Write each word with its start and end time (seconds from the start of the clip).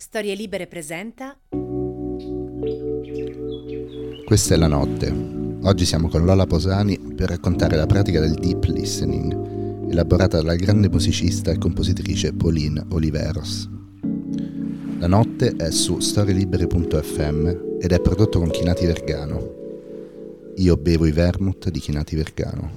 Storie 0.00 0.36
Libere 0.36 0.68
presenta. 0.68 1.36
Questa 4.24 4.54
è 4.54 4.56
la 4.56 4.68
notte. 4.68 5.12
Oggi 5.62 5.84
siamo 5.84 6.08
con 6.08 6.24
Lola 6.24 6.46
Posani 6.46 6.96
per 7.16 7.30
raccontare 7.30 7.74
la 7.74 7.84
pratica 7.86 8.20
del 8.20 8.34
deep 8.34 8.62
listening, 8.66 9.90
elaborata 9.90 10.36
dalla 10.36 10.54
grande 10.54 10.88
musicista 10.88 11.50
e 11.50 11.58
compositrice 11.58 12.32
Pauline 12.32 12.86
Oliveros. 12.90 13.68
La 15.00 15.08
notte 15.08 15.56
è 15.56 15.72
su 15.72 15.98
storielibere.fm 15.98 17.80
ed 17.80 17.90
è 17.90 18.00
prodotto 18.00 18.38
con 18.38 18.50
Chinati 18.50 18.86
Vergano. 18.86 19.54
Io 20.58 20.76
bevo 20.76 21.06
i 21.06 21.12
vermouth 21.12 21.70
di 21.70 21.80
Chinati 21.80 22.14
Vergano. 22.14 22.70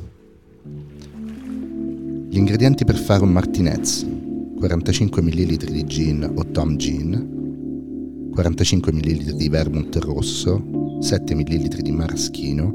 Gli 2.29 2.37
ingredienti 2.37 2.83
per 2.83 2.95
fare 2.95 3.21
un 3.21 3.31
martinez 3.31 4.29
45 4.61 5.23
ml 5.23 5.71
di 5.71 5.83
gin 5.87 6.33
o 6.35 6.45
Tom 6.51 6.77
Gin, 6.77 8.29
45 8.31 8.91
ml 8.91 9.33
di 9.33 9.49
vermouth 9.49 9.95
rosso, 9.95 10.99
7 11.01 11.33
ml 11.33 11.81
di 11.81 11.91
maraschino, 11.91 12.71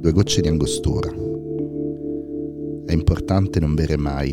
2 0.00 0.12
gocce 0.12 0.40
di 0.40 0.48
angostura. 0.48 1.10
È 2.86 2.92
importante 2.94 3.60
non 3.60 3.74
bere 3.74 3.98
mai. 3.98 4.32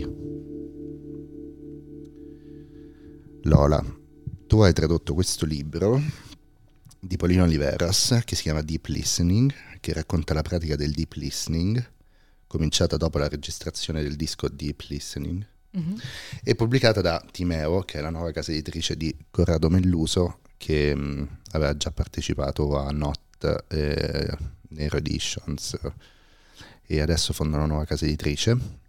Lola, 3.41 3.83
tu 4.47 4.61
hai 4.61 4.71
tradotto 4.71 5.13
questo 5.13 5.45
libro 5.45 6.01
di 7.01 7.17
Polino 7.17 7.43
Oliveras 7.43 8.21
che 8.23 8.37
si 8.37 8.43
chiama 8.43 8.61
Deep 8.61 8.85
Listening, 8.85 9.53
che 9.81 9.91
racconta 9.91 10.33
la 10.33 10.41
pratica 10.41 10.77
del 10.77 10.93
deep 10.93 11.11
listening, 11.15 11.85
cominciata 12.47 12.95
dopo 12.95 13.17
la 13.17 13.27
registrazione 13.27 14.01
del 14.01 14.15
disco 14.15 14.47
Deep 14.47 14.85
Listening 14.87 15.55
mm-hmm. 15.77 15.97
e 16.43 16.55
pubblicata 16.55 17.01
da 17.01 17.23
Timeo, 17.31 17.81
che 17.81 17.99
è 17.99 18.01
la 18.01 18.09
nuova 18.09 18.31
casa 18.31 18.51
editrice 18.51 18.95
di 18.95 19.15
Corrado 19.29 19.69
Melluso, 19.69 20.39
che 20.57 20.95
mh, 20.95 21.39
aveva 21.51 21.75
già 21.77 21.91
partecipato 21.91 22.77
a 22.77 22.89
Not 22.91 23.65
eh, 23.69 24.37
Nero 24.69 24.97
Editions 24.97 25.77
e 26.85 27.01
adesso 27.01 27.33
fonda 27.33 27.57
una 27.57 27.65
nuova 27.65 27.85
casa 27.85 28.05
editrice 28.05 28.85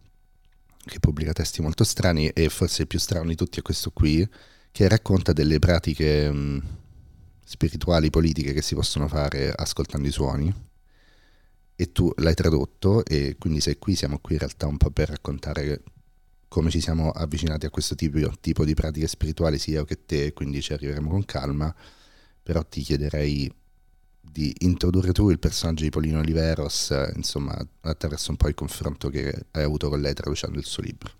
che 0.88 1.00
pubblica 1.00 1.32
testi 1.32 1.60
molto 1.60 1.84
strani 1.84 2.28
e 2.28 2.48
forse 2.48 2.82
il 2.82 2.88
più 2.88 2.98
strano 2.98 3.28
di 3.28 3.34
tutti 3.34 3.58
è 3.58 3.62
questo 3.62 3.91
qui, 3.91 4.26
che 4.72 4.88
racconta 4.88 5.32
delle 5.32 5.58
pratiche 5.58 6.30
mh, 6.30 6.62
spirituali, 7.44 8.10
politiche 8.10 8.52
che 8.52 8.62
si 8.62 8.74
possono 8.74 9.06
fare 9.06 9.52
ascoltando 9.54 10.08
i 10.08 10.12
suoni 10.12 10.66
e 11.76 11.92
tu 11.92 12.12
l'hai 12.16 12.34
tradotto 12.34 13.04
e 13.04 13.36
quindi 13.38 13.60
sei 13.60 13.78
qui, 13.78 13.94
siamo 13.94 14.18
qui 14.18 14.34
in 14.34 14.41
realtà 14.41 14.66
un 14.66 14.78
po' 14.78 14.91
per 14.91 15.10
raccontare 15.10 15.82
come 16.48 16.70
ci 16.70 16.80
siamo 16.80 17.10
avvicinati 17.10 17.66
a 17.66 17.70
questo 17.70 17.94
tipo, 17.94 18.18
tipo 18.41 18.64
di 18.64 18.74
pratiche 18.74 19.06
spirituali 19.06 19.58
sia 19.58 19.78
io 19.78 19.84
che 19.84 20.04
te, 20.06 20.32
quindi 20.32 20.62
ci 20.62 20.72
arriveremo 20.72 21.10
con 21.10 21.24
calma, 21.24 21.74
però 22.42 22.64
ti 22.64 22.80
chiederei 22.80 23.52
di 24.20 24.54
introdurre 24.60 25.12
tu 25.12 25.30
il 25.30 25.38
personaggio 25.38 25.84
di 25.84 25.91
Polino 25.91 26.20
Oliveros, 26.20 26.94
insomma, 27.14 27.56
attraverso 27.80 28.30
un 28.30 28.36
po' 28.36 28.48
il 28.48 28.54
confronto 28.54 29.08
che 29.10 29.46
hai 29.50 29.62
avuto 29.62 29.88
con 29.88 30.00
lei 30.00 30.14
traducendo 30.14 30.58
il 30.58 30.64
suo 30.64 30.82
libro. 30.82 31.12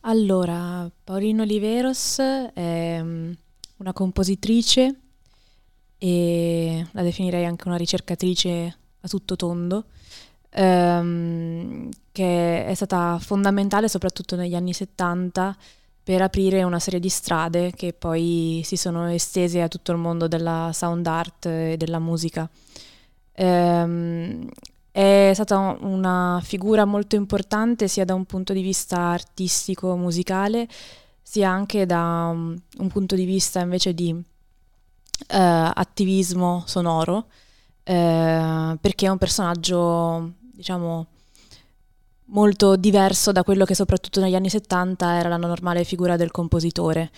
Allora, 0.00 0.90
Paolino 1.04 1.42
Oliveros 1.42 2.18
è 2.18 3.00
mm, 3.00 3.32
una 3.76 3.92
compositrice 3.92 5.00
e 5.98 6.86
la 6.90 7.02
definirei 7.02 7.44
anche 7.44 7.68
una 7.68 7.76
ricercatrice 7.76 8.76
a 9.00 9.08
tutto 9.08 9.36
tondo 9.36 9.86
ehm, 10.52 11.88
che 12.12 12.66
è 12.66 12.74
stata 12.74 13.18
fondamentale 13.18 13.88
soprattutto 13.88 14.36
negli 14.36 14.54
anni 14.54 14.72
70 14.72 15.56
per 16.04 16.20
aprire 16.20 16.62
una 16.64 16.80
serie 16.80 17.00
di 17.00 17.08
strade 17.08 17.72
che 17.72 17.92
poi 17.92 18.60
si 18.64 18.76
sono 18.76 19.08
estese 19.08 19.62
a 19.62 19.68
tutto 19.68 19.92
il 19.92 19.98
mondo 19.98 20.26
della 20.28 20.70
sound 20.72 21.06
art 21.06 21.46
e 21.46 21.76
della 21.76 22.00
musica. 22.00 22.48
Ehm, 23.34 24.48
è 24.90 25.30
stata 25.32 25.76
una 25.80 26.40
figura 26.42 26.84
molto 26.84 27.16
importante 27.16 27.88
sia 27.88 28.04
da 28.04 28.14
un 28.14 28.24
punto 28.26 28.52
di 28.52 28.62
vista 28.62 28.98
artistico, 28.98 29.96
musicale, 29.96 30.68
sia 31.22 31.48
anche 31.48 31.86
da 31.86 32.28
un, 32.32 32.58
un 32.78 32.88
punto 32.88 33.14
di 33.14 33.24
vista 33.24 33.60
invece 33.60 33.94
di 33.94 34.10
eh, 34.10 35.36
attivismo 35.36 36.64
sonoro, 36.66 37.26
eh, 37.84 38.76
perché 38.80 39.06
è 39.06 39.08
un 39.08 39.18
personaggio 39.18 40.34
diciamo, 40.52 41.06
molto 42.26 42.76
diverso 42.76 43.32
da 43.32 43.42
quello 43.42 43.64
che 43.64 43.74
soprattutto 43.74 44.20
negli 44.20 44.34
anni 44.34 44.48
70 44.48 45.18
era 45.18 45.28
la 45.28 45.36
normale 45.36 45.84
figura 45.84 46.16
del 46.16 46.30
compositore, 46.30 47.10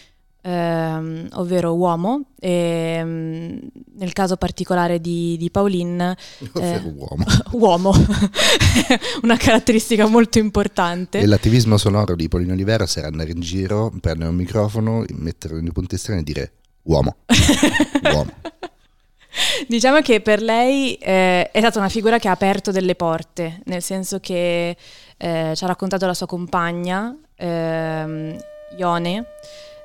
ehm, 0.42 1.28
ovvero 1.32 1.74
uomo, 1.74 2.22
e 2.38 2.96
ehm, 2.98 3.60
nel 3.96 4.12
caso 4.12 4.36
particolare 4.36 5.00
di, 5.00 5.36
di 5.36 5.50
Pauline... 5.50 6.16
Eh, 6.54 6.80
uomo. 6.84 7.24
uomo, 7.52 7.92
una 9.22 9.36
caratteristica 9.36 10.06
molto 10.06 10.38
importante. 10.38 11.18
E 11.18 11.26
l'attivismo 11.26 11.76
sonoro 11.76 12.14
di 12.14 12.28
Pauline 12.28 12.52
Olivera 12.52 12.86
era 12.94 13.08
andare 13.08 13.30
in 13.30 13.40
giro, 13.40 13.92
prendere 14.00 14.30
un 14.30 14.36
microfono, 14.36 15.04
metterlo 15.12 15.58
in 15.58 15.70
punti 15.72 15.96
estremi 15.96 16.20
e 16.20 16.24
dire 16.24 16.52
uomo, 16.82 17.16
uomo. 18.12 18.30
Diciamo 19.68 20.00
che 20.00 20.20
per 20.20 20.40
lei 20.42 20.94
eh, 20.94 21.50
è 21.50 21.58
stata 21.58 21.78
una 21.78 21.88
figura 21.88 22.18
che 22.18 22.28
ha 22.28 22.32
aperto 22.32 22.70
delle 22.70 22.94
porte, 22.94 23.60
nel 23.64 23.82
senso 23.82 24.20
che 24.20 24.76
eh, 25.16 25.52
ci 25.54 25.64
ha 25.64 25.66
raccontato 25.66 26.06
la 26.06 26.14
sua 26.14 26.26
compagna, 26.26 27.16
ehm, 27.36 28.36
Ione, 28.76 29.26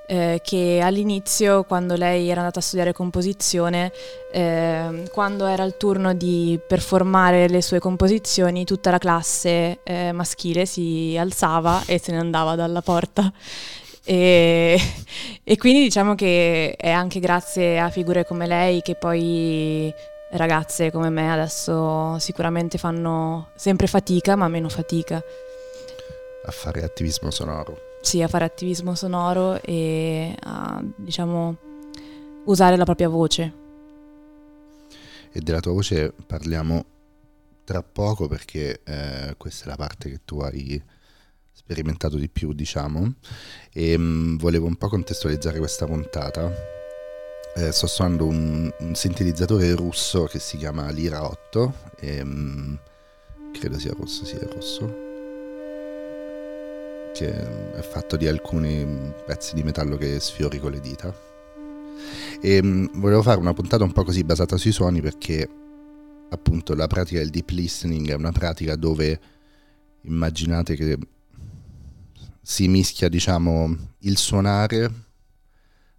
eh, 0.08 0.42
che 0.44 0.80
all'inizio, 0.82 1.64
quando 1.64 1.96
lei 1.96 2.30
era 2.30 2.40
andata 2.40 2.60
a 2.60 2.64
studiare 2.64 2.94
composizione, 2.94 3.92
eh, 4.32 5.04
quando 5.12 5.46
era 5.46 5.64
il 5.64 5.78
turno 5.78 6.14
di 6.14 6.60
performare 6.68 7.48
le 7.48 7.62
sue 7.62 7.80
composizioni, 7.80 8.66
tutta 8.66 8.90
la 8.90 8.98
classe 8.98 9.80
eh, 9.84 10.12
maschile 10.12 10.66
si 10.66 11.16
alzava 11.18 11.84
e 11.86 12.00
se 12.00 12.12
ne 12.12 12.20
andava 12.20 12.56
dalla 12.56 12.82
porta. 12.82 13.32
E, 14.10 14.80
e 15.44 15.58
quindi 15.58 15.84
diciamo 15.84 16.16
che 16.16 16.76
è 16.76 16.90
anche 16.90 17.20
grazie 17.20 17.80
a 17.80 17.92
figure 17.92 18.26
come 18.26 18.48
lei 18.48 18.82
che 18.82 18.96
poi 18.96 19.94
ragazze 20.32 20.90
come 20.90 21.10
me 21.10 21.32
adesso 21.32 22.18
sicuramente 22.18 22.80
fanno 22.80 23.50
sempre 23.56 23.86
fatica, 23.86 24.36
ma 24.36 24.48
meno 24.48 24.68
fatica. 24.68 25.22
A 26.44 26.52
fare 26.52 26.84
attivismo 26.84 27.30
sonoro. 27.30 27.98
Sì, 28.02 28.24
a 28.24 28.28
fare 28.28 28.46
attivismo 28.46 28.96
sonoro 28.96 29.62
e 29.62 30.36
a, 30.40 30.82
diciamo, 30.96 31.58
usare 32.46 32.78
la 32.78 32.86
propria 32.86 33.10
voce. 33.10 33.54
E 35.32 35.40
della 35.42 35.60
tua 35.60 35.74
voce 35.74 36.12
parliamo 36.26 36.84
tra 37.64 37.84
poco 37.84 38.28
perché 38.28 38.82
eh, 38.84 39.36
questa 39.38 39.66
è 39.66 39.68
la 39.68 39.76
parte 39.76 40.10
che 40.10 40.22
tu 40.26 40.40
hai 40.40 40.82
sperimentato 41.60 42.16
di 42.16 42.30
più, 42.30 42.54
diciamo, 42.54 43.16
e 43.74 43.98
mh, 43.98 44.02
mm, 44.02 44.38
volevo 44.38 44.66
un 44.66 44.76
po' 44.78 44.88
contestualizzare 44.88 45.60
questa 45.60 45.86
puntata. 45.86 46.52
Eh, 47.56 47.72
sto 47.72 47.88
suonando 47.88 48.26
un, 48.26 48.72
un, 48.80 48.96
sintetizzatore 48.96 49.74
russo 49.76 50.24
che 50.26 50.40
si 50.40 50.56
chiama 50.56 50.90
Lira 50.92 51.28
8 51.28 51.74
e 52.00 52.24
mh, 52.24 52.80
credo 53.52 53.78
sia 53.78 53.94
rosso, 53.98 54.24
sì, 54.24 54.36
è 54.36 54.48
rosso 54.48 55.08
che 57.12 57.74
è 57.74 57.82
fatto 57.82 58.16
di 58.16 58.28
alcuni 58.28 58.86
pezzi 59.26 59.56
di 59.56 59.64
metallo 59.64 59.98
che 59.98 60.20
sfiori 60.20 60.60
con 60.60 60.72
le 60.72 60.80
dita. 60.80 61.14
E 62.40 62.64
mh, 62.64 62.68
mm, 62.68 62.86
volevo 63.02 63.22
fare 63.22 63.40
una 63.40 63.54
puntata 63.54 63.84
un 63.84 63.92
po' 63.92 64.06
così 64.06 64.24
basata 64.24 64.56
sui 64.56 64.72
suoni 64.72 65.02
perché 65.02 65.50
appunto 66.30 66.76
la 66.76 66.88
pratica 66.88 67.20
del 67.20 67.32
deep 67.32 67.50
listening 67.50 68.10
è 68.10 68.14
una 68.14 68.32
pratica 68.32 68.76
dove 68.76 69.20
immaginate 70.04 70.76
che 70.76 70.98
si 72.50 72.68
mischia, 72.68 73.10
diciamo, 73.10 73.78
il 74.00 74.18
suonare, 74.18 74.92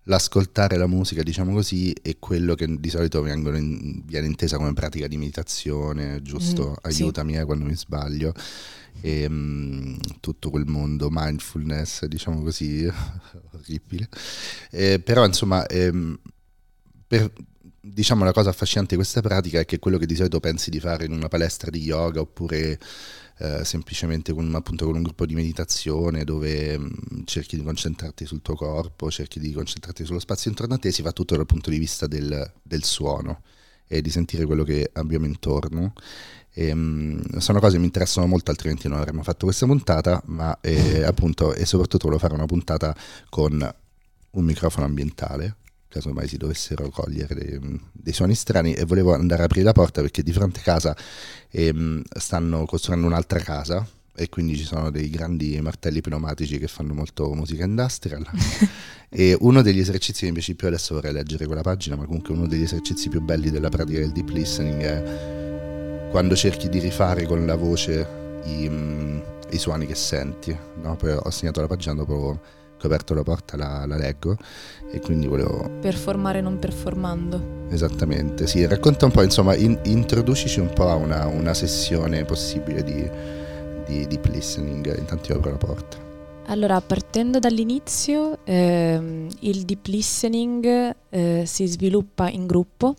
l'ascoltare 0.02 0.76
la 0.76 0.88
musica, 0.88 1.22
diciamo 1.22 1.52
così, 1.52 1.92
e 1.92 2.16
quello 2.18 2.56
che 2.56 2.66
di 2.80 2.90
solito 2.90 3.24
in, 3.24 4.02
viene 4.04 4.26
intesa 4.26 4.56
come 4.56 4.72
pratica 4.74 5.06
di 5.06 5.16
meditazione, 5.16 6.20
giusto? 6.22 6.70
Mm, 6.70 6.74
Aiutami 6.82 7.34
sì. 7.34 7.38
eh, 7.38 7.44
quando 7.44 7.66
mi 7.66 7.76
sbaglio. 7.76 8.34
E, 9.00 9.26
um, 9.26 9.96
tutto 10.18 10.50
quel 10.50 10.66
mondo 10.66 11.06
mindfulness, 11.08 12.06
diciamo 12.06 12.42
così, 12.42 12.84
orribile. 13.54 14.08
Eh, 14.72 14.98
però, 14.98 15.24
insomma, 15.24 15.64
ehm, 15.68 16.18
per, 17.06 17.30
diciamo 17.80 18.24
la 18.24 18.32
cosa 18.32 18.50
affascinante 18.50 18.90
di 18.90 19.00
questa 19.00 19.20
pratica 19.20 19.60
è 19.60 19.64
che 19.64 19.78
quello 19.78 19.96
che 19.96 20.06
di 20.06 20.14
solito 20.14 20.38
pensi 20.40 20.70
di 20.70 20.80
fare 20.80 21.06
in 21.06 21.12
una 21.12 21.28
palestra 21.28 21.70
di 21.70 21.80
yoga 21.80 22.20
oppure 22.20 22.78
eh, 23.38 23.64
semplicemente 23.64 24.34
con, 24.34 24.54
appunto, 24.54 24.84
con 24.84 24.96
un 24.96 25.02
gruppo 25.02 25.24
di 25.24 25.34
meditazione 25.34 26.24
dove 26.24 26.76
mh, 26.76 26.82
mm, 26.84 27.20
cerchi 27.24 27.56
di 27.56 27.62
concentrarti 27.62 28.26
sul 28.26 28.42
tuo 28.42 28.54
corpo, 28.54 29.10
cerchi 29.10 29.40
di 29.40 29.52
concentrarti 29.52 30.04
sullo 30.04 30.18
spazio 30.18 30.50
intorno 30.50 30.74
a 30.74 30.78
te, 30.78 30.92
si 30.92 31.00
fa 31.02 31.12
tutto 31.12 31.36
dal 31.36 31.46
punto 31.46 31.70
di 31.70 31.78
vista 31.78 32.06
del, 32.06 32.52
del 32.62 32.84
suono 32.84 33.42
e 33.86 34.02
di 34.02 34.10
sentire 34.10 34.44
quello 34.44 34.62
che 34.62 34.90
abbiamo 34.92 35.24
intorno. 35.24 35.94
E, 36.52 36.74
mh, 36.74 37.38
sono 37.38 37.60
cose 37.60 37.74
che 37.74 37.78
mi 37.78 37.86
interessano 37.86 38.26
molto, 38.26 38.50
altrimenti 38.50 38.88
non 38.88 38.98
avremmo 38.98 39.22
fatto 39.22 39.46
questa 39.46 39.64
puntata, 39.64 40.22
ma 40.26 40.58
eh, 40.60 41.02
appunto 41.02 41.54
e 41.54 41.64
soprattutto 41.64 42.04
volevo 42.08 42.20
fare 42.20 42.34
una 42.34 42.46
puntata 42.46 42.94
con 43.30 43.74
un 44.32 44.44
microfono 44.44 44.84
ambientale, 44.84 45.56
caso 45.90 46.12
mai 46.12 46.28
si 46.28 46.36
dovessero 46.36 46.88
cogliere 46.88 47.34
dei, 47.34 47.80
dei, 47.92 48.12
suoni 48.12 48.34
strani, 48.34 48.72
e 48.72 48.84
volevo 48.84 49.12
andare 49.12 49.42
a 49.42 49.44
aprire 49.46 49.64
la 49.64 49.72
porta 49.72 50.00
perché 50.00 50.22
di 50.22 50.32
fronte 50.32 50.60
a 50.60 50.62
casa 50.62 50.96
ehm, 51.50 52.02
stanno 52.16 52.64
costruendo 52.64 53.06
un'altra 53.06 53.40
casa 53.40 53.86
e 54.14 54.28
quindi 54.28 54.56
ci 54.56 54.64
sono 54.64 54.90
dei 54.90 55.08
grandi 55.08 55.58
martelli 55.60 56.00
pneumatici 56.00 56.58
che 56.58 56.68
fanno 56.68 56.94
molto 56.94 57.32
musica 57.34 57.64
industrial. 57.64 58.24
e 59.08 59.36
uno 59.40 59.62
degli 59.62 59.80
esercizi 59.80 60.30
piace 60.30 60.54
più, 60.54 60.68
adesso 60.68 60.94
vorrei 60.94 61.12
leggere 61.12 61.46
quella 61.46 61.62
pagina, 61.62 61.96
ma 61.96 62.04
comunque 62.04 62.34
uno 62.34 62.46
degli 62.46 62.62
esercizi 62.62 63.08
più 63.08 63.20
belli 63.20 63.50
della 63.50 63.68
pratica 63.68 63.98
del 63.98 64.12
deep 64.12 64.28
listening 64.28 64.82
è 64.82 66.08
quando 66.10 66.36
cerchi 66.36 66.68
di 66.68 66.78
rifare 66.80 67.24
con 67.24 67.46
la 67.46 67.54
voce 67.56 68.40
i, 68.44 68.68
mm, 68.68 69.20
i 69.50 69.58
suoni 69.58 69.86
che 69.86 69.94
senti. 69.94 70.56
No? 70.82 70.96
Poi 70.96 71.12
ho 71.12 71.30
segnato 71.30 71.60
la 71.60 71.66
pagina 71.66 71.94
dopo 71.94 72.40
che 72.80 72.86
ho 72.86 72.90
aperto 72.90 73.12
la 73.12 73.22
porta, 73.22 73.56
la, 73.56 73.84
la 73.86 73.96
leggo 73.96 74.36
e 74.90 75.00
quindi 75.00 75.26
volevo... 75.26 75.70
Performare 75.80 76.40
non 76.40 76.58
performando. 76.58 77.66
Esattamente, 77.68 78.46
sì, 78.46 78.66
racconta 78.66 79.04
un 79.04 79.12
po', 79.12 79.22
insomma, 79.22 79.54
in, 79.54 79.78
introducici 79.84 80.58
un 80.60 80.72
po' 80.72 80.88
a 80.88 80.94
una, 80.94 81.26
una 81.26 81.52
sessione 81.52 82.24
possibile 82.24 82.82
di, 82.82 83.08
di 83.86 84.06
deep 84.06 84.24
listening, 84.26 84.96
intanto 84.98 85.32
io 85.32 85.38
apro 85.38 85.50
la 85.50 85.58
porta. 85.58 86.08
Allora, 86.46 86.80
partendo 86.80 87.38
dall'inizio, 87.38 88.38
ehm, 88.44 89.28
il 89.40 89.64
deep 89.64 89.86
listening 89.86 90.96
eh, 91.10 91.44
si 91.46 91.66
sviluppa 91.66 92.28
in 92.28 92.46
gruppo, 92.46 92.96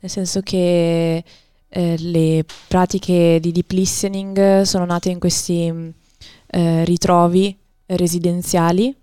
nel 0.00 0.10
senso 0.10 0.40
che 0.40 1.24
eh, 1.68 1.96
le 1.98 2.44
pratiche 2.68 3.38
di 3.40 3.52
deep 3.52 3.70
listening 3.70 4.62
sono 4.62 4.84
nate 4.84 5.08
in 5.08 5.18
questi 5.18 5.72
eh, 6.48 6.84
ritrovi 6.84 7.56
residenziali 7.86 8.94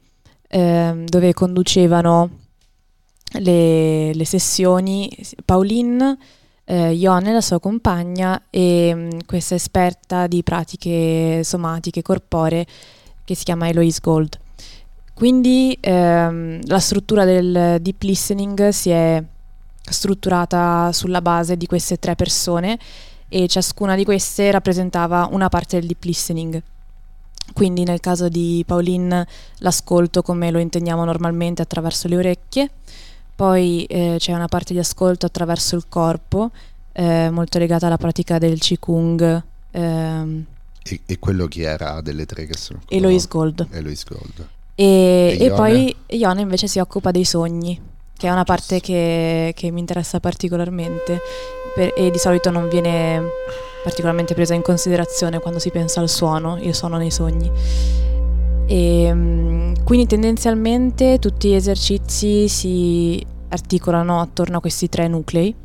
ehm, 0.49 1.05
dove 1.05 1.33
conducevano 1.33 2.29
le, 3.39 4.13
le 4.13 4.25
sessioni 4.25 5.09
Pauline, 5.45 6.17
eh, 6.65 6.93
Ione, 6.93 7.31
la 7.31 7.41
sua 7.41 7.59
compagna, 7.59 8.41
e 8.49 8.93
mh, 8.93 8.99
mm, 8.99 9.19
questa 9.25 9.55
esperta 9.55 10.27
di 10.27 10.43
pratiche 10.43 11.41
somatiche 11.43 12.01
corporee 12.01 12.65
che 13.23 13.35
si 13.35 13.43
chiama 13.43 13.69
Eloise 13.69 13.99
Gold. 14.01 14.39
Quindi 15.13 15.77
ehm, 15.79 16.61
la 16.65 16.79
struttura 16.79 17.25
del 17.25 17.77
deep 17.81 18.01
listening 18.03 18.69
si 18.69 18.89
è 18.89 19.21
strutturata 19.81 20.91
sulla 20.93 21.21
base 21.21 21.57
di 21.57 21.65
queste 21.65 21.97
tre 21.97 22.15
persone 22.15 22.77
e 23.27 23.47
ciascuna 23.47 23.95
di 23.95 24.05
queste 24.05 24.49
rappresentava 24.49 25.27
una 25.31 25.49
parte 25.49 25.77
del 25.77 25.87
deep 25.87 26.03
listening. 26.05 26.61
Quindi 27.53 27.83
nel 27.83 27.99
caso 27.99 28.29
di 28.29 28.63
Pauline 28.65 29.27
l'ascolto 29.57 30.21
come 30.21 30.51
lo 30.51 30.59
intendiamo 30.59 31.03
normalmente 31.03 31.61
attraverso 31.61 32.07
le 32.07 32.17
orecchie, 32.17 32.69
poi 33.35 33.85
eh, 33.85 34.15
c'è 34.17 34.33
una 34.33 34.47
parte 34.47 34.73
di 34.73 34.79
ascolto 34.79 35.25
attraverso 35.25 35.75
il 35.75 35.85
corpo, 35.87 36.51
eh, 36.91 37.29
molto 37.29 37.57
legata 37.57 37.87
alla 37.87 37.97
pratica 37.97 38.37
del 38.37 38.59
Qigong. 38.59 39.43
Ehm, 39.71 40.45
e, 40.83 41.01
e, 41.05 41.19
quello 41.19 41.47
chi 41.47 41.61
era 41.61 42.01
delle 42.01 42.25
tre 42.25 42.45
che 42.45 42.57
sono? 42.57 42.81
Eloise 42.87 43.27
Gold. 43.29 43.67
Eloise 43.71 44.05
Gold. 44.07 44.47
E, 44.75 45.37
e, 45.39 45.45
e 45.45 45.51
poi 45.51 45.95
Ione 46.07 46.41
invece 46.41 46.67
si 46.67 46.79
occupa 46.79 47.11
dei 47.11 47.25
sogni, 47.25 47.79
che 48.17 48.27
è 48.27 48.31
una 48.31 48.43
parte 48.43 48.81
che, 48.81 49.53
che 49.55 49.71
mi 49.71 49.79
interessa 49.79 50.19
particolarmente 50.19 51.21
per, 51.79 51.93
e 51.95 52.11
di 52.11 52.17
solito 52.17 52.51
non 52.51 52.67
viene 52.67 53.23
particolarmente 53.83 54.33
presa 54.33 54.53
in 54.53 54.61
considerazione 54.61 55.39
quando 55.39 55.59
si 55.59 55.69
pensa 55.69 56.01
al 56.01 56.09
suono, 56.09 56.57
il 56.59 56.75
suono 56.75 56.97
nei 56.97 57.09
sogni. 57.09 57.49
E, 58.65 59.03
ehm, 59.03 59.83
quindi 59.85 60.05
tendenzialmente 60.05 61.19
tutti 61.19 61.49
gli 61.49 61.53
esercizi 61.53 62.49
si 62.49 63.25
articolano 63.47 64.19
attorno 64.19 64.57
a 64.57 64.59
questi 64.59 64.89
tre 64.89 65.07
nuclei 65.07 65.55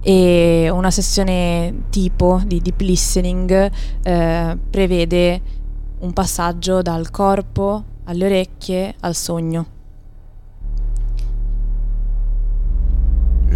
e 0.00 0.70
una 0.72 0.90
sessione 0.90 1.82
tipo 1.90 2.40
di 2.46 2.62
deep 2.62 2.80
listening 2.80 3.70
eh, 4.02 4.58
prevede 4.70 5.40
un 5.98 6.12
passaggio 6.12 6.80
dal 6.80 7.10
corpo 7.10 7.84
alle 8.04 8.24
orecchie 8.24 8.94
al 9.00 9.14
sogno. 9.14 9.77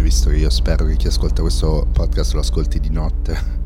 Visto 0.03 0.29
che 0.29 0.35
io 0.35 0.49
spero 0.49 0.85
che 0.85 0.97
chi 0.97 1.07
ascolta 1.07 1.41
questo 1.41 1.87
podcast 1.93 2.33
lo 2.33 2.41
ascolti 2.41 2.79
di 2.81 2.89
notte 2.89 3.61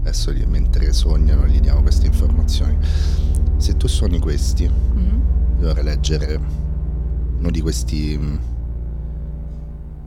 adesso 0.00 0.32
mentre 0.46 0.92
sognano 0.94 1.46
gli 1.46 1.60
diamo 1.60 1.82
queste 1.82 2.06
informazioni. 2.06 2.78
Se 3.58 3.76
tu 3.76 3.86
suoni 3.86 4.18
questi, 4.18 4.66
mm-hmm. 4.66 5.60
dovrei 5.60 5.84
leggere 5.84 6.40
uno 7.38 7.50
di 7.50 7.60
questi 7.60 8.18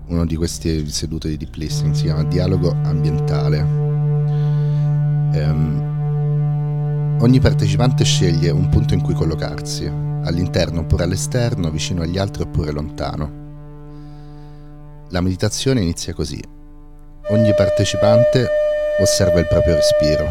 uno 0.07 0.25
di 0.25 0.35
queste 0.35 0.89
sedute 0.89 1.29
di 1.29 1.37
deep 1.37 1.53
listening, 1.55 1.93
si 1.93 2.05
chiama 2.05 2.23
dialogo 2.23 2.71
ambientale. 2.83 3.61
Um, 5.31 7.17
ogni 7.21 7.39
partecipante 7.39 8.03
sceglie 8.03 8.49
un 8.49 8.67
punto 8.69 8.95
in 8.95 9.01
cui 9.01 9.13
collocarsi, 9.13 9.85
all'interno 9.85 10.79
oppure 10.79 11.03
all'esterno, 11.03 11.69
vicino 11.69 12.01
agli 12.01 12.17
altri 12.17 12.41
oppure 12.41 12.71
lontano. 12.71 13.38
La 15.11 15.21
meditazione 15.21 15.81
inizia 15.81 16.13
così. 16.13 16.39
Ogni 17.29 17.51
partecipante 17.55 18.47
osserva 19.01 19.39
il 19.39 19.47
proprio 19.47 19.73
respiro. 19.73 20.29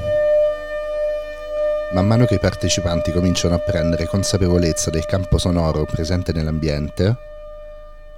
Man 1.94 2.06
mano 2.06 2.26
che 2.26 2.34
i 2.34 2.38
partecipanti 2.38 3.10
cominciano 3.10 3.56
a 3.56 3.58
prendere 3.58 4.06
consapevolezza 4.06 4.90
del 4.90 5.04
campo 5.04 5.36
sonoro 5.36 5.84
presente 5.84 6.32
nell'ambiente, 6.32 7.16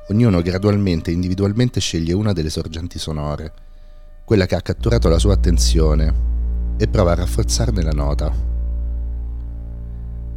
ognuno 0.09 0.43
gradualmente 0.43 1.11
e 1.11 1.15
individualmente 1.15 1.81
sceglie 1.81 2.12
una 2.12 2.35
delle 2.35 2.51
sorgenti 2.51 2.99
sonore, 2.99 3.53
quella 4.27 4.45
che 4.45 4.57
ha 4.57 4.61
catturato 4.61 5.09
la 5.09 5.19
sua 5.19 5.33
attenzione, 5.33 6.12
e 6.77 6.87
prova 6.89 7.12
a 7.12 7.15
rafforzarne 7.15 7.83
la 7.83 7.93
nota. 7.93 8.31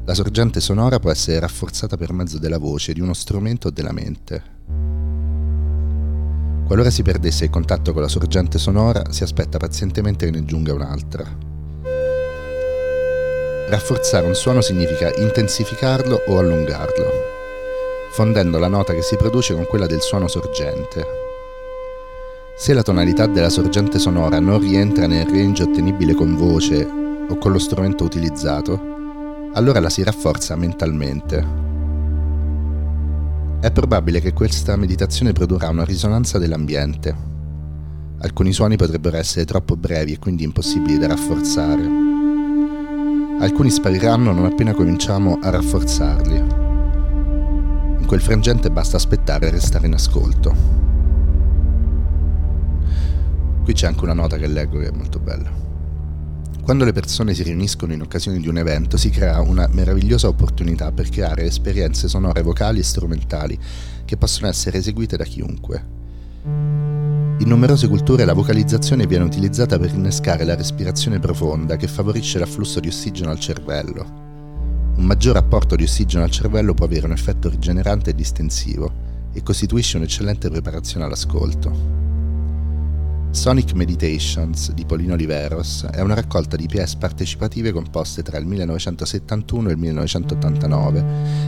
La 0.05 0.13
sorgente 0.13 0.61
sonora 0.61 0.99
può 0.99 1.11
essere 1.11 1.39
rafforzata 1.39 1.97
per 1.97 2.13
mezzo 2.13 2.37
della 2.37 2.59
voce, 2.59 2.93
di 2.93 3.01
uno 3.01 3.13
strumento 3.13 3.67
o 3.67 3.71
della 3.71 3.91
mente. 3.91 4.92
Qualora 6.65 6.89
si 6.89 7.03
perdesse 7.03 7.45
il 7.45 7.49
contatto 7.49 7.93
con 7.93 8.01
la 8.01 8.07
sorgente 8.07 8.57
sonora, 8.57 9.03
si 9.09 9.23
aspetta 9.23 9.57
pazientemente 9.57 10.25
che 10.25 10.31
ne 10.31 10.45
giunga 10.45 10.73
un'altra. 10.73 11.23
Rafforzare 13.67 14.27
un 14.27 14.33
suono 14.33 14.61
significa 14.61 15.11
intensificarlo 15.15 16.23
o 16.27 16.37
allungarlo, 16.37 17.11
fondendo 18.11 18.59
la 18.59 18.67
nota 18.67 18.93
che 18.93 19.01
si 19.01 19.15
produce 19.17 19.53
con 19.53 19.65
quella 19.65 19.87
del 19.87 20.01
suono 20.01 20.27
sorgente. 20.27 21.05
Se 22.55 22.73
la 22.73 22.83
tonalità 22.83 23.25
della 23.25 23.49
sorgente 23.49 23.99
sonora 23.99 24.39
non 24.39 24.59
rientra 24.59 25.07
nel 25.07 25.25
range 25.25 25.63
ottenibile 25.63 26.13
con 26.13 26.35
voce 26.35 26.87
o 27.27 27.37
con 27.37 27.51
lo 27.51 27.59
strumento 27.59 28.03
utilizzato, 28.03 28.79
allora 29.53 29.79
la 29.79 29.89
si 29.89 30.03
rafforza 30.03 30.55
mentalmente, 30.55 31.72
è 33.63 33.71
probabile 33.71 34.19
che 34.19 34.33
questa 34.33 34.75
meditazione 34.75 35.31
produrrà 35.31 35.69
una 35.69 35.85
risonanza 35.85 36.37
dell'ambiente. 36.37 37.15
Alcuni 38.19 38.51
suoni 38.51 38.75
potrebbero 38.75 39.15
essere 39.15 39.45
troppo 39.45 39.77
brevi 39.77 40.11
e 40.11 40.19
quindi 40.19 40.43
impossibili 40.43 40.97
da 40.97 41.07
rafforzare. 41.07 41.81
Alcuni 43.39 43.69
spariranno 43.69 44.33
non 44.33 44.43
appena 44.43 44.73
cominciamo 44.73 45.39
a 45.41 45.49
rafforzarli. 45.49 46.37
In 47.99 48.03
quel 48.05 48.19
frangente 48.19 48.69
basta 48.69 48.97
aspettare 48.97 49.47
e 49.47 49.51
restare 49.51 49.87
in 49.87 49.93
ascolto. 49.93 50.53
Qui 53.63 53.71
c'è 53.71 53.87
anche 53.87 54.03
una 54.03 54.13
nota 54.13 54.35
che 54.35 54.47
leggo 54.47 54.77
che 54.79 54.89
è 54.89 54.93
molto 54.93 55.19
bella. 55.19 55.72
Quando 56.63 56.85
le 56.85 56.93
persone 56.93 57.33
si 57.33 57.43
riuniscono 57.43 57.91
in 57.91 57.99
occasione 57.99 58.39
di 58.39 58.47
un 58.47 58.57
evento 58.57 58.95
si 58.95 59.09
crea 59.09 59.41
una 59.41 59.67
meravigliosa 59.69 60.29
opportunità 60.29 60.93
per 60.93 61.09
creare 61.09 61.43
esperienze 61.43 62.07
sonore 62.07 62.41
vocali 62.41 62.79
e 62.79 62.83
strumentali 62.83 63.59
che 64.05 64.15
possono 64.15 64.47
essere 64.47 64.77
eseguite 64.77 65.17
da 65.17 65.25
chiunque. 65.25 65.85
In 66.45 67.49
numerose 67.49 67.89
culture 67.89 68.23
la 68.23 68.31
vocalizzazione 68.31 69.05
viene 69.07 69.25
utilizzata 69.25 69.77
per 69.77 69.93
innescare 69.93 70.45
la 70.45 70.55
respirazione 70.55 71.19
profonda 71.19 71.75
che 71.75 71.89
favorisce 71.89 72.39
l'afflusso 72.39 72.79
di 72.79 72.87
ossigeno 72.87 73.29
al 73.29 73.39
cervello. 73.39 74.21
Un 74.95 75.03
maggior 75.03 75.35
apporto 75.35 75.75
di 75.75 75.83
ossigeno 75.83 76.23
al 76.23 76.31
cervello 76.31 76.73
può 76.73 76.85
avere 76.85 77.07
un 77.07 77.11
effetto 77.11 77.49
rigenerante 77.49 78.11
e 78.11 78.15
distensivo 78.15 78.89
e 79.33 79.43
costituisce 79.43 79.97
un'eccellente 79.97 80.49
preparazione 80.49 81.03
all'ascolto. 81.03 82.12
Sonic 83.33 83.73
Meditations 83.73 84.71
di 84.73 84.85
Polino 84.85 85.13
Oliveros 85.13 85.87
è 85.91 86.01
una 86.01 86.13
raccolta 86.13 86.55
di 86.55 86.67
pièce 86.67 86.97
partecipative 86.99 87.71
composte 87.71 88.21
tra 88.21 88.37
il 88.37 88.45
1971 88.45 89.69
e 89.69 89.71
il 89.71 89.77
1989, 89.79 91.05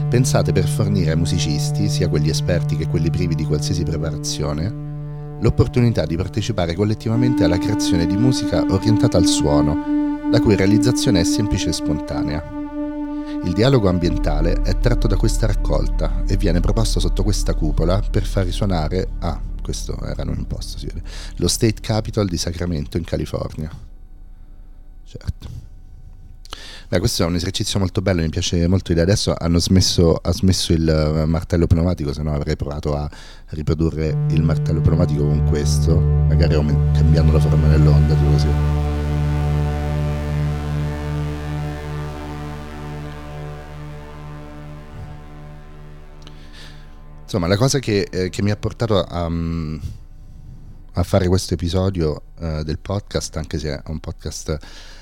pensate 0.08 0.50
per 0.50 0.66
fornire 0.66 1.12
ai 1.12 1.16
musicisti, 1.16 1.88
sia 1.88 2.08
quelli 2.08 2.28
esperti 2.28 2.76
che 2.76 2.88
quelli 2.88 3.08
privi 3.08 3.36
di 3.36 3.44
qualsiasi 3.44 3.84
preparazione, 3.84 5.38
l'opportunità 5.40 6.04
di 6.06 6.16
partecipare 6.16 6.74
collettivamente 6.74 7.44
alla 7.44 7.56
creazione 7.56 8.04
di 8.04 8.16
musica 8.16 8.66
orientata 8.68 9.16
al 9.16 9.26
suono, 9.26 10.28
la 10.28 10.40
cui 10.40 10.56
realizzazione 10.56 11.20
è 11.20 11.24
semplice 11.24 11.68
e 11.68 11.72
spontanea. 11.72 12.44
Il 13.44 13.52
dialogo 13.52 13.88
ambientale 13.88 14.60
è 14.62 14.76
tratto 14.80 15.06
da 15.06 15.16
questa 15.16 15.46
raccolta 15.46 16.24
e 16.26 16.36
viene 16.36 16.58
proposto 16.58 16.98
sotto 16.98 17.22
questa 17.22 17.54
cupola 17.54 18.02
per 18.10 18.24
far 18.24 18.44
risuonare 18.44 19.08
ah, 19.20 19.40
questo 19.66 20.00
era 20.00 20.22
un 20.22 20.38
imposto, 20.38 20.78
si 20.78 20.86
vede, 20.86 21.02
lo 21.38 21.48
State 21.48 21.80
Capitol 21.80 22.28
di 22.28 22.36
Sacramento 22.36 22.98
in 22.98 23.02
California. 23.02 23.68
Certo. 25.04 25.48
Beh, 26.88 27.00
questo 27.00 27.24
è 27.24 27.26
un 27.26 27.34
esercizio 27.34 27.80
molto 27.80 28.00
bello, 28.00 28.20
mi 28.22 28.28
piace 28.28 28.68
molto 28.68 28.90
l'idea. 28.90 29.02
Adesso 29.02 29.34
hanno 29.36 29.58
smesso, 29.58 30.14
ha 30.14 30.32
smesso 30.32 30.72
il 30.72 30.88
eh, 30.88 31.24
martello 31.24 31.66
pneumatico, 31.66 32.12
se 32.12 32.22
no 32.22 32.32
avrei 32.32 32.54
provato 32.54 32.94
a 32.94 33.10
riprodurre 33.46 34.26
il 34.30 34.42
martello 34.44 34.80
pneumatico 34.80 35.26
con 35.26 35.44
questo, 35.48 35.98
magari 35.98 36.54
cambiando 36.54 37.32
la 37.32 37.40
forma 37.40 37.66
dell'onda, 37.66 38.14
tipo 38.14 38.30
così. 38.30 38.95
Insomma, 47.26 47.48
la 47.48 47.56
cosa 47.56 47.80
che, 47.80 48.06
eh, 48.08 48.28
che 48.28 48.40
mi 48.40 48.52
ha 48.52 48.56
portato 48.56 49.02
a, 49.02 49.28
a 50.92 51.02
fare 51.02 51.26
questo 51.26 51.54
episodio 51.54 52.22
eh, 52.38 52.62
del 52.62 52.78
podcast, 52.78 53.36
anche 53.36 53.58
se 53.58 53.74
è 53.74 53.82
un 53.86 53.98
podcast 53.98 54.56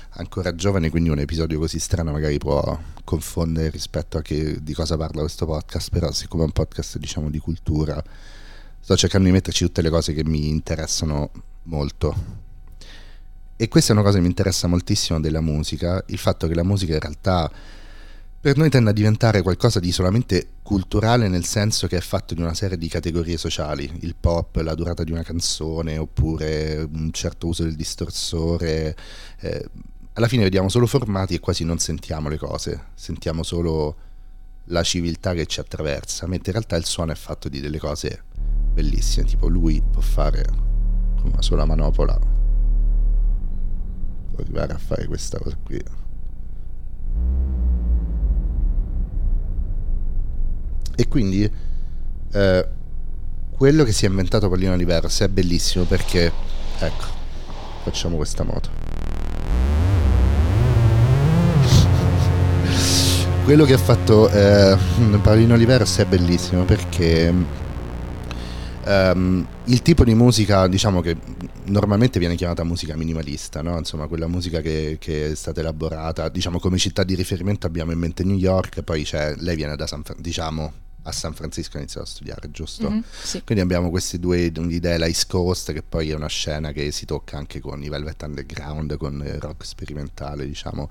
ancora 0.09 0.55
giovane, 0.55 0.89
quindi 0.89 1.09
un 1.09 1.19
episodio 1.19 1.59
così 1.59 1.77
strano 1.77 2.11
magari 2.11 2.39
può 2.39 2.79
confondere 3.03 3.69
rispetto 3.69 4.17
a 4.17 4.23
che, 4.23 4.57
di 4.63 4.73
cosa 4.73 4.97
parla 4.97 5.21
questo 5.21 5.45
podcast, 5.45 5.91
però 5.91 6.11
siccome 6.11 6.41
è 6.41 6.45
un 6.47 6.51
podcast 6.51 6.97
diciamo 6.97 7.29
di 7.29 7.37
cultura, 7.37 8.03
sto 8.79 8.97
cercando 8.97 9.27
di 9.27 9.31
metterci 9.31 9.63
tutte 9.63 9.83
le 9.83 9.91
cose 9.91 10.11
che 10.13 10.23
mi 10.23 10.49
interessano 10.49 11.29
molto. 11.65 12.43
E 13.55 13.67
questa 13.67 13.91
è 13.91 13.95
una 13.95 14.03
cosa 14.03 14.15
che 14.15 14.23
mi 14.23 14.29
interessa 14.29 14.65
moltissimo 14.65 15.19
della 15.19 15.41
musica, 15.41 16.03
il 16.07 16.17
fatto 16.17 16.47
che 16.47 16.55
la 16.55 16.63
musica 16.63 16.95
in 16.95 16.99
realtà 17.01 17.51
per 18.45 18.57
noi 18.57 18.69
tende 18.69 18.91
a 18.91 18.93
diventare 18.93 19.41
qualcosa 19.41 19.79
di 19.79 19.91
solamente 19.91 20.49
culturale 20.61 21.27
nel 21.27 21.45
senso 21.45 21.87
che 21.87 21.97
è 21.97 21.99
fatto 21.99 22.35
di 22.35 22.41
una 22.41 22.53
serie 22.53 22.77
di 22.77 22.87
categorie 22.87 23.37
sociali, 23.37 23.91
il 24.01 24.13
pop, 24.13 24.57
la 24.57 24.75
durata 24.75 25.03
di 25.03 25.11
una 25.11 25.23
canzone 25.23 25.97
oppure 25.97 26.87
un 26.93 27.09
certo 27.11 27.47
uso 27.47 27.63
del 27.63 27.75
distorsore. 27.75 28.95
Eh, 29.39 29.67
alla 30.13 30.27
fine 30.27 30.43
vediamo 30.43 30.69
solo 30.69 30.85
formati 30.85 31.33
e 31.33 31.39
quasi 31.39 31.63
non 31.63 31.79
sentiamo 31.79 32.29
le 32.29 32.37
cose, 32.37 32.89
sentiamo 32.93 33.41
solo 33.41 33.95
la 34.65 34.83
civiltà 34.83 35.33
che 35.33 35.47
ci 35.47 35.59
attraversa, 35.59 36.27
mentre 36.27 36.51
in 36.51 36.57
realtà 36.57 36.75
il 36.75 36.85
suono 36.85 37.13
è 37.13 37.15
fatto 37.15 37.49
di 37.49 37.59
delle 37.59 37.79
cose 37.79 38.25
bellissime, 38.71 39.25
tipo 39.25 39.47
lui 39.47 39.81
può 39.81 40.03
fare 40.03 40.45
con 41.15 41.31
una 41.31 41.41
sola 41.41 41.65
manopola, 41.65 42.15
può 44.29 44.37
arrivare 44.37 44.73
a 44.73 44.77
fare 44.77 45.07
questa 45.07 45.39
cosa 45.39 45.57
qui. 45.63 46.04
E 50.95 51.07
quindi 51.07 51.49
eh, 52.31 52.67
quello 53.55 53.83
che 53.83 53.91
si 53.91 54.05
è 54.05 54.09
inventato 54.09 54.49
Pallino 54.49 54.75
Diverso 54.75 55.23
è 55.23 55.29
bellissimo 55.29 55.85
perché, 55.85 56.31
ecco, 56.79 57.05
facciamo 57.83 58.17
questa 58.17 58.43
moto. 58.43 58.69
quello 63.45 63.65
che 63.65 63.73
ha 63.73 63.77
fatto 63.77 64.27
eh, 64.29 64.75
Paolino 65.21 65.53
Oliveros 65.53 65.97
è 65.97 66.05
bellissimo 66.05 66.65
perché 66.65 67.31
um, 68.85 69.45
il 69.65 69.81
tipo 69.81 70.03
di 70.03 70.13
musica, 70.13 70.67
diciamo 70.67 71.01
che 71.01 71.17
normalmente 71.65 72.19
viene 72.19 72.35
chiamata 72.35 72.63
musica 72.63 72.95
minimalista, 72.95 73.61
no? 73.61 73.77
insomma 73.77 74.07
quella 74.07 74.27
musica 74.27 74.61
che, 74.61 74.97
che, 74.99 75.31
è 75.31 75.35
stata 75.35 75.59
elaborata, 75.59 76.29
diciamo 76.29 76.59
come 76.59 76.77
città 76.77 77.03
di 77.03 77.15
riferimento 77.15 77.67
abbiamo 77.67 77.91
in 77.91 77.99
mente 77.99 78.23
New 78.23 78.37
York, 78.37 78.81
poi 78.81 79.07
lei 79.37 79.55
viene 79.55 79.75
da 79.75 79.87
San 79.87 80.03
Francisco, 80.03 80.21
diciamo 80.21 80.73
a 81.07 81.11
San 81.11 81.33
Francisco 81.33 81.77
ha 81.77 81.79
iniziato 81.79 82.05
a 82.05 82.09
studiare, 82.09 82.51
giusto? 82.51 82.89
Mm-hmm, 82.89 83.01
sì. 83.23 83.43
Quindi 83.43 83.63
abbiamo 83.63 83.89
queste 83.89 84.19
due 84.19 84.39
idee, 84.39 84.97
la 84.97 85.05
East 85.05 85.29
Coast, 85.29 85.71
che 85.71 85.83
poi 85.83 86.09
è 86.09 86.15
una 86.15 86.27
scena 86.27 86.71
che 86.71 86.91
si 86.91 87.05
tocca 87.05 87.37
anche 87.37 87.59
con 87.59 87.81
i 87.83 87.89
Velvet 87.89 88.21
Underground, 88.23 88.97
con 88.97 89.23
il 89.25 89.39
rock 89.39 89.65
sperimentale, 89.65 90.45
diciamo 90.45 90.89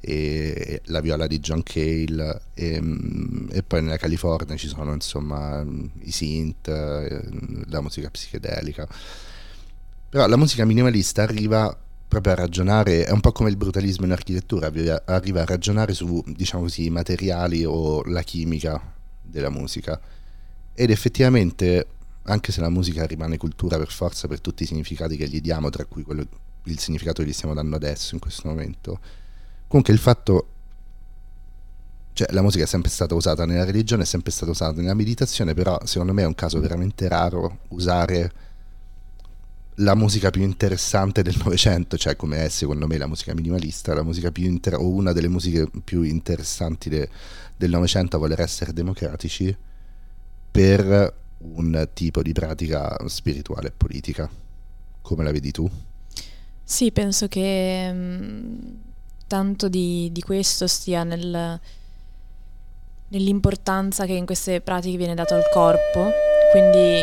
e 0.00 0.80
la 0.86 1.00
viola 1.00 1.26
di 1.26 1.40
John 1.40 1.62
Cale 1.64 2.42
e, 2.54 2.80
mm, 2.80 3.48
e, 3.50 3.62
poi 3.64 3.82
nella 3.82 3.96
California 3.96 4.56
ci 4.56 4.68
sono 4.68 4.92
insomma 4.92 5.64
i 6.02 6.10
synth, 6.12 6.68
eh, 6.68 7.22
la 7.66 7.80
musica 7.80 8.08
psichedelica. 8.08 8.86
Però 10.10 10.26
la 10.26 10.36
musica 10.36 10.64
minimalista 10.64 11.22
arriva 11.22 11.76
proprio 12.06 12.32
a 12.32 12.36
ragionare, 12.36 13.04
è 13.04 13.10
un 13.10 13.20
po' 13.20 13.32
come 13.32 13.50
il 13.50 13.56
brutalismo 13.56 14.06
in 14.06 14.12
architettura, 14.12 14.72
arriva 15.04 15.42
a 15.42 15.44
ragionare 15.44 15.92
su, 15.92 16.22
diciamo 16.26 16.62
così, 16.62 16.84
i 16.84 16.90
materiali 16.90 17.64
o 17.64 18.02
la 18.04 18.22
chimica 18.22 18.96
della 19.28 19.50
musica. 19.50 20.00
Ed 20.74 20.90
effettivamente, 20.90 21.86
anche 22.22 22.52
se 22.52 22.60
la 22.60 22.68
musica 22.68 23.04
rimane 23.06 23.36
cultura 23.36 23.78
per 23.78 23.90
forza 23.90 24.28
per 24.28 24.40
tutti 24.40 24.62
i 24.62 24.66
significati 24.66 25.16
che 25.16 25.28
gli 25.28 25.40
diamo, 25.40 25.70
tra 25.70 25.84
cui 25.84 26.02
quello, 26.02 26.26
il 26.64 26.78
significato 26.78 27.22
che 27.22 27.28
gli 27.28 27.32
stiamo 27.32 27.54
dando 27.54 27.76
adesso, 27.76 28.14
in 28.14 28.20
questo 28.20 28.48
momento, 28.48 29.00
Comunque 29.68 29.92
il 29.92 29.98
fatto, 29.98 30.48
cioè 32.14 32.28
la 32.32 32.40
musica 32.40 32.64
è 32.64 32.66
sempre 32.66 32.88
stata 32.88 33.14
usata 33.14 33.44
nella 33.44 33.64
religione, 33.64 34.02
è 34.02 34.06
sempre 34.06 34.32
stata 34.32 34.50
usata 34.50 34.80
nella 34.80 34.94
meditazione, 34.94 35.52
però 35.52 35.78
secondo 35.84 36.14
me 36.14 36.22
è 36.22 36.26
un 36.26 36.34
caso 36.34 36.58
veramente 36.58 37.06
raro 37.06 37.58
usare 37.68 38.32
la 39.80 39.94
musica 39.94 40.30
più 40.30 40.42
interessante 40.42 41.22
del 41.22 41.36
Novecento, 41.42 41.96
cioè 41.96 42.16
come 42.16 42.44
è 42.44 42.48
secondo 42.48 42.86
me 42.86 42.98
la 42.98 43.06
musica 43.06 43.34
minimalista, 43.34 43.94
la 43.94 44.02
musica 44.02 44.30
più 44.30 44.44
inter- 44.44 44.78
o 44.78 44.88
una 44.88 45.12
delle 45.12 45.28
musiche 45.28 45.68
più 45.84 46.02
interessanti 46.02 46.88
de- 46.88 47.08
del 47.56 47.70
Novecento 47.70 48.16
a 48.16 48.18
voler 48.18 48.40
essere 48.40 48.72
democratici 48.72 49.54
per 50.50 51.14
un 51.38 51.88
tipo 51.92 52.22
di 52.22 52.32
pratica 52.32 52.96
spirituale 53.06 53.68
e 53.68 53.72
politica. 53.76 54.28
Come 55.02 55.24
la 55.24 55.30
vedi 55.30 55.50
tu? 55.52 55.70
Sì, 56.64 56.90
penso 56.90 57.28
che 57.28 57.90
mm, 57.92 58.58
tanto 59.26 59.68
di, 59.68 60.10
di 60.12 60.20
questo 60.20 60.66
stia 60.66 61.04
nel, 61.04 61.60
nell'importanza 63.08 64.04
che 64.06 64.14
in 64.14 64.26
queste 64.26 64.60
pratiche 64.60 64.96
viene 64.96 65.14
dato 65.14 65.34
al 65.34 65.44
corpo, 65.52 66.10
quindi 66.50 67.00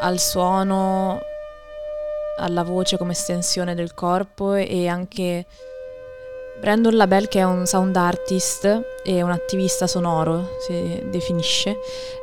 al 0.00 0.18
suono, 0.18 1.20
alla 2.38 2.62
voce 2.62 2.96
come 2.96 3.12
estensione 3.12 3.74
del 3.74 3.94
corpo 3.94 4.54
e 4.54 4.86
anche 4.88 5.46
Brandon 6.60 6.94
Labelle 6.94 7.28
che 7.28 7.40
è 7.40 7.44
un 7.44 7.66
sound 7.66 7.96
artist 7.96 8.82
e 9.04 9.22
un 9.22 9.30
attivista 9.30 9.86
sonoro, 9.86 10.56
si 10.66 11.02
definisce. 11.10 11.76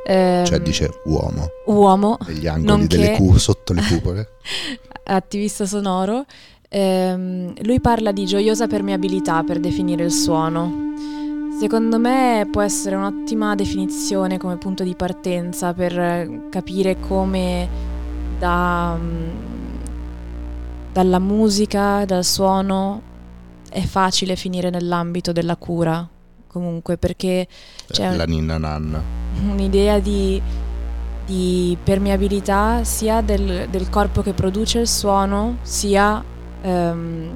Ehm, 0.06 0.44
cioè 0.44 0.60
dice 0.60 0.90
uomo. 1.04 1.50
Uomo. 1.66 2.18
Negli 2.26 2.46
angoli 2.46 2.86
delle 2.86 3.16
cu- 3.16 3.36
sotto 3.36 3.72
le 3.72 3.82
cupole. 3.82 4.28
attivista 5.04 5.66
sonoro 5.66 6.24
Ehm, 6.74 7.52
lui 7.64 7.80
parla 7.80 8.12
di 8.12 8.24
gioiosa 8.24 8.66
permeabilità 8.66 9.42
per 9.42 9.60
definire 9.60 10.04
il 10.04 10.10
suono. 10.10 10.90
Secondo 11.60 11.98
me 11.98 12.48
può 12.50 12.62
essere 12.62 12.96
un'ottima 12.96 13.54
definizione 13.54 14.38
come 14.38 14.56
punto 14.56 14.82
di 14.82 14.94
partenza 14.94 15.74
per 15.74 16.46
capire 16.48 16.98
come 16.98 17.68
da, 18.38 18.96
mm, 18.98 19.28
dalla 20.92 21.18
musica, 21.18 22.04
dal 22.04 22.24
suono 22.24 23.10
è 23.70 23.80
facile 23.80 24.36
finire 24.36 24.68
nell'ambito 24.68 25.32
della 25.32 25.56
cura, 25.56 26.06
comunque 26.46 26.98
perché 26.98 27.48
c'è 27.86 28.14
la 28.14 28.24
ninna 28.24 28.58
nanna. 28.58 29.02
un'idea 29.40 29.98
di, 29.98 30.40
di 31.24 31.76
permeabilità 31.82 32.84
sia 32.84 33.22
del, 33.22 33.68
del 33.70 33.88
corpo 33.88 34.20
che 34.20 34.34
produce 34.34 34.80
il 34.80 34.88
suono, 34.88 35.56
sia 35.62 36.22
ehm, 36.60 37.30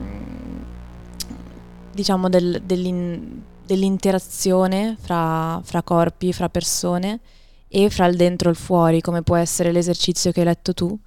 diciamo 1.93 2.29
del, 2.29 2.61
dell'in, 2.63 3.43
dell'interazione 3.65 4.97
fra, 5.01 5.59
fra, 5.65 5.83
corpi, 5.83 6.35
fra 6.35 6.51
persone 6.51 7.21
e 7.69 7.89
fra 7.89 8.05
il 8.05 8.17
dentro 8.17 8.51
e 8.51 8.53
il 8.53 8.59
fuori, 8.59 9.01
come 9.01 9.23
può 9.23 9.37
essere 9.37 9.73
l'esercizio 9.73 10.31
che 10.33 10.41
hai 10.41 10.47
letto 10.47 10.75
tu, 10.75 10.99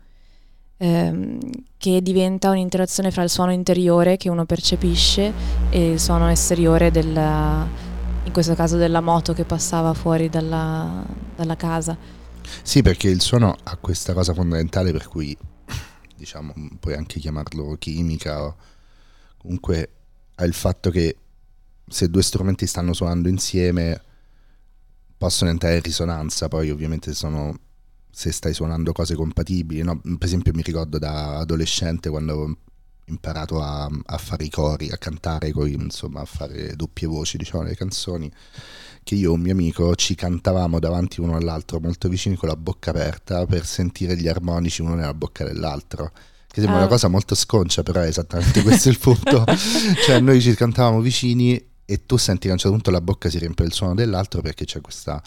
ehm, 0.79 1.39
che 1.77 2.01
diventa 2.01 2.49
un'interazione 2.49 3.11
fra 3.11 3.23
il 3.23 3.29
suono 3.29 3.51
interiore 3.51 4.17
che 4.17 4.29
uno 4.29 4.45
percepisce 4.45 5.31
e 5.69 5.91
il 5.91 5.99
suono 5.99 6.29
esteriore 6.29 6.89
della, 6.89 7.67
in 8.23 8.31
questo 8.31 8.55
caso 8.55 8.77
della 8.77 9.01
moto 9.01 9.33
che 9.33 9.43
passava 9.43 9.93
fuori 9.93 10.29
dalla, 10.29 11.05
dalla 11.35 11.55
casa. 11.55 11.97
Sì, 12.63 12.81
perché 12.81 13.09
il 13.09 13.21
suono 13.21 13.55
ha 13.63 13.77
questa 13.77 14.13
cosa 14.13 14.33
fondamentale 14.33 14.91
per 14.91 15.07
cui 15.07 15.37
diciamo, 16.15 16.53
puoi 16.79 16.95
anche 16.95 17.19
chiamarlo 17.19 17.75
chimica, 17.77 18.43
o 18.43 18.55
comunque 19.37 19.89
ha 20.35 20.45
il 20.45 20.53
fatto 20.53 20.89
che 20.89 21.15
se 21.87 22.09
due 22.09 22.23
strumenti 22.23 22.65
stanno 22.65 22.93
suonando 22.93 23.27
insieme 23.27 24.01
possono 25.17 25.49
entrare 25.49 25.75
in 25.75 25.81
risonanza, 25.81 26.47
poi 26.47 26.69
ovviamente 26.69 27.13
sono 27.13 27.53
se 28.11 28.31
stai 28.31 28.53
suonando 28.53 28.91
cose 28.91 29.15
compatibili, 29.15 29.81
no? 29.81 29.99
per 30.01 30.27
esempio 30.27 30.51
mi 30.53 30.61
ricordo 30.61 30.97
da 30.97 31.37
adolescente 31.37 32.09
quando 32.09 32.57
imparato 33.09 33.61
a, 33.61 33.89
a, 34.05 34.17
fare 34.17 34.45
i 34.45 34.49
cori, 34.49 34.89
a 34.89 34.97
cantare, 34.97 35.51
coi, 35.51 35.73
insomma 35.73 36.21
a 36.21 36.25
fare 36.25 36.75
doppie 36.75 37.07
voci 37.07 37.37
diciamo 37.37 37.63
nelle 37.63 37.75
canzoni, 37.75 38.31
che 39.03 39.15
io 39.15 39.31
e 39.31 39.33
un 39.33 39.41
mio 39.41 39.51
amico 39.51 39.95
ci 39.95 40.15
cantavamo 40.15 40.79
davanti 40.79 41.19
uno 41.19 41.35
all'altro 41.35 41.79
molto 41.79 42.07
vicini 42.07 42.35
con 42.35 42.49
la 42.49 42.55
bocca 42.55 42.91
aperta 42.91 43.45
per 43.45 43.65
sentire 43.65 44.15
gli 44.15 44.27
armonici 44.27 44.81
uno 44.81 44.95
nella 44.95 45.13
bocca 45.13 45.43
dell'altro. 45.43 46.11
Che 46.47 46.61
sembra 46.61 46.77
ah. 46.77 46.81
una 46.81 46.89
cosa 46.89 47.07
molto 47.07 47.35
sconcia, 47.35 47.83
però 47.83 48.01
è 48.01 48.07
esattamente 48.07 48.63
questo 48.63 48.89
il 48.89 48.97
punto. 48.97 49.43
cioè 50.05 50.19
noi 50.19 50.41
ci 50.41 50.53
cantavamo 50.55 50.99
vicini 50.99 51.63
e 51.85 52.05
tu 52.05 52.17
senti 52.17 52.43
che 52.43 52.49
a 52.49 52.53
un 52.53 52.57
certo 52.57 52.73
punto 52.73 52.91
la 52.91 53.01
bocca 53.01 53.29
si 53.29 53.39
riempie 53.39 53.65
il 53.65 53.73
suono 53.73 53.95
dell'altro 53.95 54.41
perché 54.41 54.65
c'è 54.65 54.81
questa 54.81 55.21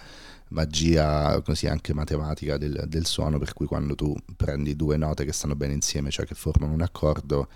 magia 0.53 1.41
così 1.43 1.67
anche 1.67 1.95
matematica 1.95 2.57
del, 2.57 2.85
del, 2.87 3.07
suono 3.07 3.39
per 3.39 3.53
cui 3.53 3.67
quando 3.67 3.95
tu 3.95 4.15
prendi 4.37 4.77
due 4.77 4.97
note 4.97 5.25
che 5.25 5.33
stanno 5.33 5.57
bene 5.57 5.73
insieme 5.73 6.11
cioè 6.11 6.27
che 6.27 6.35
formano 6.35 6.73
un 6.73 6.83
accordo 6.83 7.49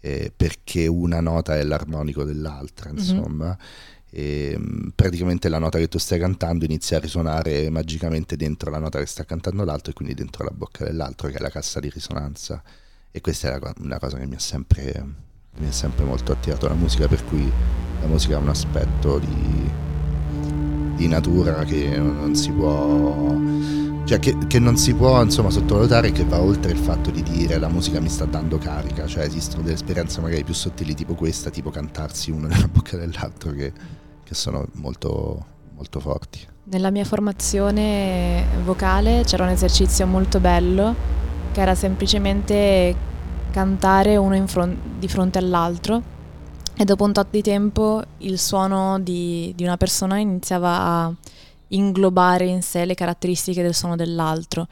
eh, 0.00 0.32
perché 0.34 0.86
una 0.86 1.20
nota 1.20 1.56
è 1.56 1.62
l'armonico 1.64 2.24
dell'altra 2.24 2.90
mhm. 2.90 2.98
insomma 2.98 3.46
mm-hmm. 3.46 4.88
e, 4.88 4.90
praticamente 4.94 5.48
la 5.48 5.58
nota 5.58 5.78
che 5.78 5.88
tu 5.88 5.98
stai 5.98 6.18
cantando 6.18 6.64
inizia 6.64 6.96
a 6.96 7.00
risuonare 7.00 7.68
magicamente 7.70 8.36
dentro 8.36 8.70
la 8.70 8.78
nota 8.78 8.98
che 8.98 9.06
sta 9.06 9.24
cantando 9.24 9.64
l'altro 9.64 9.90
e 9.90 9.94
quindi 9.94 10.14
dentro 10.14 10.44
la 10.44 10.52
bocca 10.52 10.84
dell'altro 10.84 11.28
che 11.28 11.36
è 11.36 11.40
la 11.40 11.50
cassa 11.50 11.80
di 11.80 11.90
risonanza 11.90 12.62
e 13.10 13.20
questa 13.20 13.54
è 13.54 13.72
una 13.78 13.98
cosa 13.98 14.18
che 14.18 14.26
mi 14.26 14.34
ha 14.36 14.38
sempre, 14.38 15.04
mi 15.56 15.66
ha 15.66 15.72
sempre 15.72 16.04
molto 16.04 16.32
attirato 16.32 16.68
la 16.68 16.74
musica 16.74 17.08
per 17.08 17.24
cui 17.24 17.50
la 18.00 18.06
musica 18.06 18.36
ha 18.36 18.40
un 18.40 18.50
aspetto 18.50 19.18
di 19.18 19.86
di 20.98 21.06
natura 21.06 21.62
che 21.62 21.96
non 21.96 22.34
si 22.34 22.50
può 22.50 23.36
cioè 24.04 24.18
che, 24.18 24.36
che, 24.48 24.58
non 24.58 24.76
si 24.76 24.94
può 24.94 25.22
insomma 25.22 25.50
sottovalutare 25.50 26.10
che 26.10 26.24
va 26.24 26.40
oltre 26.40 26.72
il 26.72 26.78
fatto 26.78 27.10
di 27.10 27.22
dire 27.22 27.58
la 27.58 27.68
musica 27.68 28.00
mi 28.00 28.08
sta 28.08 28.24
dando 28.24 28.56
carica. 28.56 29.06
Cioè 29.06 29.24
esistono 29.24 29.62
delle 29.62 29.74
esperienze 29.74 30.22
magari 30.22 30.44
più 30.44 30.54
sottili 30.54 30.94
tipo 30.94 31.14
questa 31.14 31.50
tipo 31.50 31.68
cantarsi 31.68 32.30
uno 32.30 32.46
nella 32.48 32.68
bocca 32.68 32.96
dell'altro 32.96 33.52
che, 33.52 33.72
che 34.24 34.34
sono 34.34 34.66
molto 34.74 35.44
molto 35.74 36.00
forti. 36.00 36.40
Nella 36.64 36.90
mia 36.90 37.04
formazione 37.04 38.44
vocale 38.64 39.22
c'era 39.24 39.44
un 39.44 39.50
esercizio 39.50 40.06
molto 40.06 40.40
bello 40.40 40.94
che 41.52 41.60
era 41.60 41.74
semplicemente 41.74 42.96
cantare 43.50 44.16
uno 44.16 44.46
front- 44.46 44.98
di 44.98 45.06
fronte 45.06 45.38
all'altro 45.38 46.16
e 46.80 46.84
dopo 46.84 47.02
un 47.02 47.12
tot 47.12 47.26
di 47.30 47.42
tempo 47.42 48.00
il 48.18 48.38
suono 48.38 49.00
di, 49.00 49.52
di 49.56 49.64
una 49.64 49.76
persona 49.76 50.18
iniziava 50.18 50.80
a 50.80 51.12
inglobare 51.68 52.46
in 52.46 52.62
sé 52.62 52.84
le 52.84 52.94
caratteristiche 52.94 53.62
del 53.62 53.74
suono 53.74 53.96
dell'altro. 53.96 54.68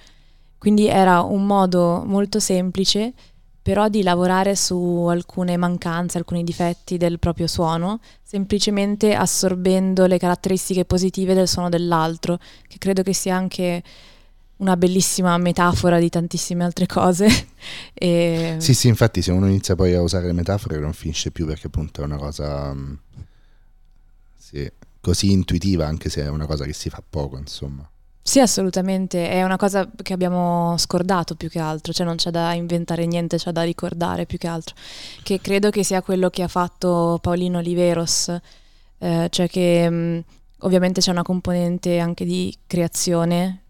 Quindi 0.57 0.87
era 0.87 1.23
un 1.23 1.45
modo 1.45 2.05
molto 2.07 2.39
semplice 2.39 3.13
però 3.61 3.89
di 3.89 4.05
lavorare 4.05 4.55
su 4.55 5.07
alcune 5.11 5.57
mancanze, 5.57 6.19
alcuni 6.19 6.45
difetti 6.45 6.97
del 6.97 7.19
proprio 7.19 7.49
suono, 7.49 7.99
semplicemente 8.23 9.13
assorbendo 9.13 10.07
le 10.07 10.19
caratteristiche 10.19 10.85
positive 10.85 11.35
del 11.35 11.49
suono 11.49 11.69
dell'altro, 11.69 12.39
che 12.69 12.79
credo 12.79 13.03
che 13.03 13.13
sia 13.13 13.35
anche 13.35 13.83
una 14.59 14.77
bellissima 14.77 15.37
metafora 15.39 15.99
di 15.99 16.09
tantissime 16.09 16.65
altre 16.65 16.87
cose. 16.87 17.29
e... 17.93 18.57
Sì, 18.59 18.75
sì, 18.75 18.89
infatti 18.89 19.23
se 19.23 19.33
uno 19.33 19.47
inizia 19.47 19.75
poi 19.75 19.95
a 19.95 20.03
usare 20.03 20.27
le 20.27 20.33
metafore 20.33 20.79
non 20.79 20.93
finisce 20.93 21.31
più 21.31 21.47
perché 21.47 21.67
appunto 21.67 22.03
è 22.03 22.05
una 22.05 22.17
cosa 22.17 22.73
mm, 22.73 22.95
sì, 24.37 24.71
così 25.01 25.33
intuitiva 25.33 25.87
anche 25.87 26.09
se 26.09 26.23
è 26.23 26.29
una 26.29 26.47
cosa 26.47 26.65
che 26.65 26.73
si 26.73 26.89
fa 26.89 27.03
poco, 27.09 27.37
insomma. 27.37 27.89
Sì, 28.23 28.41
assolutamente, 28.41 29.29
è 29.29 29.45
una 29.45 29.57
cosa 29.57 29.89
che 30.03 30.13
abbiamo 30.13 30.75
scordato 30.79 31.37
più 31.37 31.49
che 31.49 31.61
altro, 31.61 31.93
cioè 31.93 32.05
non 32.05 32.17
c'è 32.17 32.31
da 32.31 32.55
inventare 32.55 33.07
niente, 33.07 33.37
c'è 33.37 33.53
da 33.53 33.63
ricordare 33.63 34.27
più 34.27 34.37
che 34.37 34.49
altro, 34.49 34.75
che 35.23 35.41
credo 35.41 35.71
che 35.71 35.85
sia 35.85 36.03
quello 36.03 36.29
che 36.29 36.43
ha 36.43 36.49
fatto 36.49 37.21
Paolino 37.23 37.59
Oliveros, 37.59 38.37
eh, 38.99 39.29
cioè 39.31 39.49
che 39.49 39.89
mh, 39.89 39.95
mm, 39.95 40.19
ovviamente 40.61 41.01
c'è 41.01 41.13
una 41.13 41.23
componente 41.23 42.01
anche 42.01 42.25
di 42.25 42.53
creazione 42.67 43.66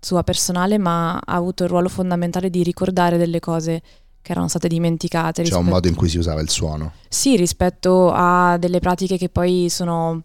sua 0.00 0.22
personale, 0.22 0.78
ma 0.78 1.14
ha 1.14 1.34
avuto 1.34 1.62
il 1.64 1.68
ruolo 1.68 1.88
fondamentale 1.88 2.50
di 2.50 2.62
ricordare 2.62 3.18
delle 3.18 3.40
cose 3.40 3.82
che 4.22 4.32
erano 4.32 4.48
state 4.48 4.68
dimenticate. 4.68 5.42
C'è 5.42 5.48
rispetto... 5.48 5.62
un 5.62 5.68
modo 5.68 5.88
in 5.88 5.94
cui 5.94 6.08
si 6.08 6.18
usava 6.18 6.40
il 6.40 6.50
suono. 6.50 6.92
Sì, 7.08 7.36
rispetto 7.36 8.10
a 8.12 8.56
delle 8.58 8.80
pratiche 8.80 9.16
che 9.16 9.28
poi 9.28 9.68
sono 9.68 10.22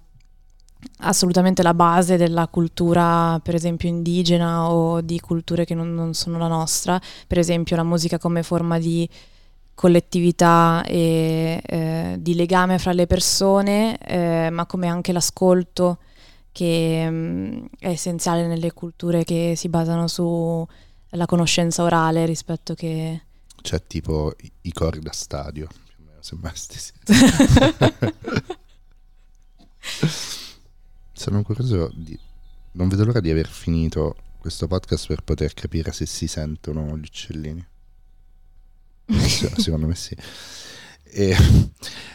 assolutamente 0.99 1.63
la 1.63 1.73
base 1.73 2.17
della 2.17 2.47
cultura, 2.47 3.39
per 3.43 3.55
esempio 3.55 3.89
indigena 3.89 4.69
o 4.69 5.01
di 5.01 5.19
culture 5.19 5.65
che 5.65 5.73
non, 5.73 5.93
non 5.93 6.13
sono 6.13 6.37
la 6.37 6.47
nostra, 6.47 6.99
per 7.27 7.39
esempio 7.39 7.75
la 7.75 7.83
musica 7.83 8.17
come 8.17 8.43
forma 8.43 8.77
di 8.77 9.07
collettività 9.73 10.83
e 10.85 11.61
eh, 11.65 12.15
di 12.19 12.35
legame 12.35 12.77
fra 12.77 12.93
le 12.93 13.07
persone, 13.07 13.97
eh, 13.97 14.49
ma 14.49 14.65
come 14.65 14.87
anche 14.87 15.11
l'ascolto 15.11 15.97
che 16.55 17.09
mh, 17.09 17.15
mm, 17.15 17.65
è 17.79 17.89
essenziale 17.89 18.47
nelle 18.47 18.71
culture 18.71 19.25
che 19.25 19.55
si 19.57 19.67
basano 19.67 20.07
sulla 20.07 21.25
conoscenza 21.25 21.83
orale 21.83 22.25
rispetto 22.25 22.73
che... 22.75 23.23
Cioè 23.61 23.85
tipo 23.85 24.33
i, 24.39 24.49
i 24.61 24.71
cori 24.71 25.01
da 25.01 25.11
stadio, 25.11 25.67
più 25.67 25.95
o 25.99 26.03
meno 26.05 26.21
sembra 26.21 26.53
stessi. 26.55 26.93
Sono 31.11 31.41
curioso 31.41 31.91
di... 31.93 32.17
Non 32.73 32.87
vedo 32.87 33.03
l'ora 33.03 33.19
di 33.19 33.29
aver 33.31 33.49
finito 33.49 34.15
questo 34.39 34.67
podcast 34.67 35.07
per 35.07 35.23
poter 35.23 35.53
capire 35.53 35.91
se 35.91 36.05
si 36.05 36.27
sentono 36.27 36.97
gli 36.97 37.03
uccellini. 37.03 37.65
Secondo 39.57 39.87
me 39.87 39.95
sì. 39.95 40.15
E, 41.03 41.35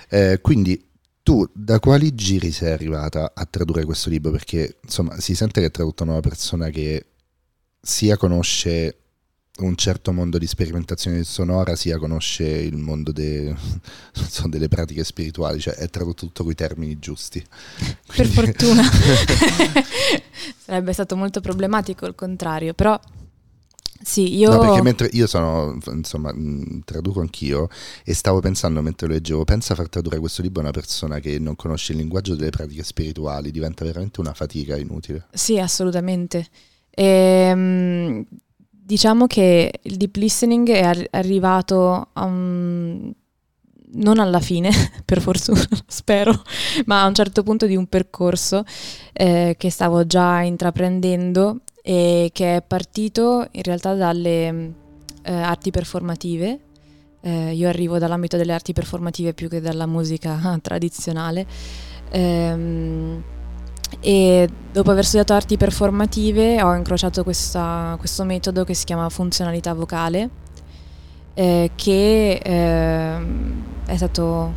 eh, 0.09 0.41
quindi 0.41 0.90
tu 1.23 1.49
da 1.53 1.79
quali 1.79 2.15
giri 2.15 2.51
sei 2.51 2.73
arrivata 2.73 3.33
a 3.35 3.47
tradurre 3.47 3.85
questo 3.85 4.11
libro? 4.11 4.31
Perché 4.31 4.79
insomma 4.83 5.19
si 5.21 5.35
sente 5.35 5.61
che 5.61 5.67
è 5.67 5.71
tradotto 5.71 6.03
una 6.03 6.21
persona 6.21 6.71
che 6.71 7.07
sia 7.81 8.17
conosce 8.17 8.97
un 9.59 9.77
certo 9.77 10.13
mondo 10.13 10.39
di 10.39 10.47
sperimentazione 10.47 11.23
sonora, 11.25 11.77
sia 11.77 11.99
conosce 11.99 12.45
il 12.45 12.77
mondo 12.77 13.13
de, 13.13 13.55
so, 14.13 14.49
delle 14.49 14.69
pratiche 14.69 15.05
spirituali, 15.05 15.61
cioè 15.61 15.75
è 15.75 15.89
tradotto 15.89 16.27
tutto 16.27 16.43
con 16.43 16.53
i 16.53 16.55
termini 16.55 16.99
giusti. 16.99 17.45
Quindi... 18.07 18.33
Per 18.33 18.45
fortuna. 18.45 18.83
Sarebbe 20.65 20.93
stato 20.93 21.17
molto 21.17 21.41
problematico 21.41 22.07
il 22.07 22.15
contrario, 22.15 22.75
però 22.75 22.99
sì, 24.03 24.37
io... 24.37 24.51
No, 24.51 24.59
perché 24.59 24.83
mentre 24.83 25.09
io 25.13 25.27
sono, 25.27 25.79
insomma, 25.93 26.35
traduco 26.85 27.21
anch'io 27.21 27.69
e 28.03 28.15
stavo 28.15 28.41
pensando 28.41 28.81
mentre 28.81 29.07
lo 29.07 29.13
leggevo, 29.13 29.45
pensa 29.45 29.75
a 29.75 29.77
far 29.77 29.89
tradurre 29.89 30.19
questo 30.19 30.41
libro 30.41 30.61
a 30.61 30.65
una 30.65 30.73
persona 30.73 31.19
che 31.19 31.39
non 31.39 31.55
conosce 31.55 31.93
il 31.93 31.99
linguaggio 31.99 32.35
delle 32.35 32.51
pratiche 32.51 32.83
spirituali, 32.83 33.51
diventa 33.51 33.85
veramente 33.85 34.21
una 34.21 34.33
fatica 34.33 34.77
inutile. 34.77 35.27
Sì, 35.33 35.59
assolutamente. 35.59 36.47
E, 36.91 37.05
ehm, 37.05 38.27
diciamo 38.69 39.27
che 39.27 39.71
il 39.83 39.97
deep 39.97 40.17
listening 40.17 40.71
è 40.71 40.83
ar- 40.83 41.09
arrivato 41.11 42.09
a 42.13 42.25
un... 42.25 43.13
non 43.93 44.19
alla 44.19 44.41
fine, 44.41 44.71
per 45.05 45.21
fortuna, 45.21 45.63
spero, 45.87 46.43
ma 46.87 47.03
a 47.03 47.07
un 47.07 47.15
certo 47.15 47.43
punto 47.43 47.67
di 47.67 47.77
un 47.77 47.87
percorso 47.87 48.65
eh, 49.13 49.57
che 49.59 49.71
stavo 49.71 50.07
già 50.07 50.41
intraprendendo 50.41 51.61
e 51.83 52.31
che 52.33 52.57
è 52.57 52.63
partito 52.63 53.47
in 53.51 53.63
realtà 53.63 53.95
dalle 53.95 54.73
eh, 55.23 55.33
arti 55.33 55.71
performative. 55.71 56.61
Eh, 57.23 57.53
io 57.53 57.69
arrivo 57.69 57.99
dall'ambito 57.99 58.37
delle 58.37 58.53
arti 58.53 58.73
performative 58.73 59.35
più 59.35 59.49
che 59.49 59.61
dalla 59.61 59.87
musica 59.87 60.59
tradizionale. 60.63 61.47
Ehm, 62.11 63.23
e 63.99 64.49
dopo 64.71 64.91
aver 64.93 65.05
studiato 65.05 65.33
arti 65.33 65.57
performative 65.57 66.63
ho 66.63 66.75
incrociato 66.75 67.25
questa, 67.25 67.97
questo 67.99 68.25
metodo 68.25 68.63
che 68.65 68.75
si 68.75 68.85
chiama 68.85 69.09
funzionalità 69.09 69.75
vocale, 69.75 70.31
eh, 71.35 71.73
che 71.75 72.41
eh, 72.43 73.19
è 73.87 73.97
stato 73.97 74.23
un 74.23 74.53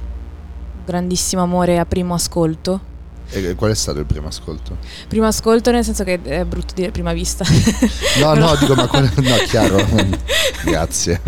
grandissimo 0.85 1.41
amore 1.41 1.79
a 1.79 1.85
primo 1.85 2.13
ascolto 2.13 2.91
e 3.29 3.55
qual 3.55 3.71
è 3.71 3.75
stato 3.75 3.99
il 3.99 4.05
primo 4.05 4.27
ascolto? 4.27 4.77
Primo 5.07 5.25
ascolto 5.25 5.71
nel 5.71 5.83
senso 5.83 6.03
che 6.03 6.19
è 6.21 6.45
brutto 6.45 6.73
dire 6.73 6.91
prima 6.91 7.13
vista. 7.13 7.45
No, 8.19 8.33
no, 8.35 8.55
dico 8.55 8.75
ma 8.75 8.87
qual... 8.87 9.09
no, 9.15 9.35
chiaro. 9.47 9.85
Grazie. 10.63 11.19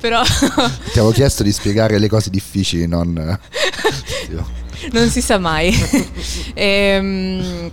Però 0.00 0.22
Ti 0.22 0.98
avevo 0.98 1.10
chiesto 1.10 1.42
di 1.42 1.52
spiegare 1.52 1.98
le 1.98 2.08
cose 2.08 2.30
difficili, 2.30 2.86
non 2.86 3.12
Non 4.92 5.08
si 5.10 5.20
sa 5.20 5.38
mai. 5.38 5.74
ehm 6.54 7.70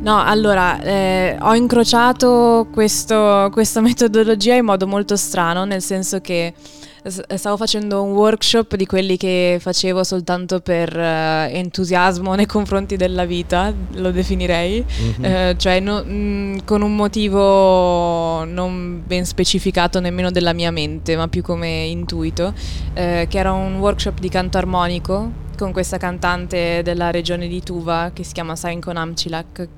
No, 0.00 0.22
allora, 0.22 0.80
eh, 0.80 1.36
ho 1.40 1.54
incrociato 1.56 2.68
questo, 2.72 3.48
questa 3.52 3.80
metodologia 3.80 4.54
in 4.54 4.64
modo 4.64 4.86
molto 4.86 5.16
strano, 5.16 5.64
nel 5.64 5.82
senso 5.82 6.20
che 6.20 6.54
stavo 7.04 7.56
facendo 7.56 8.02
un 8.02 8.12
workshop 8.12 8.74
di 8.74 8.86
quelli 8.86 9.16
che 9.16 9.58
facevo 9.60 10.02
soltanto 10.02 10.60
per 10.60 10.94
uh, 10.96 11.54
entusiasmo 11.54 12.34
nei 12.34 12.46
confronti 12.46 12.96
della 12.96 13.24
vita, 13.24 13.72
lo 13.92 14.10
definirei, 14.10 14.84
mm-hmm. 14.84 15.50
uh, 15.50 15.56
cioè 15.56 15.80
no, 15.80 16.02
mh, 16.02 16.12
mm, 16.12 16.58
con 16.64 16.82
un 16.82 16.96
motivo 16.96 18.44
non 18.44 19.02
ben 19.06 19.24
specificato 19.24 20.00
nemmeno 20.00 20.30
della 20.30 20.52
mia 20.52 20.70
mente, 20.70 21.16
ma 21.16 21.28
più 21.28 21.42
come 21.42 21.84
intuito, 21.84 22.46
uh, 22.46 22.92
che 22.92 23.38
era 23.38 23.52
un 23.52 23.78
workshop 23.78 24.18
di 24.18 24.28
canto 24.28 24.58
armonico 24.58 25.46
con 25.56 25.72
questa 25.72 25.96
cantante 25.96 26.82
della 26.82 27.10
regione 27.10 27.48
di 27.48 27.62
Tuva 27.62 28.10
che 28.12 28.22
si 28.22 28.32
chiama 28.32 28.54
Sainko 28.54 28.92
Namchilak, 28.92 29.68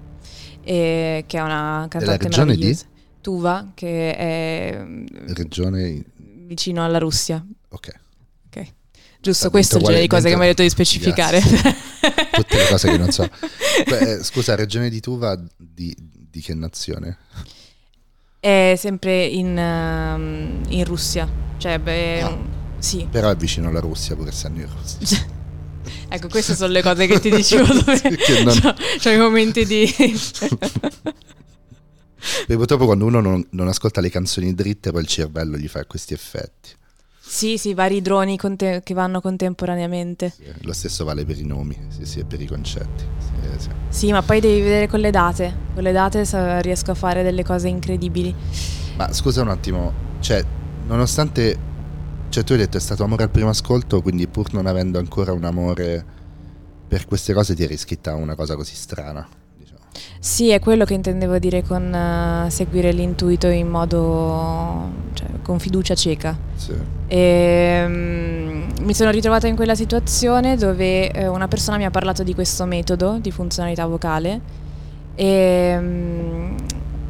che 0.62 1.24
è 1.26 1.40
una 1.40 1.87
cantante 1.88 2.28
della 2.28 2.44
regione 2.44 2.56
di? 2.56 2.78
Tuva, 3.22 3.72
che 3.74 4.16
è 4.16 4.83
regione 5.35 6.04
vicino 6.50 6.84
alla 6.84 6.98
Russia. 6.98 7.44
Ok. 7.68 7.94
Ok. 8.46 8.66
Giusto, 9.20 9.50
questo 9.50 9.76
è 9.76 9.78
il 9.78 9.84
genere 9.84 10.02
di 10.02 10.08
cose 10.08 10.28
che 10.28 10.34
mi 10.34 10.42
hai 10.42 10.48
detto 10.48 10.62
di 10.62 10.68
specificare. 10.68 11.40
Tutte 11.40 12.56
le 12.56 12.66
cose 12.68 12.90
che 12.90 12.98
non 12.98 13.12
so. 13.12 13.22
Beh, 13.86 14.14
eh, 14.14 14.24
scusa, 14.24 14.56
regione 14.56 14.90
di 14.90 14.98
Tuva 14.98 15.40
di, 15.56 15.94
di, 15.96 16.40
che 16.40 16.54
nazione? 16.54 17.18
È 18.40 18.74
sempre 18.76 19.26
in, 19.26 19.56
um, 19.56 20.60
in 20.70 20.84
Russia. 20.84 21.28
Cioè, 21.56 21.78
beh, 21.78 22.22
ah. 22.22 22.36
sì. 22.78 23.06
Però 23.08 23.30
è 23.30 23.36
vicino 23.36 23.68
alla 23.68 23.80
Russia, 23.80 24.16
pur 24.16 24.26
essendo 24.26 24.60
in 24.60 24.68
Russia. 24.68 25.26
Ecco, 26.12 26.28
queste 26.28 26.56
sono 26.56 26.72
le 26.72 26.82
cose 26.82 27.06
che 27.06 27.20
ti 27.20 27.30
dicevo 27.30 27.66
dove 27.72 28.00
non... 28.44 28.58
c'ho, 28.58 28.74
c'ho 28.98 29.10
i 29.10 29.16
momenti 29.16 29.64
di... 29.64 29.86
Perché 32.20 32.56
purtroppo 32.56 32.85
quando 32.85 33.06
uno 33.06 33.20
non, 33.20 33.44
non, 33.50 33.68
ascolta 33.68 34.00
le 34.00 34.11
canzoni 34.11 34.54
dritte 34.54 34.90
poi 34.90 35.00
il 35.02 35.06
cervello 35.06 35.56
gli 35.56 35.68
fa 35.68 35.85
questi 35.87 36.14
effetti. 36.14 36.70
Sì, 37.18 37.59
sì, 37.59 37.74
vari 37.74 38.02
droni 38.02 38.37
conte- 38.37 38.83
che 38.85 38.94
vanno 38.94 39.20
contemporaneamente. 39.20 40.33
Sì, 40.35 40.44
lo 40.62 40.72
stesso 40.72 41.04
vale 41.04 41.24
per 41.24 41.38
i 41.38 41.44
nomi, 41.44 41.78
sì, 41.88 42.04
sì, 42.04 42.18
e 42.20 42.24
per 42.24 42.40
i 42.40 42.46
concetti. 42.46 43.04
Sì, 43.18 43.59
sì. 43.59 43.68
sì, 43.88 44.12
ma 44.12 44.22
poi 44.22 44.40
devi 44.40 44.61
vedere 44.61 44.88
con 44.88 45.00
le 45.00 45.11
date. 45.11 45.56
Con 45.74 45.83
le 45.83 45.92
date 45.92 46.24
riesco 46.61 46.90
a 46.90 46.94
fare 46.94 47.22
delle 47.22 47.44
cose 47.44 47.68
incredibili. 47.68 48.35
Ma 48.96 49.12
scusa 49.12 49.42
un 49.42 49.48
attimo, 49.48 49.92
cioè, 50.20 50.44
nonostante 50.87 51.68
cioè 52.30 52.44
tu 52.44 52.52
hai 52.52 52.59
detto 52.59 52.76
è 52.76 52.80
stato 52.80 53.02
amore 53.02 53.24
al 53.24 53.30
primo 53.30 53.48
ascolto, 53.48 54.00
quindi 54.02 54.28
pur 54.28 54.52
non 54.52 54.66
avendo 54.66 54.98
ancora 54.98 55.33
un 55.33 55.44
amore 55.44 56.04
per 56.87 57.04
queste 57.04 57.33
cose 57.33 57.54
ti 57.54 57.64
eri 57.64 57.74
iscritta 57.74 58.12
a 58.12 58.14
una 58.14 58.37
cosa 58.37 58.54
così 58.54 58.74
strana. 58.74 59.28
Sì, 60.18 60.50
è 60.50 60.59
quello 60.61 60.85
che 60.85 60.94
intendevo 60.94 61.38
dire 61.38 61.62
con 61.62 61.92
uh, 62.46 62.48
seguire 62.50 62.92
l'intuito 62.92 63.46
in 63.46 63.68
modo, 63.68 64.90
cioè, 65.14 65.29
con 65.42 65.59
fiducia 65.59 65.94
cieca. 65.94 66.37
Sì. 66.55 66.74
E, 67.07 67.83
um, 67.87 68.66
mi 68.83 68.94
sono 68.94 69.11
ritrovata 69.11 69.46
in 69.46 69.57
quella 69.57 69.74
situazione 69.74 70.57
dove 70.57 71.11
uh, 71.14 71.33
una 71.33 71.48
persona 71.48 71.76
mi 71.76 71.85
ha 71.85 71.90
parlato 71.90 72.22
di 72.22 72.35
questo 72.35 72.64
metodo 72.66 73.18
di 73.20 73.31
funzionalità 73.31 73.87
vocale 73.87 74.40
e, 75.14 75.76
um, 75.79 76.55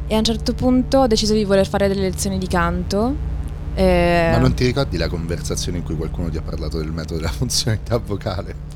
e 0.07 0.15
a 0.15 0.17
un 0.17 0.23
certo 0.23 0.53
punto 0.53 0.99
ho 0.99 1.07
deciso 1.07 1.33
di 1.33 1.43
voler 1.43 1.67
fare 1.67 1.87
delle 1.87 2.01
lezioni 2.01 2.37
di 2.37 2.47
canto 2.47 3.29
eh, 3.73 4.29
Ma 4.31 4.37
non 4.37 4.53
ti 4.53 4.65
ricordi 4.65 4.97
la 4.97 5.07
conversazione 5.07 5.77
in 5.77 5.83
cui 5.83 5.95
qualcuno 5.95 6.29
ti 6.29 6.37
ha 6.37 6.41
parlato 6.41 6.77
del 6.77 6.91
metodo 6.91 7.15
della 7.15 7.31
funzionalità 7.31 7.97
vocale? 7.97 8.69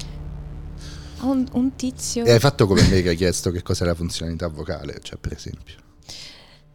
Un, 1.26 1.46
un 1.54 1.76
tizio. 1.76 2.24
E 2.24 2.32
hai 2.32 2.40
fatto 2.40 2.68
come 2.68 2.82
me 2.88 3.02
che 3.02 3.10
hai 3.10 3.16
chiesto 3.16 3.52
che 3.52 3.62
cos'è 3.62 3.86
la 3.86 3.96
funzionalità 3.96 4.48
vocale, 4.48 5.00
cioè 5.02 5.18
per 5.20 5.34
esempio. 5.34 5.76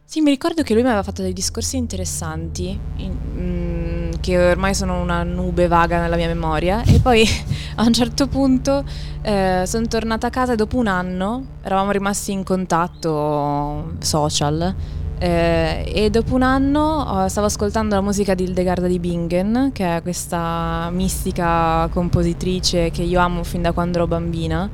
Sì, 0.04 0.22
mi 0.22 0.30
ricordo 0.30 0.64
che 0.64 0.72
lui 0.72 0.82
mi 0.82 0.88
aveva 0.88 1.04
fatto 1.04 1.22
dei 1.22 1.32
discorsi 1.32 1.76
interessanti, 1.76 2.76
in, 2.96 3.16
mm, 3.36 4.10
che 4.20 4.50
ormai 4.50 4.74
sono 4.74 5.00
una 5.00 5.22
nube 5.22 5.68
vaga 5.68 6.00
nella 6.00 6.16
mia 6.16 6.26
memoria, 6.26 6.82
e 6.82 6.98
poi 6.98 7.24
a 7.76 7.84
un 7.84 7.92
certo 7.92 8.26
punto 8.26 8.84
eh, 9.22 9.62
sono 9.66 9.86
tornata 9.86 10.26
a 10.26 10.30
casa 10.30 10.54
e 10.54 10.56
dopo 10.56 10.78
un 10.78 10.88
anno 10.88 11.58
eravamo 11.62 11.92
rimasti 11.92 12.32
in 12.32 12.42
contatto 12.42 13.92
social 14.00 14.74
eh, 15.22 15.92
e 15.94 16.08
dopo 16.08 16.34
un 16.34 16.40
anno 16.40 17.26
stavo 17.28 17.46
ascoltando 17.46 17.94
la 17.94 18.00
musica 18.00 18.32
di 18.32 18.44
Hildegarda 18.44 18.86
di 18.86 18.98
Bingen, 18.98 19.68
che 19.70 19.96
è 19.96 20.00
questa 20.00 20.88
mistica 20.90 21.86
compositrice 21.92 22.90
che 22.90 23.02
io 23.02 23.20
amo 23.20 23.44
fin 23.44 23.60
da 23.60 23.72
quando 23.72 23.98
ero 23.98 24.06
bambina. 24.06 24.70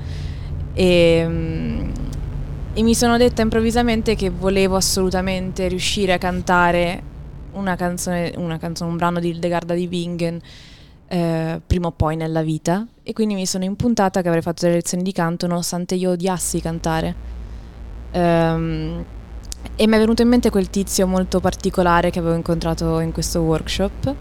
E, 0.73 1.25
mm, 1.27 1.91
e 2.75 2.83
mi 2.83 2.95
sono 2.95 3.17
detta 3.17 3.43
improvvisamente 3.43 4.15
che 4.15 4.31
volevo 4.31 4.77
assolutamente 4.77 5.67
riuscire 5.67 6.13
a 6.13 6.19
cantare 6.19 7.03
una 7.55 7.75
canzone, 7.75 8.33
una 8.37 8.59
canzone 8.59 8.91
un 8.91 8.97
brano 8.97 9.19
di 9.19 9.31
Hildegarda 9.31 9.75
di 9.75 9.89
Bingen 9.89 10.41
eh, 11.09 11.61
prima 11.67 11.89
o 11.89 11.91
poi 11.91 12.15
nella 12.15 12.43
vita. 12.43 12.87
E 13.03 13.13
quindi 13.13 13.35
mi 13.35 13.47
sono 13.47 13.65
impuntata 13.65 14.23
che 14.23 14.29
avrei 14.29 14.43
fatto 14.43 14.63
delle 14.63 14.77
lezioni 14.77 15.03
di 15.03 15.11
canto 15.11 15.49
nonostante 15.49 15.97
io 15.97 16.13
odiassi 16.13 16.61
cantare. 16.61 17.35
Um, 18.13 19.05
e 19.77 19.87
mi 19.87 19.95
è 19.95 19.99
venuto 19.99 20.23
in 20.23 20.29
mente 20.29 20.49
quel 20.51 20.71
tizio 20.71 21.07
molto 21.07 21.39
particolare 21.39 22.11
che 22.11 22.19
avevo 22.19 22.35
incontrato 22.35 22.99
in 23.01 23.13
questo 23.13 23.41
workshop 23.41 24.15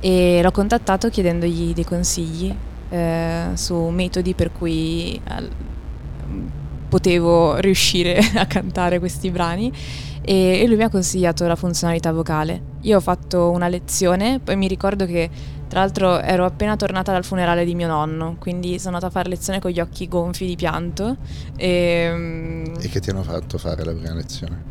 e 0.00 0.40
l'ho 0.42 0.50
contattato 0.50 1.08
chiedendogli 1.08 1.72
dei 1.72 1.84
consigli 1.84 2.54
eh, 2.90 3.46
su 3.54 3.74
metodi 3.74 4.34
per 4.34 4.52
cui 4.52 5.14
eh, 5.14 5.48
potevo 6.88 7.56
riuscire 7.56 8.18
a 8.36 8.46
cantare 8.46 8.98
questi 8.98 9.30
brani 9.30 9.72
e, 10.20 10.60
e 10.60 10.66
lui 10.66 10.76
mi 10.76 10.82
ha 10.82 10.90
consigliato 10.90 11.46
la 11.46 11.56
funzionalità 11.56 12.12
vocale. 12.12 12.60
Io 12.82 12.98
ho 12.98 13.00
fatto 13.00 13.50
una 13.50 13.68
lezione, 13.68 14.38
poi 14.38 14.56
mi 14.56 14.68
ricordo 14.68 15.06
che 15.06 15.30
tra 15.68 15.80
l'altro 15.80 16.18
ero 16.20 16.44
appena 16.44 16.76
tornata 16.76 17.12
dal 17.12 17.24
funerale 17.24 17.64
di 17.64 17.74
mio 17.74 17.86
nonno, 17.86 18.36
quindi 18.38 18.78
sono 18.78 18.94
andata 18.94 19.06
a 19.06 19.10
fare 19.10 19.28
lezione 19.28 19.60
con 19.60 19.70
gli 19.70 19.80
occhi 19.80 20.08
gonfi 20.08 20.46
di 20.46 20.56
pianto. 20.56 21.16
E, 21.56 22.10
mm, 22.10 22.64
e 22.80 22.88
che 22.88 23.00
ti 23.00 23.10
hanno 23.10 23.22
fatto 23.22 23.58
fare 23.58 23.84
la 23.84 23.92
prima 23.92 24.14
lezione? 24.14 24.62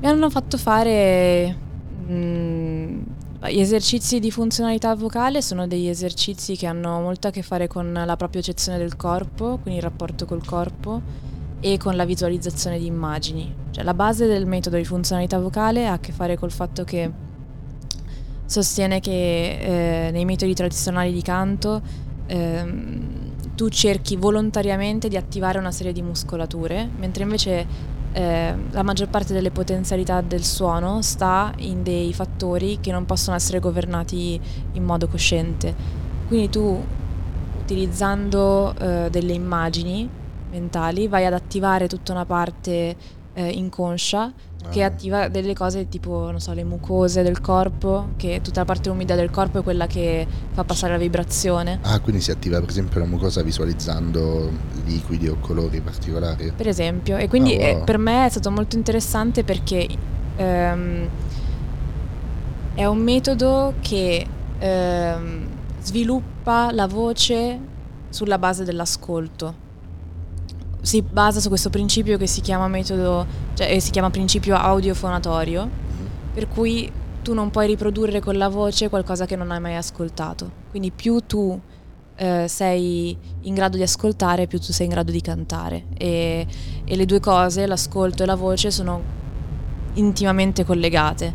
Mi 0.00 0.06
hanno 0.06 0.30
fatto 0.30 0.56
fare... 0.56 1.56
Mh, 2.06 2.12
mm, 2.12 3.02
gli 3.48 3.60
esercizi 3.60 4.18
di 4.18 4.30
funzionalità 4.30 4.94
vocale 4.94 5.42
sono 5.42 5.66
degli 5.66 5.86
esercizi 5.86 6.56
che 6.56 6.66
hanno 6.66 7.00
molto 7.00 7.28
a 7.28 7.30
che 7.30 7.42
fare 7.42 7.68
con 7.68 7.92
la 7.92 8.16
propria 8.16 8.40
accezione 8.40 8.78
del 8.78 8.96
corpo, 8.96 9.58
quindi 9.58 9.78
il 9.78 9.82
rapporto 9.82 10.24
col 10.24 10.44
corpo 10.44 11.00
e 11.60 11.76
con 11.78 11.96
la 11.96 12.04
visualizzazione 12.04 12.78
di 12.78 12.86
immagini. 12.86 13.54
Cioè 13.70 13.84
la 13.84 13.94
base 13.94 14.26
del 14.26 14.46
metodo 14.46 14.76
di 14.76 14.84
funzionalità 14.84 15.38
vocale 15.38 15.86
ha 15.86 15.92
a 15.92 15.98
che 15.98 16.12
fare 16.12 16.36
col 16.36 16.50
fatto 16.50 16.82
che 16.82 17.10
sostiene 18.46 19.00
che 19.00 20.06
eh, 20.06 20.10
nei 20.10 20.24
metodi 20.24 20.54
tradizionali 20.54 21.12
di 21.12 21.22
canto 21.22 21.82
ehm, 22.26 23.54
tu 23.54 23.68
cerchi 23.68 24.16
volontariamente 24.16 25.08
di 25.08 25.16
attivare 25.16 25.58
una 25.58 25.72
serie 25.72 25.92
di 25.92 26.02
muscolature, 26.02 26.88
mentre 26.98 27.22
invece 27.22 27.66
eh, 28.12 28.54
la 28.70 28.82
maggior 28.82 29.08
parte 29.08 29.32
delle 29.32 29.50
potenzialità 29.50 30.20
del 30.20 30.44
suono 30.44 31.02
sta 31.02 31.52
in 31.58 31.82
dei 31.82 32.12
fattori 32.12 32.78
che 32.80 32.92
non 32.92 33.06
possono 33.06 33.34
essere 33.34 33.58
governati 33.58 34.38
in 34.72 34.84
modo 34.84 35.08
cosciente. 35.08 35.74
Quindi 36.28 36.50
tu, 36.50 36.84
utilizzando 37.62 38.74
eh, 38.78 39.08
delle 39.10 39.32
immagini 39.32 40.08
mentali, 40.50 41.08
vai 41.08 41.24
ad 41.24 41.32
attivare 41.32 41.88
tutta 41.88 42.12
una 42.12 42.26
parte 42.26 42.96
eh, 43.36 43.50
inconscia 43.50 44.32
che 44.70 44.82
ah. 44.82 44.86
attiva 44.86 45.28
delle 45.28 45.54
cose 45.54 45.88
tipo, 45.88 46.30
non 46.30 46.40
so, 46.40 46.52
le 46.52 46.64
mucose 46.64 47.22
del 47.22 47.40
corpo, 47.40 48.08
che 48.16 48.40
tutta 48.42 48.60
la 48.60 48.66
parte 48.66 48.88
umida 48.88 49.14
del 49.14 49.30
corpo 49.30 49.60
è 49.60 49.62
quella 49.62 49.86
che 49.86 50.26
fa 50.52 50.64
passare 50.64 50.94
la 50.94 50.98
vibrazione. 50.98 51.78
Ah, 51.82 52.00
quindi 52.00 52.20
si 52.20 52.30
attiva 52.30 52.58
per 52.58 52.70
esempio 52.70 52.98
la 52.98 53.06
mucosa 53.06 53.42
visualizzando 53.42 54.50
liquidi 54.86 55.28
o 55.28 55.36
colori 55.38 55.80
particolari? 55.80 56.52
Per 56.56 56.66
esempio, 56.66 57.16
e 57.16 57.28
quindi 57.28 57.54
oh, 57.54 57.58
wow. 57.58 57.80
eh, 57.80 57.82
per 57.84 57.98
me 57.98 58.26
è 58.26 58.28
stato 58.30 58.50
molto 58.50 58.74
interessante 58.76 59.44
perché 59.44 59.86
ehm, 60.36 61.08
è 62.74 62.84
un 62.86 62.98
metodo 62.98 63.74
che 63.80 64.26
ehm, 64.58 65.46
sviluppa 65.80 66.72
la 66.72 66.86
voce 66.86 67.58
sulla 68.08 68.38
base 68.38 68.64
dell'ascolto 68.64 69.65
si 70.86 71.02
basa 71.02 71.40
su 71.40 71.48
questo 71.48 71.68
principio 71.68 72.16
che 72.16 72.28
si 72.28 72.40
chiama 72.40 72.68
metodo, 72.68 73.26
cioè 73.54 73.72
eh, 73.72 73.80
si 73.80 73.90
chiama 73.90 74.08
principio 74.08 74.54
audiofonatorio, 74.54 75.64
mm-hmm. 75.64 76.06
per 76.32 76.46
cui 76.46 76.90
tu 77.22 77.34
non 77.34 77.50
puoi 77.50 77.66
riprodurre 77.66 78.20
con 78.20 78.36
la 78.36 78.48
voce 78.48 78.88
qualcosa 78.88 79.26
che 79.26 79.34
non 79.34 79.50
hai 79.50 79.58
mai 79.58 79.74
ascoltato. 79.74 80.48
Quindi 80.70 80.92
più 80.92 81.18
tu 81.26 81.60
eh, 82.14 82.46
sei 82.46 83.18
in 83.40 83.54
grado 83.54 83.76
di 83.76 83.82
ascoltare, 83.82 84.46
più 84.46 84.60
tu 84.60 84.72
sei 84.72 84.86
in 84.86 84.92
grado 84.92 85.10
di 85.10 85.20
cantare. 85.20 85.86
E, 85.98 86.46
e 86.84 86.96
le 86.96 87.04
due 87.04 87.18
cose, 87.18 87.66
l'ascolto 87.66 88.22
e 88.22 88.26
la 88.26 88.36
voce, 88.36 88.70
sono 88.70 89.02
intimamente 89.94 90.64
collegate. 90.64 91.34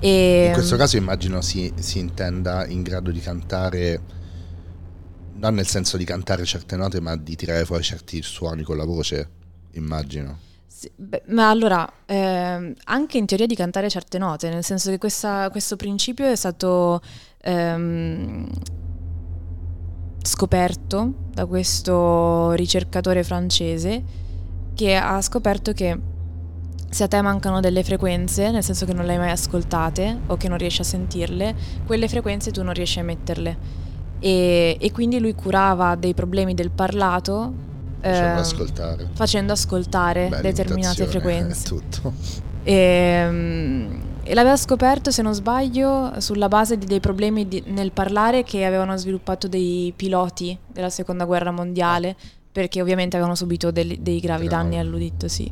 E, 0.00 0.46
in 0.48 0.52
questo 0.54 0.74
caso 0.74 0.96
immagino 0.96 1.40
si, 1.40 1.72
si 1.76 2.00
intenda 2.00 2.66
in 2.66 2.82
grado 2.82 3.12
di 3.12 3.20
cantare 3.20 4.00
non 5.38 5.54
nel 5.54 5.66
senso 5.66 5.96
di 5.96 6.04
cantare 6.04 6.44
certe 6.44 6.76
note, 6.76 7.00
ma 7.00 7.16
di 7.16 7.36
tirare 7.36 7.64
fuori 7.64 7.82
certi 7.82 8.22
suoni 8.22 8.62
con 8.62 8.76
la 8.76 8.84
voce, 8.84 9.28
immagino. 9.72 10.38
Sì, 10.66 10.90
beh, 10.94 11.22
ma 11.28 11.48
allora, 11.48 11.90
ehm, 12.04 12.74
anche 12.84 13.18
in 13.18 13.26
teoria 13.26 13.46
di 13.46 13.54
cantare 13.54 13.88
certe 13.88 14.18
note, 14.18 14.50
nel 14.50 14.64
senso 14.64 14.90
che 14.90 14.98
questa, 14.98 15.48
questo 15.50 15.76
principio 15.76 16.26
è 16.26 16.36
stato 16.36 17.00
ehm, 17.40 18.46
scoperto 20.22 21.14
da 21.32 21.46
questo 21.46 22.52
ricercatore 22.52 23.22
francese 23.22 24.02
che 24.74 24.94
ha 24.96 25.22
scoperto 25.22 25.72
che 25.72 25.98
se 26.90 27.04
a 27.04 27.08
te 27.08 27.20
mancano 27.22 27.60
delle 27.60 27.82
frequenze, 27.82 28.50
nel 28.50 28.62
senso 28.62 28.84
che 28.84 28.92
non 28.92 29.06
le 29.06 29.12
hai 29.12 29.18
mai 29.18 29.30
ascoltate 29.30 30.20
o 30.26 30.36
che 30.36 30.48
non 30.48 30.58
riesci 30.58 30.82
a 30.82 30.84
sentirle, 30.84 31.54
quelle 31.86 32.08
frequenze 32.08 32.50
tu 32.50 32.62
non 32.62 32.74
riesci 32.74 32.98
a 32.98 33.02
metterle. 33.02 33.85
E, 34.18 34.76
e 34.80 34.92
quindi 34.92 35.18
lui 35.18 35.34
curava 35.34 35.94
dei 35.94 36.14
problemi 36.14 36.54
del 36.54 36.70
parlato 36.70 37.64
Facendo 38.00 38.26
ehm, 38.32 38.38
ascoltare. 38.38 39.08
facendo 39.12 39.52
ascoltare 39.52 40.28
Beh, 40.28 40.40
determinate 40.42 41.04
l'imitazione 41.04 41.10
frequenze. 41.10 41.68
Tutto. 41.68 42.44
E, 42.68 43.88
e 44.24 44.34
l'aveva 44.34 44.56
scoperto, 44.56 45.12
se 45.12 45.22
non 45.22 45.32
sbaglio, 45.34 46.14
sulla 46.18 46.48
base 46.48 46.76
di 46.76 46.84
dei 46.84 46.98
problemi 46.98 47.46
di- 47.46 47.62
nel 47.66 47.92
parlare 47.92 48.42
che 48.42 48.64
avevano 48.64 48.96
sviluppato 48.96 49.46
dei 49.46 49.92
piloti 49.94 50.58
della 50.72 50.90
seconda 50.90 51.24
guerra 51.26 51.52
mondiale, 51.52 52.16
perché 52.50 52.80
ovviamente 52.80 53.14
avevano 53.14 53.36
subito 53.36 53.70
del- 53.70 53.98
dei 54.00 54.18
gravi 54.18 54.48
Gravi. 54.48 54.64
danni 54.70 54.78
all'udito, 54.80 55.28
sì. 55.28 55.48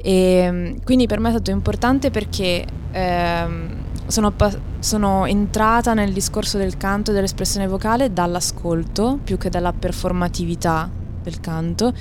E, 0.00 0.76
quindi 0.84 1.06
per 1.06 1.20
me 1.20 1.28
è 1.28 1.32
stato 1.32 1.50
importante 1.50 2.10
perché 2.10 2.64
ehm, 2.92 3.74
sono, 4.08 4.34
sono 4.80 5.26
entrata 5.26 5.94
nel 5.94 6.12
discorso 6.12 6.58
del 6.58 6.76
canto 6.76 7.10
e 7.10 7.14
dell'espressione 7.14 7.68
vocale 7.68 8.12
dall'ascolto 8.12 9.18
più 9.22 9.38
che 9.38 9.50
dalla 9.50 9.72
performatività 9.72 10.90
del 11.22 11.40
canto 11.40 11.92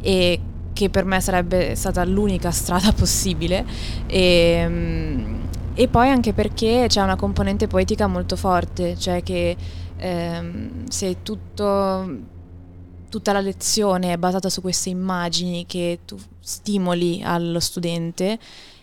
e 0.00 0.40
che 0.72 0.88
per 0.88 1.04
me 1.04 1.20
sarebbe 1.20 1.74
stata 1.74 2.04
l'unica 2.04 2.50
strada 2.50 2.92
possibile 2.96 3.64
e, 4.06 4.64
mm, 4.66 5.40
e 5.74 5.88
poi 5.88 6.08
anche 6.08 6.32
perché 6.32 6.86
c'è 6.88 7.02
una 7.02 7.16
componente 7.16 7.66
poetica 7.66 8.06
molto 8.06 8.36
forte, 8.36 8.96
cioè 8.96 9.22
che 9.22 9.56
ehm, 9.96 10.86
se 10.88 11.22
tutto, 11.22 12.18
tutta 13.08 13.32
la 13.32 13.40
lezione 13.40 14.12
è 14.12 14.16
basata 14.16 14.48
su 14.48 14.60
queste 14.60 14.90
immagini 14.90 15.64
che 15.66 16.00
tu 16.04 16.16
stimoli 16.40 17.22
allo 17.22 17.60
studente, 17.60 18.38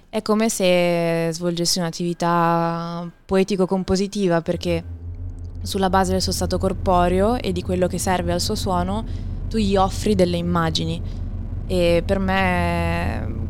è 0.10 0.22
come 0.24 0.50
se 0.50 1.30
svolgessi 1.32 1.78
un'attività 1.78 3.08
poetico-compositiva 3.26 4.42
perché 4.42 4.84
sulla 5.62 5.90
base 5.90 6.14
del 6.14 6.22
suo 6.22 6.32
stato 6.32 6.58
corporeo 6.58 7.36
e 7.36 7.52
di 7.52 7.62
quello 7.62 7.88
che 7.88 8.00
serve 8.00 8.32
al 8.32 8.42
suo 8.42 8.56
suono 8.56 9.06
tu 9.48 9.58
gli 9.58 9.76
offri 9.76 10.16
delle 10.16 10.38
immagini. 10.38 11.02
E 11.68 12.02
per 12.04 12.18
me 12.18 13.48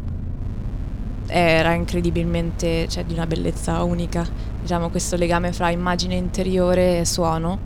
era 1.27 1.73
incredibilmente, 1.73 2.87
cioè 2.89 3.05
di 3.05 3.13
una 3.13 3.27
bellezza 3.27 3.83
unica, 3.83 4.27
diciamo 4.61 4.89
questo 4.89 5.15
legame 5.15 5.53
fra 5.53 5.69
immagine 5.69 6.15
interiore 6.15 6.99
e 6.99 7.05
suono, 7.05 7.59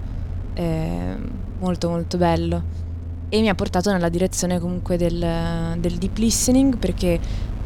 è 0.54 1.16
molto 1.60 1.90
molto 1.90 2.18
bello. 2.18 2.82
E 3.30 3.42
mi 3.42 3.50
ha 3.50 3.56
portato 3.56 3.92
nella 3.92 4.10
direzione 4.10 4.60
comunque 4.60 4.98
del, 4.98 5.78
del 5.80 5.98
deep 5.98 6.18
listening 6.18 6.78
perché 6.78 7.20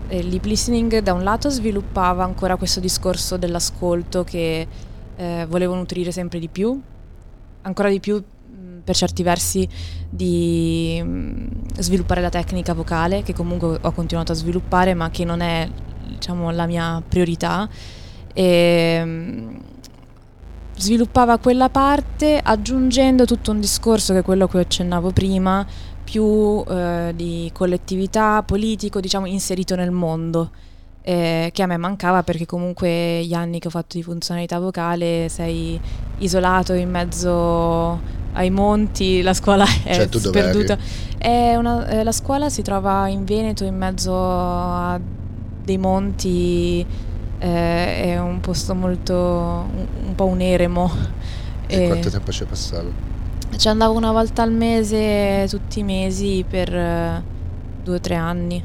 eh, 0.08 0.28
deep 0.28 0.46
listening 0.46 1.00
da 1.00 1.14
un 1.14 1.24
lato 1.24 1.50
sviluppava 1.50 2.24
ancora 2.24 2.56
questo 2.56 2.80
discorso 2.80 3.38
dell'ascolto 3.38 4.24
che 4.24 4.68
eh, 5.16 5.46
volevo 5.48 5.76
nutrire 5.76 6.12
sempre 6.12 6.40
di 6.40 6.48
più, 6.48 6.80
ancora 7.62 7.90
di 7.90 8.00
più 8.00 8.24
per 8.84 8.96
certi 8.96 9.22
versi 9.22 9.68
di 10.10 11.04
sviluppare 11.78 12.22
la 12.22 12.30
tecnica 12.30 12.74
vocale 12.74 13.22
che 13.22 13.34
comunque 13.34 13.78
ho 13.82 13.92
continuato 13.92 14.32
a 14.32 14.36
sviluppare 14.36 14.94
ma 14.94 15.10
che 15.10 15.26
non 15.26 15.42
è 15.42 15.70
diciamo 16.08 16.52
la 16.52 16.66
mia 16.66 17.04
priorità. 17.06 17.68
E 18.34 19.04
mh, 19.04 19.60
sviluppava 20.78 21.38
quella 21.38 21.70
parte 21.70 22.40
aggiungendo 22.42 23.26
tutto 23.26 23.52
un 23.52 23.60
discorso 23.60 24.14
che 24.14 24.20
è 24.20 24.24
quello 24.24 24.48
cui 24.48 24.60
accennavo 24.60 25.12
prima 25.12 25.66
più 26.10 26.64
eh, 26.70 27.12
di 27.14 27.50
collettività 27.54 28.42
politico 28.42 29.02
diciamo 29.02 29.26
inserito 29.26 29.76
nel 29.76 29.92
mondo 29.92 30.52
eh, 31.02 31.50
che 31.54 31.62
a 31.64 31.66
me 31.66 31.76
mancava 31.76 32.24
perché 32.24 32.46
comunque 32.46 33.26
gli 33.26 33.34
anni 33.34 33.60
che 33.60 33.68
ho 33.68 33.72
fatto 33.72 33.98
di 33.98 34.04
funzionalità 34.04 34.58
vocale 34.60 35.28
sei 35.30 35.78
isolato 36.20 36.72
in 36.74 36.90
mezzo 36.90 38.00
ai 38.34 38.50
monti, 38.52 39.22
la 39.22 39.34
scuola 39.34 39.66
è 39.84 39.96
Cioè, 39.96 40.08
sperduta. 40.20 40.78
È 41.18 41.56
una- 41.56 41.88
eh, 41.88 42.04
la 42.04 42.12
scuola 42.14 42.50
si 42.50 42.62
trova 42.62 43.08
in 43.10 43.26
Veneto 43.26 43.64
in 43.66 43.76
mezzo 43.76 44.14
a 44.16 45.00
dei 45.64 45.78
monti, 45.78 46.86
eh, 47.40 48.02
è 48.04 48.20
un 48.20 48.40
posto 48.40 48.74
molto, 48.76 49.14
un, 49.14 49.88
un 50.08 50.16
po' 50.16 50.26
un 50.26 50.40
eremo. 50.42 50.90
E 51.68 51.84
E 51.84 51.88
quanto 51.88 52.10
tempo 52.10 52.32
ci 52.32 52.44
è 52.44 52.46
passato? 52.46 53.06
Ci 53.56 53.68
andavo 53.70 53.94
una 53.96 54.12
volta 54.12 54.42
al 54.44 54.52
mese, 54.52 55.48
tutti 55.50 55.80
i 55.80 55.84
mesi, 55.84 56.46
per 56.48 56.74
eh, 56.76 57.24
due 57.84 57.96
o 57.96 58.00
tre 58.00 58.16
anni. 58.16 58.64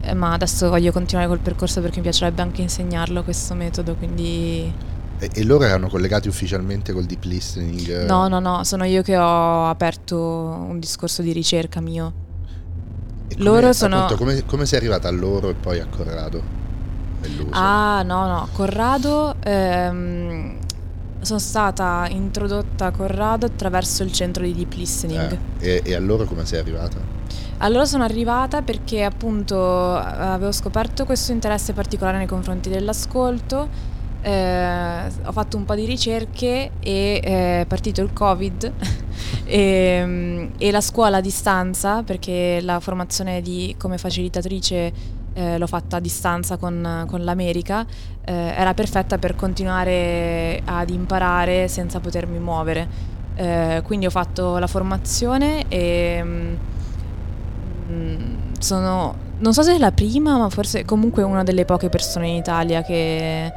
Eh, 0.00 0.14
ma 0.14 0.32
adesso 0.32 0.68
voglio 0.68 0.92
continuare 0.92 1.28
col 1.28 1.40
percorso 1.40 1.80
perché 1.80 1.96
mi 1.96 2.02
piacerebbe 2.04 2.40
anche 2.42 2.62
insegnarlo 2.62 3.22
questo 3.22 3.54
metodo, 3.54 3.94
quindi... 3.94 4.72
E, 5.20 5.30
e 5.32 5.44
loro 5.44 5.64
erano 5.64 5.88
collegati 5.88 6.28
ufficialmente 6.28 6.92
col 6.92 7.04
deep 7.04 7.24
listening? 7.24 8.04
No, 8.06 8.28
no, 8.28 8.38
no, 8.38 8.62
sono 8.64 8.84
io 8.84 9.02
che 9.02 9.16
ho 9.16 9.68
aperto 9.68 10.16
un 10.18 10.78
discorso 10.78 11.22
di 11.22 11.32
ricerca 11.32 11.80
mio. 11.80 12.12
E 13.28 13.34
come- 13.34 13.44
loro 13.48 13.72
sono- 13.72 14.04
appunto, 14.04 14.16
come, 14.16 14.44
come 14.46 14.66
sei 14.66 14.78
arrivata 14.78 15.08
a 15.08 15.12
loro 15.12 15.48
e 15.50 15.54
poi 15.54 15.80
a 15.80 15.86
Corrado? 15.86 16.42
E 17.20 17.28
l'uso? 17.28 17.50
Ah, 17.52 18.02
no, 18.04 18.26
no, 18.26 18.48
Corrado... 18.52 19.34
ehm, 19.42 20.57
sono 21.20 21.38
stata 21.38 22.06
introdotta 22.10 22.86
a 22.86 22.90
Corrado 22.90 23.46
attraverso 23.46 24.02
il 24.02 24.12
centro 24.12 24.44
di 24.44 24.54
deep 24.54 24.72
listening. 24.74 25.38
Eh, 25.58 25.68
e, 25.68 25.82
e 25.84 25.94
a 25.94 26.00
loro 26.00 26.24
come 26.24 26.44
sei 26.46 26.60
arrivata? 26.60 27.16
Allora 27.58 27.84
sono 27.84 28.04
arrivata 28.04 28.62
perché 28.62 29.02
appunto 29.02 29.94
avevo 29.96 30.52
scoperto 30.52 31.04
questo 31.04 31.32
interesse 31.32 31.72
particolare 31.72 32.18
nei 32.18 32.26
confronti 32.26 32.68
dell'ascolto, 32.68 33.96
eh, 34.20 35.06
ho 35.24 35.32
fatto 35.32 35.56
un 35.56 35.64
po' 35.64 35.74
di 35.74 35.84
ricerche 35.84 36.70
e 36.80 37.20
eh, 37.22 37.60
è 37.60 37.64
partito 37.66 38.00
il 38.00 38.12
Covid 38.12 38.72
e, 39.44 40.02
mm, 40.04 40.46
e 40.58 40.70
la 40.70 40.80
scuola 40.80 41.16
a 41.16 41.20
distanza, 41.20 42.02
perché 42.02 42.60
la 42.62 42.80
formazione 42.80 43.40
di, 43.40 43.74
come 43.78 43.98
facilitatrice 43.98 44.92
eh, 45.38 45.58
l'ho 45.58 45.66
fatta 45.66 45.96
a 45.96 46.00
distanza 46.00 46.56
con, 46.56 47.04
con 47.08 47.22
l'America, 47.22 47.86
eh, 48.24 48.32
era 48.32 48.74
perfetta 48.74 49.18
per 49.18 49.36
continuare 49.36 50.60
ad 50.64 50.90
imparare 50.90 51.68
senza 51.68 52.00
potermi 52.00 52.38
muovere. 52.38 53.16
Eh, 53.36 53.82
quindi 53.84 54.06
ho 54.06 54.10
fatto 54.10 54.58
la 54.58 54.66
formazione 54.66 55.64
e... 55.68 56.20
mm, 56.24 56.54
Mm, 57.90 58.34
sono 58.58 59.26
non 59.38 59.54
so 59.54 59.62
se 59.62 59.76
è 59.76 59.78
la 59.78 59.92
prima, 59.92 60.36
ma 60.36 60.50
forse 60.50 60.84
comunque 60.84 61.22
una 61.22 61.44
delle 61.44 61.64
poche 61.64 61.88
persone 61.88 62.28
in 62.28 62.34
Italia 62.34 62.82
che, 62.82 63.52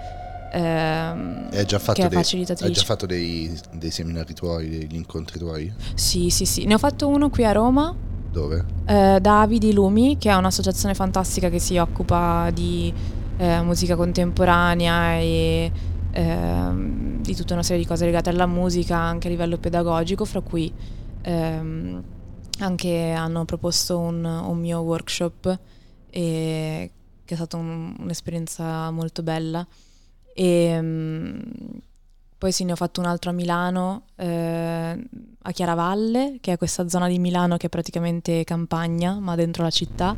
ehm, 0.51 1.49
hai 1.51 1.65
già 1.65 1.79
fatto, 1.79 2.07
dei, 2.07 2.17
facilitatrice. 2.17 2.65
hai 2.65 2.71
già 2.71 2.83
fatto 2.83 3.05
dei, 3.07 3.59
dei 3.71 3.89
seminari 3.89 4.33
tuoi, 4.35 4.69
degli 4.69 4.95
incontri 4.95 5.39
tuoi? 5.39 5.73
Sì, 5.95 6.29
sì, 6.29 6.45
sì. 6.45 6.65
Ne 6.65 6.75
ho 6.75 6.77
fatto 6.77 7.07
uno 7.07 7.29
qui 7.31 7.45
a 7.45 7.51
Roma, 7.51 7.93
Dove? 8.31 8.65
eh, 8.85 9.19
da 9.21 9.41
Avidi 9.41 9.73
Lumi, 9.73 10.17
che 10.17 10.29
è 10.29 10.35
un'associazione 10.35 10.93
fantastica 10.93 11.49
che 11.49 11.59
si 11.59 11.77
occupa 11.77 12.49
di 12.51 12.93
eh, 13.37 13.61
musica 13.61 13.95
contemporanea 13.95 15.15
e 15.17 15.71
ehm, 16.11 17.21
di 17.21 17.35
tutta 17.35 17.53
una 17.53 17.63
serie 17.63 17.81
di 17.81 17.87
cose 17.87 18.05
legate 18.05 18.29
alla 18.29 18.45
musica 18.47 18.97
anche 18.97 19.27
a 19.27 19.31
livello 19.31 19.57
pedagogico, 19.57 20.25
fra 20.25 20.41
cui 20.41 20.73
ehm, 21.21 22.03
anche 22.59 23.11
hanno 23.11 23.45
proposto 23.45 23.97
un, 23.99 24.23
un 24.23 24.57
mio 24.59 24.79
workshop 24.79 25.59
e- 26.09 26.91
che 27.25 27.33
è 27.33 27.37
stata 27.37 27.57
un- 27.57 27.95
un'esperienza 27.99 28.91
molto 28.91 29.23
bella. 29.23 29.65
E, 30.33 30.77
mm, 30.81 31.39
poi 32.41 32.51
sì, 32.51 32.63
ne 32.63 32.71
ho 32.71 32.75
fatto 32.75 33.01
un 33.01 33.05
altro 33.05 33.29
a 33.29 33.33
Milano, 33.33 34.05
eh, 34.15 35.07
a 35.43 35.51
Chiaravalle, 35.51 36.39
che 36.41 36.53
è 36.53 36.57
questa 36.57 36.89
zona 36.89 37.07
di 37.07 37.19
Milano 37.19 37.55
che 37.55 37.67
è 37.67 37.69
praticamente 37.69 38.43
campagna, 38.43 39.19
ma 39.19 39.35
dentro 39.35 39.61
la 39.61 39.69
città. 39.69 40.15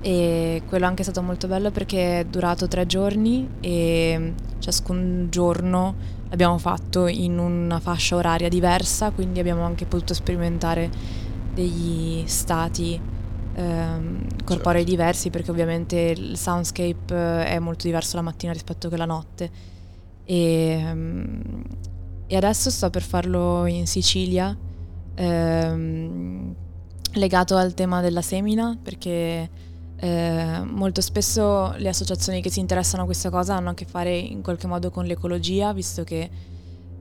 E 0.00 0.62
quello 0.68 0.86
anche 0.86 1.00
è 1.00 1.04
stato 1.04 1.20
molto 1.20 1.48
bello 1.48 1.72
perché 1.72 2.20
è 2.20 2.24
durato 2.26 2.68
tre 2.68 2.86
giorni 2.86 3.48
e 3.58 4.34
ciascun 4.60 5.26
giorno 5.30 5.96
l'abbiamo 6.28 6.58
fatto 6.58 7.08
in 7.08 7.36
una 7.40 7.80
fascia 7.80 8.14
oraria 8.14 8.48
diversa, 8.48 9.10
quindi 9.10 9.40
abbiamo 9.40 9.64
anche 9.64 9.84
potuto 9.84 10.14
sperimentare 10.14 10.88
degli 11.52 12.22
stati 12.24 13.00
ehm, 13.54 14.44
corporei 14.44 14.82
Certo. 14.82 14.96
diversi 14.96 15.30
perché 15.30 15.50
ovviamente 15.50 15.96
il 16.16 16.38
soundscape 16.38 17.12
eh, 17.12 17.46
è 17.46 17.58
molto 17.58 17.86
diverso 17.88 18.14
la 18.14 18.22
mattina 18.22 18.52
rispetto 18.52 18.88
che 18.88 18.96
la 18.96 19.06
notte. 19.06 19.71
E, 20.24 20.34
ehm, 20.36 21.62
e 22.26 22.36
adesso 22.36 22.70
sto 22.70 22.90
per 22.90 23.02
farlo 23.02 23.66
in 23.66 23.86
Sicilia, 23.86 24.56
ehm, 25.14 26.54
legato 27.14 27.56
al 27.56 27.74
tema 27.74 28.00
della 28.00 28.22
semina, 28.22 28.78
perché 28.82 29.70
Eh, 30.04 30.60
molto 30.64 31.00
spesso 31.00 31.74
le 31.76 31.88
associazioni 31.88 32.42
che 32.42 32.50
si 32.50 32.58
interessano 32.58 33.04
a 33.04 33.06
questa 33.06 33.30
cosa 33.30 33.54
hanno 33.54 33.70
a 33.70 33.74
che 33.74 33.84
fare 33.84 34.18
in 34.18 34.42
qualche 34.42 34.66
modo 34.66 34.90
con 34.90 35.06
l'ecologia, 35.06 35.72
visto 35.72 36.02
che 36.02 36.28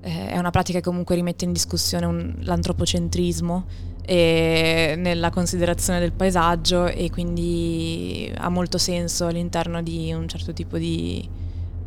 eh, 0.02 0.28
è 0.28 0.38
una 0.38 0.52
pratica 0.52 0.78
che 0.78 0.84
comunque 0.86 1.16
rimette 1.16 1.46
in 1.46 1.52
discussione 1.52 2.06
un, 2.06 2.36
l'antropocentrismo 2.42 3.66
e 4.06 4.94
nella 5.00 5.32
considerazione 5.32 6.00
del 6.00 6.12
paesaggio 6.12 6.86
e 6.86 7.10
quindi 7.10 8.32
ha 8.38 8.50
molto 8.50 8.78
senso 8.78 9.26
all'interno 9.26 9.82
di 9.82 10.14
un 10.14 10.28
certo 10.28 10.54
tipo 10.54 10.78
di, 10.78 11.28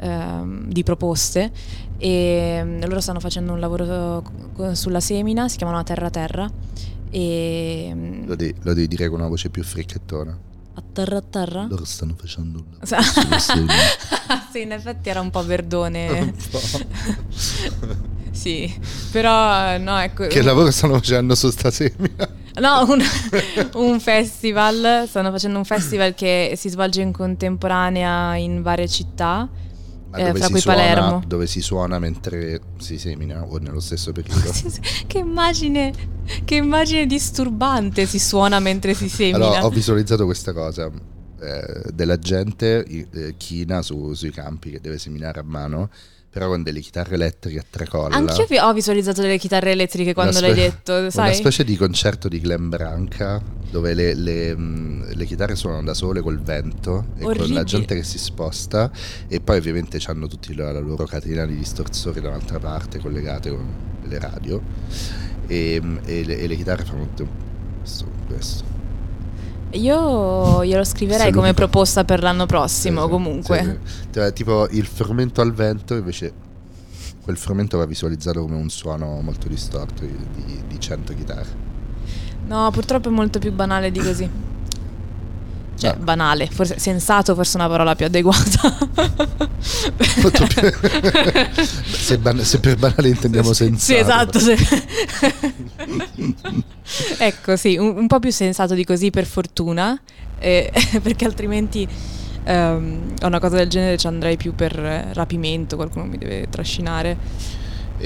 ehm, 0.04 0.68
di 0.70 0.82
proposte 0.82 1.50
e 1.98 2.60
mm, 2.62 2.82
loro 2.82 3.00
stanno 3.00 3.20
facendo 3.20 3.52
un 3.52 3.60
lavoro 3.60 4.22
sulla 4.72 5.00
semina, 5.00 5.48
si 5.48 5.56
chiamano 5.56 5.82
Terra 5.82 6.10
Terra 6.10 6.50
e... 7.10 7.90
Mm, 7.92 8.26
lo, 8.26 8.36
devi, 8.36 8.54
lo 8.62 8.74
devi 8.74 8.88
dire 8.88 9.08
con 9.08 9.20
una 9.20 9.28
voce 9.28 9.48
più 9.48 9.62
fricchettona 9.62 10.38
a 10.76 10.82
terra 10.92 11.18
a 11.18 11.22
terra? 11.22 11.66
Loro 11.68 11.84
stanno 11.84 12.16
facendo 12.18 12.58
un 12.58 12.64
sì, 14.50 14.62
in 14.62 14.72
effetti 14.72 15.08
era 15.08 15.20
un 15.20 15.30
po' 15.30 15.44
verdone. 15.44 16.08
un 16.20 16.32
po'. 16.50 16.60
sì, 18.32 18.74
però 19.12 19.78
no, 19.78 19.96
ecco. 19.98 20.26
Che 20.26 20.42
lavoro 20.42 20.72
stanno 20.72 20.94
facendo 20.94 21.36
su 21.36 21.48
sta 21.50 21.70
semina? 21.70 22.28
No, 22.60 22.86
un, 22.88 23.00
un, 23.74 24.00
festival, 24.00 25.04
stanno 25.08 25.30
facendo 25.30 25.58
un 25.58 25.64
festival 25.64 26.14
che 26.14 26.54
si 26.56 26.68
svolge 26.68 27.02
in 27.02 27.12
contemporanea 27.12 28.34
in 28.34 28.62
varie 28.62 28.88
città 28.88 29.48
eh, 30.16 30.34
fra 30.34 30.48
cui 30.48 30.60
suona. 30.60 31.22
Dove 31.26 31.46
si 31.46 31.60
suona 31.60 31.98
mentre 31.98 32.60
si 32.78 32.98
semina 32.98 33.44
o 33.44 33.58
nello 33.58 33.80
stesso 33.80 34.12
periodo. 34.12 34.50
che 35.06 35.18
immagine, 35.18 35.92
che 36.44 36.54
immagine 36.56 37.06
disturbante 37.06 38.06
si 38.06 38.18
suona 38.18 38.58
mentre 38.60 38.94
si 38.94 39.08
semina. 39.08 39.36
Allora, 39.36 39.64
ho 39.64 39.70
visualizzato 39.70 40.24
questa 40.24 40.52
cosa. 40.52 40.90
Eh, 41.40 41.92
della 41.92 42.18
gente 42.18 42.84
eh, 42.84 43.34
china 43.36 43.82
su, 43.82 44.14
sui 44.14 44.30
campi 44.30 44.70
che 44.70 44.80
deve 44.80 44.98
seminare 44.98 45.40
a 45.40 45.42
mano 45.42 45.90
però 46.34 46.48
con 46.48 46.64
delle 46.64 46.80
chitarre 46.80 47.14
elettriche 47.14 47.60
a 47.60 47.64
tre 47.70 47.86
colla. 47.86 48.16
Anch'io 48.16 48.44
vi- 48.48 48.58
ho 48.58 48.72
visualizzato 48.72 49.20
delle 49.20 49.38
chitarre 49.38 49.70
elettriche 49.70 50.14
quando 50.14 50.32
spe- 50.32 50.40
l'hai 50.48 50.54
detto, 50.54 50.92
sai? 51.08 51.26
Una 51.28 51.32
specie 51.34 51.62
di 51.62 51.76
concerto 51.76 52.26
di 52.26 52.40
Glen 52.40 52.68
Branca 52.68 53.40
dove 53.70 53.94
le, 53.94 54.14
le, 54.14 54.56
mh, 54.56 55.12
le 55.14 55.24
chitarre 55.26 55.54
suonano 55.54 55.84
da 55.84 55.94
sole 55.94 56.20
col 56.22 56.40
vento 56.40 57.06
e 57.18 57.24
Orribile. 57.24 57.46
con 57.46 57.54
la 57.54 57.62
gente 57.62 57.94
che 57.94 58.02
si 58.02 58.18
sposta 58.18 58.90
e 59.28 59.40
poi 59.40 59.58
ovviamente 59.58 60.00
hanno 60.06 60.26
tutti 60.26 60.56
la, 60.56 60.72
la 60.72 60.80
loro 60.80 61.04
catena 61.04 61.46
di 61.46 61.54
distorsori 61.54 62.20
da 62.20 62.30
un'altra 62.30 62.58
parte 62.58 62.98
collegate 62.98 63.50
con 63.50 63.64
le 64.02 64.18
radio 64.18 64.60
e, 65.46 65.80
e, 66.04 66.24
le, 66.24 66.38
e 66.38 66.46
le 66.48 66.56
chitarre 66.56 66.84
fanno 66.84 67.04
tutto 67.14 67.28
questo. 67.78 68.06
questo. 68.26 68.73
Io 69.74 70.64
glielo 70.64 70.84
scriverei 70.84 71.32
come 71.32 71.54
proposta 71.54 72.04
per 72.04 72.22
l'anno 72.22 72.46
prossimo, 72.46 73.04
sì, 73.04 73.10
comunque. 73.10 73.80
Sì, 73.84 74.20
sì. 74.20 74.32
Tipo 74.32 74.68
il 74.70 74.86
frumento 74.86 75.40
al 75.40 75.52
vento, 75.52 75.94
invece 75.94 76.32
quel 77.22 77.36
frumento 77.36 77.78
va 77.78 77.86
visualizzato 77.86 78.42
come 78.42 78.56
un 78.56 78.68
suono 78.68 79.20
molto 79.20 79.48
distorto 79.48 80.04
di, 80.04 80.16
di, 80.44 80.62
di 80.66 80.80
100 80.80 81.14
chitarre. 81.14 81.62
No, 82.46 82.70
purtroppo 82.70 83.08
è 83.08 83.12
molto 83.12 83.38
più 83.38 83.52
banale 83.52 83.90
di 83.90 84.00
così. 84.00 84.28
Cioè, 85.76 85.90
ah. 85.90 85.96
banale, 85.96 86.46
forse 86.46 86.78
sensato 86.78 87.34
forse 87.34 87.54
è 87.54 87.56
una 87.60 87.68
parola 87.68 87.94
più 87.94 88.06
adeguata. 88.06 88.76
più... 89.96 90.06
se, 91.54 92.18
ban- 92.18 92.44
se, 92.44 92.60
per 92.60 92.76
banale 92.76 93.08
intendiamo 93.08 93.52
sensato. 93.52 93.84
Sì, 93.84 93.96
esatto. 93.96 94.38
Se... 94.38 94.56
ecco, 97.18 97.56
sì, 97.56 97.76
un, 97.76 97.96
un, 97.96 98.06
po' 98.06 98.20
più 98.20 98.30
sensato 98.30 98.74
di 98.74 98.84
così 98.84 99.10
per 99.10 99.26
fortuna, 99.26 100.00
eh, 100.38 100.70
perché 101.02 101.24
altrimenti 101.24 101.88
um, 102.44 103.14
a 103.20 103.26
una 103.26 103.40
cosa 103.40 103.56
del 103.56 103.68
genere 103.68 103.96
ci 103.96 104.06
andrei 104.06 104.36
più 104.36 104.54
per 104.54 104.74
rapimento, 105.12 105.74
qualcuno 105.76 106.04
mi 106.04 106.18
deve 106.18 106.48
trascinare. 106.48 107.16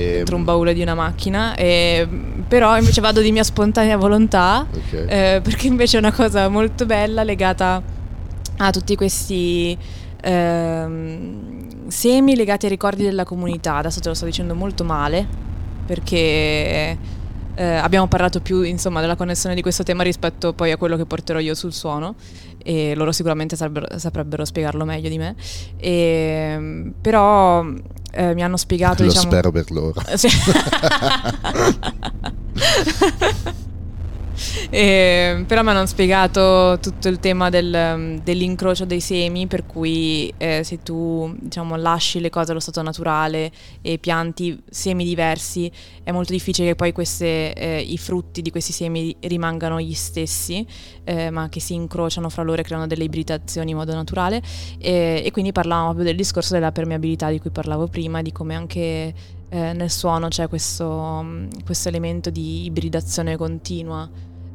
Dentro 0.05 0.37
un 0.37 0.45
baule 0.45 0.75
di 0.75 0.83
una 0.83 0.95
macchina, 0.95 1.55
e, 1.55 2.09
però 2.47 2.79
invece 2.79 3.01
vado 3.01 3.21
di 3.21 3.33
mia 3.33 3.45
spontanea 3.45 3.97
volontà, 3.97 4.67
okay. 4.71 5.07
eh, 5.09 5.41
perché 5.41 5.67
invece 5.67 5.97
è 5.97 6.01
una 6.01 6.13
cosa 6.13 6.49
molto 6.49 6.87
bella 6.87 7.23
legata 7.23 7.83
a 8.57 8.71
tutti 8.71 8.97
questi 8.97 9.77
ehm, 10.21 11.89
semi 11.89 12.37
legati 12.37 12.67
ai 12.67 12.71
ricordi 12.71 13.03
della 13.05 13.25
comunità. 13.25 13.77
Adesso 13.77 14.01
te 14.01 14.09
lo 14.09 14.15
sto 14.15 14.25
dicendo 14.25 14.55
molto 14.55 14.85
male, 14.85 15.27
perché 15.87 16.99
eh, 17.55 17.65
abbiamo 17.65 18.07
parlato 18.09 18.41
più 18.41 18.63
insomma, 18.63 19.01
della 19.01 19.17
connessione 19.17 19.55
di 19.55 19.63
questo 19.63 19.83
tema 19.83 20.03
rispetto 20.03 20.53
poi 20.53 20.71
a 20.71 20.77
quello 20.77 20.97
che 20.97 21.07
porterò 21.07 21.39
io 21.39 21.55
sul 21.55 21.73
suono 21.73 22.15
e 22.63 22.95
loro 22.95 23.11
sicuramente 23.11 23.57
saprebbero, 23.57 23.99
saprebbero 23.99 24.45
spiegarlo 24.45 24.85
meglio 24.85 25.09
di 25.09 25.19
me. 25.19 25.35
E, 25.77 26.93
però 27.01 27.65
eh, 28.13 28.35
mi 28.35 28.43
hanno 28.43 28.57
spiegato... 28.57 29.03
Lo 29.03 29.09
diciamo, 29.09 29.29
spero 29.29 29.51
per 29.51 29.71
loro. 29.71 30.01
Sì. 30.15 30.29
Eh, 34.71 35.45
però 35.47 35.63
mi 35.63 35.71
hanno 35.71 35.87
spiegato 35.87 36.79
tutto 36.81 37.09
il 37.09 37.19
tema 37.19 37.51
del, 37.51 38.21
dell'incrocio 38.23 38.85
dei 38.85 39.01
semi, 39.01 39.47
per 39.47 39.67
cui 39.67 40.33
eh, 40.37 40.63
se 40.65 40.83
tu 40.83 41.35
diciamo, 41.39 41.77
lasci 41.77 42.21
le 42.21 42.31
cose 42.31 42.51
allo 42.51 42.61
stato 42.61 42.83
naturale 42.83 43.51
e 43.83 43.99
pianti 43.99 44.61
semi 44.69 45.05
diversi, 45.05 45.71
è 46.03 46.11
molto 46.13 46.33
difficile 46.33 46.69
che 46.69 46.75
poi 46.75 46.93
queste, 46.93 47.53
eh, 47.53 47.81
i 47.81 47.99
frutti 47.99 48.43
di 48.43 48.51
questi 48.51 48.73
semi 48.73 49.15
rimangano 49.21 49.81
gli 49.81 49.95
stessi, 49.95 50.67
eh, 51.05 51.31
ma 51.31 51.49
che 51.49 51.61
si 51.61 51.75
incrociano 51.75 52.29
fra 52.29 52.43
loro 52.43 52.61
e 52.61 52.65
creano 52.65 52.87
delle 52.87 53.05
ibridazioni 53.05 53.71
in 53.71 53.77
modo 53.77 53.95
naturale. 53.95 54.43
e 54.79 55.29
quindi 55.33 55.53
parlavamo 55.53 55.87
proprio 55.89 56.07
del 56.07 56.17
discorso 56.17 56.55
della 56.55 56.73
permeabilità 56.73 57.31
di 57.31 57.41
cui 57.41 57.51
parlavo 57.51 57.87
prima, 57.89 58.23
di 58.23 58.33
come 58.33 58.55
anche 58.55 59.15
eh, 59.51 59.73
nel 59.73 59.91
suono 59.91 60.29
c'è 60.29 60.49
questo, 60.49 61.25
questo, 61.65 61.89
elemento 61.89 62.29
di 62.29 62.65
ibridazione 62.65 63.37
continua 63.37 64.09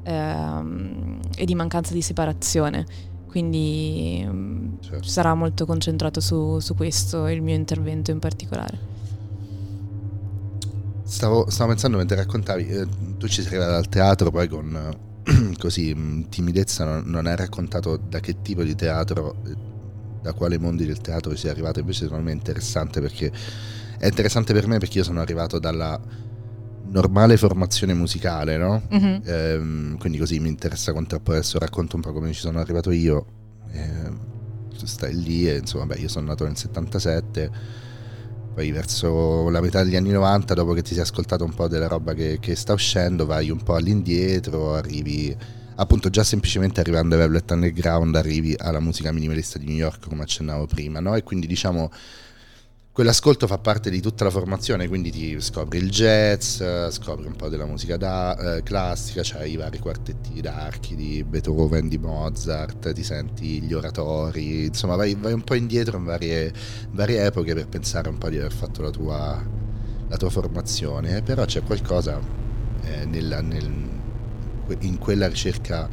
ehm, 0.03 1.19
e 1.36 1.45
di 1.45 1.56
mancanza 1.56 1.93
di 1.93 2.01
separazione. 2.01 2.86
Quindi 3.27 4.23
mm, 4.23 4.73
certo. 4.82 5.08
sarà 5.08 5.34
molto 5.34 5.65
concentrato 5.65 6.19
su, 6.19 6.60
su, 6.60 6.75
questo 6.75 7.27
il 7.27 7.41
mio 7.41 7.56
intervento 7.56 8.12
in 8.12 8.19
particolare. 8.19 8.91
Stavo, 11.03 11.49
stavo 11.49 11.69
pensando 11.69 11.97
mentre 11.97 12.15
raccontavi, 12.15 12.67
eh, 12.67 12.88
tu 13.17 13.27
ci 13.27 13.41
sei 13.41 13.47
arrivata 13.47 13.77
al 13.77 13.89
teatro 13.89 14.29
poi 14.29 14.47
con 14.47 14.95
così 15.58 15.93
mm, 15.95 16.21
timidezza, 16.29 16.86
non, 16.86 17.03
non, 17.08 17.25
hai 17.25 17.36
raccontato 17.36 17.97
da 17.97 18.19
che 18.19 18.43
tipo 18.43 18.62
di 18.62 18.75
teatro, 18.75 19.38
eh, 19.45 19.56
da 20.21 20.34
quale 20.34 20.60
mondi 20.60 20.86
del 20.86 21.01
teatro 21.01 21.36
sei 21.36 21.49
arrivato, 21.49 21.79
invece 21.79 22.03
secondo 22.03 22.25
me 22.25 22.32
è 22.32 22.36
interessante 22.36 23.01
perché 23.01 23.32
è 24.03 24.07
interessante 24.07 24.51
per 24.51 24.67
me 24.67 24.79
perché 24.79 24.97
io 24.97 25.03
sono 25.05 25.21
arrivato 25.21 25.59
dalla 25.59 25.97
normale 26.87 27.37
formazione 27.37 27.93
musicale, 27.93 28.57
no? 28.57 28.81
Mm-hmm. 28.93 29.21
Ehm, 29.23 29.97
quindi 29.97 30.17
così 30.17 30.41
mi 30.41 30.49
interessa 30.49 30.91
contrapporre, 30.91 31.37
adesso 31.37 31.57
racconto 31.57 31.95
un 31.95 32.01
po' 32.01 32.11
come 32.11 32.33
ci 32.33 32.41
sono 32.41 32.59
arrivato 32.59 32.91
io. 32.91 33.25
Ehm, 33.71 34.19
stai 34.83 35.15
lì 35.15 35.47
e 35.47 35.59
insomma, 35.59 35.85
beh, 35.85 35.95
io 35.95 36.09
sono 36.09 36.27
nato 36.27 36.43
nel 36.43 36.57
77, 36.57 37.51
poi 38.53 38.71
verso 38.71 39.47
la 39.49 39.61
metà 39.61 39.83
degli 39.83 39.95
anni 39.95 40.11
90, 40.11 40.53
dopo 40.53 40.73
che 40.73 40.81
ti 40.81 40.93
sei 40.93 41.03
ascoltato 41.03 41.45
un 41.45 41.53
po' 41.53 41.69
della 41.69 41.87
roba 41.87 42.13
che, 42.13 42.39
che 42.41 42.55
sta 42.57 42.73
uscendo, 42.73 43.25
vai 43.25 43.51
un 43.51 43.63
po' 43.63 43.75
all'indietro, 43.75 44.73
arrivi 44.75 45.33
appunto 45.75 46.09
già 46.09 46.25
semplicemente 46.25 46.81
arrivando 46.81 47.15
a 47.15 47.19
Velvet 47.19 47.49
Underground 47.49 48.15
arrivi 48.15 48.53
alla 48.55 48.79
musica 48.79 49.11
minimalista 49.11 49.57
di 49.57 49.65
New 49.65 49.77
York 49.77 50.09
come 50.09 50.23
accennavo 50.23 50.65
prima, 50.65 50.99
no? 50.99 51.15
E 51.15 51.23
quindi 51.23 51.47
diciamo 51.47 51.89
Quell'ascolto 52.93 53.47
fa 53.47 53.58
parte 53.58 53.89
di 53.89 54.01
tutta 54.01 54.23
la 54.23 54.29
formazione, 54.29 54.88
quindi 54.88 55.10
ti 55.10 55.41
scopri 55.41 55.79
il 55.79 55.89
jazz, 55.89 56.62
scopri 56.89 57.25
un 57.25 57.36
po' 57.36 57.49
della 57.49 57.65
musica 57.65 57.97
da, 57.97 58.58
eh, 58.58 58.62
classica, 58.62 59.21
c'hai 59.23 59.53
i 59.53 59.56
vari 59.56 59.79
quartetti 59.79 60.39
d'archi 60.41 60.95
di 60.95 61.23
Beethoven, 61.23 61.88
di 61.88 61.97
Mozart, 61.97 62.93
ti 62.93 63.01
senti 63.01 63.63
gli 63.63 63.73
oratori, 63.73 64.65
insomma 64.65 64.95
vai, 64.95 65.15
vai 65.15 65.34
un 65.34 65.41
po' 65.41 65.56
indietro 65.56 65.97
in 65.97 66.03
varie, 66.03 66.53
varie, 66.91 67.25
epoche 67.25 67.56
per 67.56 67.67
pensare 67.67 68.10
un 68.10 68.19
po' 68.19 68.29
di 68.29 68.38
aver 68.38 68.53
fatto 68.53 68.84
la 68.84 68.91
tua, 68.91 69.43
la 70.08 70.17
tua 70.17 70.29
formazione, 70.29 71.23
però 71.23 71.45
c'è 71.45 71.63
qualcosa 71.63 72.19
eh, 72.84 73.06
nella, 73.06 73.41
nel, 73.41 73.71
in 74.82 74.99
quella 74.99 75.27
ricerca 75.27 75.89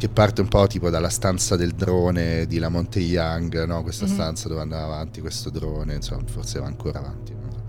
che 0.00 0.08
parte 0.08 0.40
un 0.40 0.48
po' 0.48 0.66
tipo 0.66 0.88
dalla 0.88 1.10
stanza 1.10 1.56
del 1.56 1.72
drone 1.72 2.46
di 2.46 2.56
Lamonte 2.56 3.00
Young, 3.00 3.64
no? 3.64 3.82
questa 3.82 4.06
mm-hmm. 4.06 4.14
stanza 4.14 4.48
dove 4.48 4.62
andava 4.62 4.84
avanti 4.84 5.20
questo 5.20 5.50
drone, 5.50 5.96
insomma, 5.96 6.22
forse 6.24 6.58
va 6.58 6.64
ancora 6.64 7.00
avanti. 7.00 7.34
No? 7.34 7.64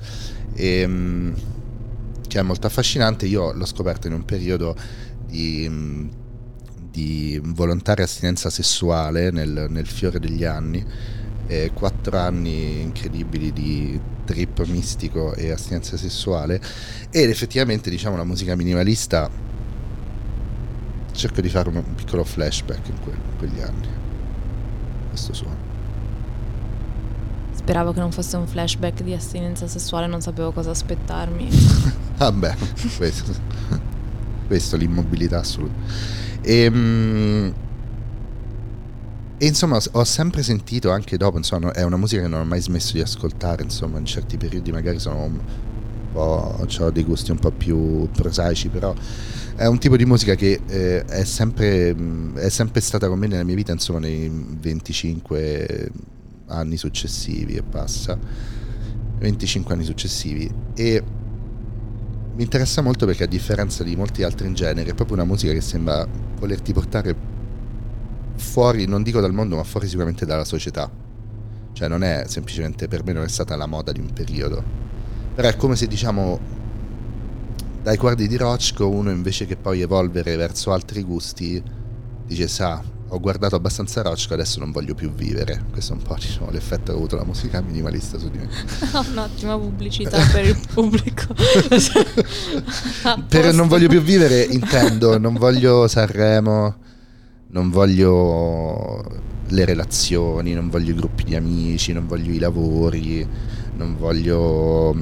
E, 0.53 0.85
um, 0.85 1.35
che 2.25 2.39
è 2.39 2.41
molto 2.41 2.67
affascinante, 2.67 3.25
io 3.25 3.51
l'ho 3.51 3.65
scoperto 3.65 4.07
in 4.07 4.13
un 4.13 4.23
periodo 4.23 4.77
di, 5.27 5.65
um, 5.67 6.09
di 6.89 7.37
volontaria 7.43 8.05
astinenza 8.05 8.49
sessuale 8.49 9.29
nel, 9.31 9.65
nel 9.67 9.87
fiore 9.87 10.17
degli 10.17 10.45
anni, 10.45 10.85
e 11.47 11.71
quattro 11.73 12.17
anni 12.17 12.79
incredibili 12.79 13.51
di 13.51 13.99
trip 14.23 14.65
mistico 14.67 15.33
e 15.33 15.51
astinenza 15.51 15.97
sessuale 15.97 16.61
ed 17.09 17.29
effettivamente 17.29 17.89
diciamo 17.89 18.15
la 18.15 18.23
musica 18.23 18.55
minimalista 18.55 19.29
cerco 21.21 21.41
di 21.41 21.49
fare 21.49 21.69
un, 21.69 21.83
piccolo 21.95 22.23
flashback 22.23 22.87
in, 22.87 22.99
que- 23.03 23.11
in 23.11 23.37
quegli 23.37 23.61
anni. 23.61 23.87
Questo 25.09 25.33
suono. 25.33 25.69
Speravo 27.53 27.93
che 27.93 27.99
non 27.99 28.11
fosse 28.11 28.37
un 28.37 28.47
flashback 28.47 29.03
di 29.03 29.13
astinenza 29.13 29.67
sessuale, 29.67 30.07
non 30.07 30.21
sapevo 30.21 30.51
cosa 30.51 30.71
aspettarmi. 30.71 31.47
Vabbè, 32.17 32.55
questo, 32.97 33.33
questo 34.47 34.77
l'immobilità 34.77 35.39
assoluta. 35.39 35.73
E, 36.41 37.53
e 39.37 39.45
insomma 39.45 39.79
ho 39.91 40.03
sempre 40.03 40.41
sentito 40.41 40.89
anche 40.89 41.17
dopo, 41.17 41.37
insomma 41.37 41.71
è 41.71 41.83
una 41.83 41.97
musica 41.97 42.23
che 42.23 42.27
non 42.27 42.41
ho 42.41 42.45
mai 42.45 42.61
smesso 42.61 42.93
di 42.93 43.01
ascoltare, 43.01 43.61
insomma 43.61 43.99
in 43.99 44.05
certi 44.05 44.37
periodi 44.37 44.71
magari 44.71 44.99
sono 44.99 45.21
un 45.21 45.39
po', 46.11 46.65
ho 46.65 46.89
dei 46.89 47.03
gusti 47.03 47.29
un 47.29 47.37
po' 47.37 47.51
più 47.51 48.09
prosaici, 48.09 48.69
però 48.69 48.93
è 49.55 49.65
un 49.65 49.77
tipo 49.79 49.97
di 49.97 50.05
musica 50.05 50.35
che 50.35 50.61
eh, 50.65 51.05
è, 51.05 51.23
sempre, 51.23 51.95
è 52.35 52.49
sempre 52.49 52.81
stata 52.81 53.07
con 53.07 53.19
me 53.19 53.27
nella 53.27 53.43
mia 53.43 53.55
vita, 53.55 53.71
insomma 53.71 53.99
nei 53.99 54.29
25 54.29 55.91
anni 56.47 56.77
successivi 56.77 57.55
e 57.55 57.63
passa, 57.63 58.17
25 59.19 59.73
anni 59.73 59.83
successivi. 59.83 60.51
E 60.73 61.03
mi 62.33 62.43
interessa 62.43 62.81
molto 62.81 63.05
perché 63.05 63.23
a 63.23 63.27
differenza 63.27 63.83
di 63.83 63.95
molti 63.95 64.23
altri 64.23 64.51
generi 64.53 64.89
è 64.89 64.93
proprio 64.93 65.17
una 65.17 65.25
musica 65.25 65.53
che 65.53 65.61
sembra 65.61 66.07
volerti 66.39 66.73
portare 66.73 67.15
fuori, 68.35 68.85
non 68.85 69.03
dico 69.03 69.19
dal 69.19 69.33
mondo, 69.33 69.57
ma 69.57 69.63
fuori 69.63 69.87
sicuramente 69.87 70.25
dalla 70.25 70.45
società. 70.45 70.89
Cioè 71.73 71.87
non 71.87 72.03
è 72.03 72.23
semplicemente 72.27 72.87
per 72.87 73.03
me 73.03 73.13
non 73.13 73.23
è 73.23 73.29
stata 73.29 73.55
la 73.55 73.65
moda 73.65 73.91
di 73.91 73.99
un 73.99 74.11
periodo. 74.13 74.63
Però 75.35 75.47
è 75.47 75.55
come 75.55 75.75
se 75.75 75.87
diciamo 75.87 76.60
dai 77.81 77.97
guardi 77.97 78.27
di 78.27 78.37
Rochko 78.37 78.89
uno 78.89 79.09
invece 79.09 79.45
che 79.45 79.55
poi 79.55 79.81
evolvere 79.81 80.35
verso 80.35 80.71
altri 80.71 81.01
gusti 81.03 81.61
dice 82.25 82.47
sa 82.47 82.81
ho 83.13 83.19
guardato 83.19 83.57
abbastanza 83.57 84.01
Rochko, 84.01 84.33
adesso 84.33 84.61
non 84.61 84.71
voglio 84.71 84.95
più 84.95 85.11
vivere. 85.11 85.65
Questo 85.69 85.91
è 85.91 85.97
un 85.97 86.01
po' 86.01 86.15
diciamo, 86.15 86.49
l'effetto 86.49 86.83
che 86.85 86.91
ha 86.91 86.93
avuto 86.93 87.17
la 87.17 87.25
musica 87.25 87.59
minimalista 87.59 88.17
su 88.17 88.29
di 88.29 88.37
me. 88.37 88.47
Un'ottima 89.11 89.57
pubblicità 89.57 90.17
per 90.31 90.45
il 90.45 90.57
pubblico. 90.73 91.25
per 93.27 93.53
non 93.53 93.67
voglio 93.67 93.89
più 93.89 94.01
vivere 94.01 94.43
intendo, 94.43 95.17
non 95.17 95.33
voglio 95.33 95.89
Sanremo, 95.89 96.75
non 97.47 97.69
voglio 97.69 99.03
le 99.45 99.65
relazioni, 99.65 100.53
non 100.53 100.69
voglio 100.69 100.91
i 100.91 100.95
gruppi 100.95 101.25
di 101.25 101.35
amici, 101.35 101.91
non 101.91 102.07
voglio 102.07 102.31
i 102.31 102.39
lavori, 102.39 103.27
non 103.75 103.97
voglio 103.97 104.95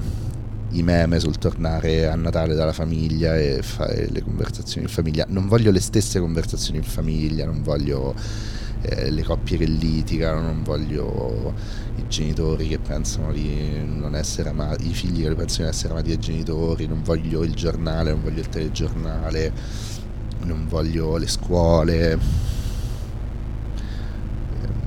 i 0.71 0.83
meme 0.83 1.19
sul 1.19 1.37
tornare 1.37 2.07
a 2.07 2.15
Natale 2.15 2.53
dalla 2.53 2.73
famiglia 2.73 3.37
e 3.37 3.61
fare 3.63 4.07
le 4.09 4.21
conversazioni 4.21 4.85
in 4.87 4.93
famiglia. 4.93 5.25
Non 5.29 5.47
voglio 5.47 5.71
le 5.71 5.79
stesse 5.79 6.19
conversazioni 6.19 6.77
in 6.77 6.83
famiglia, 6.83 7.45
non 7.45 7.63
voglio 7.63 8.13
eh, 8.81 9.09
le 9.09 9.23
coppie 9.23 9.57
che 9.57 9.65
litigano, 9.65 10.41
non 10.41 10.63
voglio 10.63 11.53
i 11.95 12.07
genitori 12.07 12.67
che 12.67 12.79
pensano 12.79 13.31
di 13.31 13.83
non 13.83 14.15
essere 14.15 14.49
amati, 14.49 14.89
i 14.89 14.93
figli 14.93 15.23
che 15.23 15.33
pensano 15.33 15.69
di 15.69 15.75
essere 15.75 15.93
amati 15.93 16.09
dai 16.09 16.19
genitori, 16.19 16.87
non 16.87 17.01
voglio 17.03 17.43
il 17.43 17.53
giornale, 17.53 18.11
non 18.11 18.21
voglio 18.21 18.41
il 18.41 18.49
telegiornale, 18.49 19.51
non 20.43 20.67
voglio 20.67 21.17
le 21.17 21.27
scuole. 21.27 22.19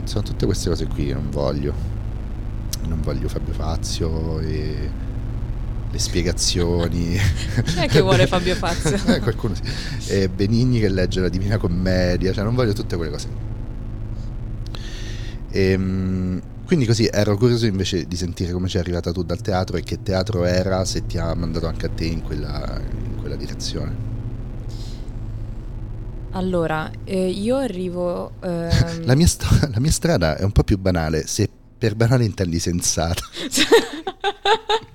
Sono 0.05 0.23
tutte 0.23 0.47
queste 0.47 0.69
cose 0.69 0.87
qui 0.87 1.07
che 1.07 1.15
non 1.15 1.31
voglio. 1.31 1.91
Non 2.87 3.01
voglio 3.01 3.29
Fabio 3.29 3.53
Fazio 3.53 4.41
e 4.41 4.91
le 5.93 5.99
spiegazioni. 5.99 7.19
Chi 7.65 7.79
è 7.79 7.87
che 7.87 8.01
vuole 8.01 8.27
Fabio 8.27 8.55
Fazio? 8.55 8.97
eh, 9.13 9.21
qualcuno 9.21 9.55
sì. 9.55 10.11
E 10.11 10.29
Benigni 10.29 10.81
che 10.81 10.89
legge 10.89 11.21
la 11.21 11.29
Divina 11.29 11.59
Commedia, 11.59 12.33
cioè 12.33 12.43
non 12.43 12.55
voglio 12.55 12.73
tutte 12.73 12.97
quelle 12.97 13.11
cose. 13.11 13.29
E, 15.51 15.71
ehm, 15.71 16.43
quindi 16.65 16.87
così 16.87 17.07
ero 17.13 17.37
curioso 17.37 17.67
invece 17.67 18.07
di 18.07 18.17
sentire 18.17 18.53
come 18.53 18.69
ci 18.69 18.79
è 18.79 18.81
arrivata 18.81 19.13
tu 19.13 19.23
dal 19.23 19.43
teatro 19.43 19.77
e 19.77 19.83
che 19.83 20.03
teatro 20.03 20.45
era, 20.45 20.87
se 20.87 21.05
ti 21.05 21.19
ha 21.19 21.35
mandato 21.35 21.67
anche 21.67 21.87
a 21.87 21.91
te 21.91 22.07
in 22.07 22.23
quella, 22.23 22.81
in 22.81 23.21
quella 23.21 23.37
direzione. 23.37 24.11
Allora, 26.31 26.91
eh, 27.05 27.29
io 27.29 27.59
arrivo... 27.59 28.33
Ehm... 28.41 29.05
La, 29.05 29.15
mia 29.15 29.27
st- 29.27 29.69
la 29.71 29.81
mia 29.81 29.91
strada 29.91 30.39
è 30.39 30.45
un 30.45 30.53
po' 30.53 30.65
più 30.65 30.79
banale, 30.79 31.27
se 31.27 31.47
per 31.77 31.95
banale 31.95 32.25
intendi 32.25 32.59
sensata. 32.59 33.23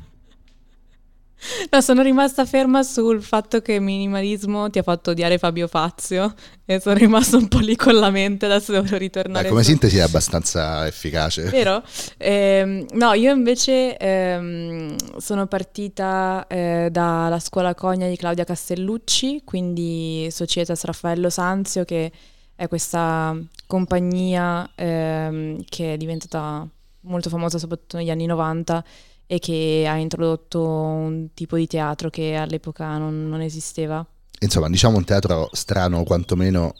No, 1.77 1.81
sono 1.81 2.01
rimasta 2.01 2.45
ferma 2.45 2.81
sul 2.83 3.21
fatto 3.21 3.61
che 3.61 3.79
minimalismo 3.79 4.69
ti 4.69 4.79
ha 4.79 4.83
fatto 4.83 5.11
odiare 5.11 5.37
Fabio 5.37 5.67
Fazio 5.67 6.33
e 6.65 6.79
sono 6.79 6.95
rimasta 6.95 7.37
un 7.37 7.47
po' 7.47 7.59
lì 7.59 7.75
con 7.75 7.95
la 7.95 8.09
mente, 8.09 8.45
adesso 8.45 8.71
devo 8.71 8.95
ritornare. 8.97 9.43
Beh, 9.43 9.49
come 9.49 9.63
su... 9.63 9.69
sintesi 9.69 9.97
è 9.97 10.01
abbastanza 10.01 10.87
efficace. 10.87 11.43
Vero? 11.43 11.83
Eh, 12.17 12.85
no, 12.93 13.13
io 13.13 13.33
invece 13.33 13.97
eh, 13.97 14.95
sono 15.17 15.47
partita 15.47 16.45
eh, 16.47 16.89
dalla 16.91 17.39
scuola 17.39 17.75
Cogna 17.75 18.07
di 18.07 18.15
Claudia 18.15 18.43
Castellucci, 18.43 19.41
quindi 19.43 20.27
Societas 20.31 20.83
Raffaello 20.83 21.29
Sanzio, 21.29 21.83
che 21.83 22.11
è 22.55 22.67
questa 22.67 23.37
compagnia 23.67 24.69
ehm, 24.73 25.63
che 25.69 25.93
è 25.93 25.97
diventata 25.97 26.67
molto 27.01 27.29
famosa 27.29 27.57
soprattutto 27.57 27.97
negli 27.97 28.09
anni 28.09 28.25
90 28.25 28.83
e 29.27 29.39
che 29.39 29.85
ha 29.87 29.97
introdotto 29.97 30.65
un 30.65 31.27
tipo 31.33 31.57
di 31.57 31.67
teatro 31.67 32.09
che 32.09 32.35
all'epoca 32.35 32.97
non, 32.97 33.27
non 33.27 33.41
esisteva. 33.41 34.05
Insomma, 34.39 34.69
diciamo 34.69 34.97
un 34.97 35.03
teatro 35.03 35.49
strano 35.51 36.03
quantomeno 36.03 36.73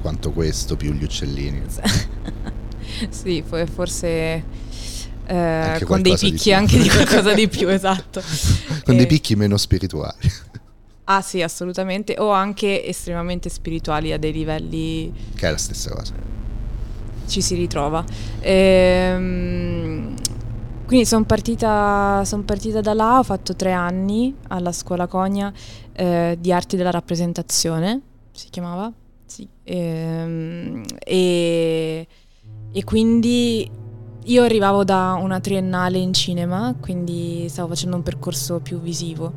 quanto 0.00 0.32
questo, 0.32 0.76
più 0.76 0.92
gli 0.92 1.04
uccellini. 1.04 1.62
sì, 3.10 3.42
forse... 3.42 4.62
Eh, 5.26 5.80
con 5.84 6.02
dei 6.02 6.14
picchi 6.18 6.44
di 6.44 6.52
anche 6.52 6.78
di 6.78 6.88
qualcosa 6.88 7.32
di 7.32 7.48
più, 7.48 7.68
esatto. 7.72 8.22
con 8.84 8.94
e... 8.94 8.96
dei 8.98 9.06
picchi 9.06 9.34
meno 9.36 9.56
spirituali. 9.56 10.30
Ah 11.04 11.22
sì, 11.22 11.42
assolutamente, 11.42 12.16
o 12.18 12.30
anche 12.30 12.84
estremamente 12.84 13.48
spirituali 13.48 14.12
a 14.12 14.18
dei 14.18 14.32
livelli... 14.32 15.12
Che 15.34 15.46
è 15.46 15.50
la 15.50 15.56
stessa 15.58 15.90
cosa. 15.90 16.12
Ci 17.26 17.40
si 17.40 17.54
ritrova. 17.54 18.04
Ehm, 18.40 20.14
quindi 20.86 21.06
sono 21.06 21.24
partita, 21.24 22.22
son 22.24 22.44
partita, 22.44 22.80
da 22.80 22.92
là, 22.92 23.18
ho 23.18 23.22
fatto 23.22 23.54
tre 23.54 23.72
anni 23.72 24.34
alla 24.48 24.72
scuola 24.72 25.06
Cogna 25.06 25.52
eh, 25.92 26.36
di 26.38 26.52
arti 26.52 26.76
della 26.76 26.90
rappresentazione, 26.90 28.00
si 28.32 28.48
chiamava, 28.50 28.92
sì. 29.24 29.48
ehm, 29.62 30.82
e, 30.98 32.06
e, 32.72 32.84
quindi 32.84 33.70
io 34.24 34.42
arrivavo 34.42 34.84
da 34.84 35.18
una 35.18 35.40
triennale 35.40 35.98
in 35.98 36.12
cinema, 36.12 36.74
quindi 36.78 37.46
stavo 37.48 37.68
facendo 37.68 37.96
un 37.96 38.02
percorso 38.02 38.60
più 38.60 38.80
visivo 38.80 39.32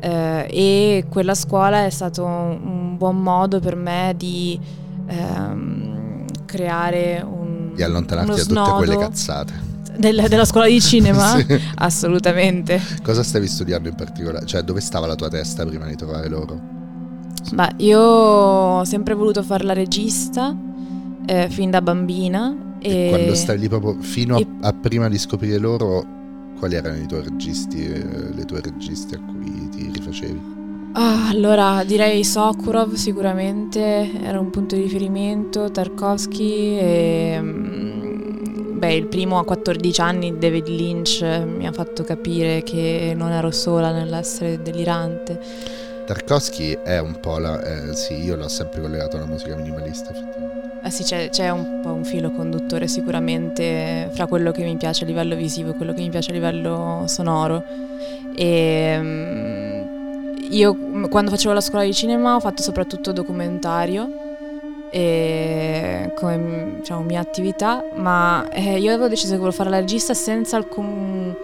eh, 0.00 0.46
e 0.48 1.06
quella 1.08 1.34
scuola 1.34 1.84
è 1.84 1.90
stato 1.90 2.24
un 2.24 2.96
buon 2.96 3.20
modo 3.20 3.58
per 3.58 3.74
me 3.74 4.14
di 4.16 4.58
ehm, 5.06 6.24
creare 6.44 7.24
un... 7.26 7.72
Di 7.74 7.82
allontanarti 7.82 8.34
da 8.34 8.44
tutte 8.44 8.76
quelle 8.76 8.96
cazzate 8.96 9.63
del, 9.96 10.24
della 10.28 10.44
scuola 10.44 10.66
di 10.66 10.80
cinema? 10.80 11.36
sì. 11.40 11.60
Assolutamente. 11.76 12.80
Cosa 13.02 13.22
stavi 13.22 13.46
studiando 13.46 13.88
in 13.88 13.94
particolare? 13.94 14.46
Cioè, 14.46 14.62
dove 14.62 14.80
stava 14.80 15.06
la 15.06 15.14
tua 15.14 15.28
testa 15.28 15.64
prima 15.64 15.86
di 15.86 15.96
trovare 15.96 16.28
loro? 16.28 16.72
Beh, 17.52 17.74
io 17.78 18.00
ho 18.00 18.84
sempre 18.84 19.14
voluto 19.14 19.42
fare 19.42 19.64
la 19.64 19.74
regista 19.74 20.56
eh, 21.26 21.48
fin 21.48 21.70
da 21.70 21.82
bambina. 21.82 22.76
E, 22.78 23.06
e 23.06 23.08
quando 23.08 23.34
stavi 23.34 23.60
lì 23.60 23.68
proprio 23.68 23.96
fino 24.00 24.38
e... 24.38 24.46
a, 24.60 24.68
a, 24.68 24.72
prima 24.72 25.08
di 25.08 25.18
scoprire 25.18 25.58
loro, 25.58 26.04
quali 26.58 26.74
erano 26.74 26.98
i 26.98 27.06
tuoi 27.06 27.22
registi, 27.22 27.84
eh, 27.84 28.32
le 28.34 28.44
tue 28.44 28.60
registe 28.60 29.16
a 29.16 29.20
cui 29.20 29.68
ti 29.70 29.90
rifacevi? 29.92 30.52
Ah, 30.96 31.28
allora 31.28 31.82
direi 31.84 32.22
Sokurov 32.22 32.94
sicuramente 32.94 34.12
era 34.22 34.38
un 34.38 34.50
punto 34.50 34.76
di 34.76 34.82
riferimento, 34.82 35.68
Tarkovsky 35.68 36.78
e 36.78 37.38
mm, 37.40 37.93
Beh, 38.84 38.92
il 38.92 39.06
primo 39.06 39.38
a 39.38 39.46
14 39.46 40.00
anni, 40.02 40.36
David 40.36 40.66
Lynch, 40.68 41.22
mi 41.22 41.66
ha 41.66 41.72
fatto 41.72 42.04
capire 42.04 42.62
che 42.62 43.14
non 43.16 43.32
ero 43.32 43.50
sola 43.50 43.90
nell'essere 43.92 44.60
delirante. 44.60 45.40
Tarkovsky 46.04 46.76
è 46.84 46.98
un 46.98 47.18
po' 47.18 47.38
la... 47.38 47.62
Eh, 47.62 47.94
sì, 47.94 48.22
io 48.22 48.36
l'ho 48.36 48.46
sempre 48.46 48.82
collegato 48.82 49.16
alla 49.16 49.24
musica 49.24 49.56
minimalista. 49.56 50.12
Eh 50.84 50.90
sì, 50.90 51.02
c'è, 51.02 51.30
c'è, 51.30 51.48
un 51.48 51.80
po' 51.80 51.94
un 51.94 52.04
filo 52.04 52.30
conduttore 52.30 52.86
sicuramente 52.86 54.10
fra 54.12 54.26
quello 54.26 54.52
che 54.52 54.62
mi 54.62 54.76
piace 54.76 55.04
a 55.04 55.06
livello 55.06 55.34
visivo 55.34 55.70
e 55.70 55.74
quello 55.76 55.94
che 55.94 56.02
mi 56.02 56.10
piace 56.10 56.28
a 56.28 56.34
livello 56.34 57.04
sonoro. 57.06 57.64
E 58.36 58.96
um, 59.00 60.36
io 60.50 60.76
quando 61.08 61.30
facevo 61.30 61.54
la 61.54 61.62
scuola 61.62 61.86
di 61.86 61.94
cinema 61.94 62.34
ho 62.34 62.40
fatto 62.40 62.60
soprattutto 62.60 63.12
documentario 63.12 64.23
come 66.14 66.74
diciamo, 66.76 67.02
mia 67.02 67.20
attività, 67.20 67.84
ma 67.94 68.48
eh, 68.50 68.78
io 68.78 68.92
avevo 68.92 69.08
deciso 69.08 69.32
che 69.32 69.38
volevo 69.38 69.56
fare 69.56 69.70
la 69.70 69.80
regista 69.80 70.14
senza 70.14 70.56
alcun, 70.56 71.34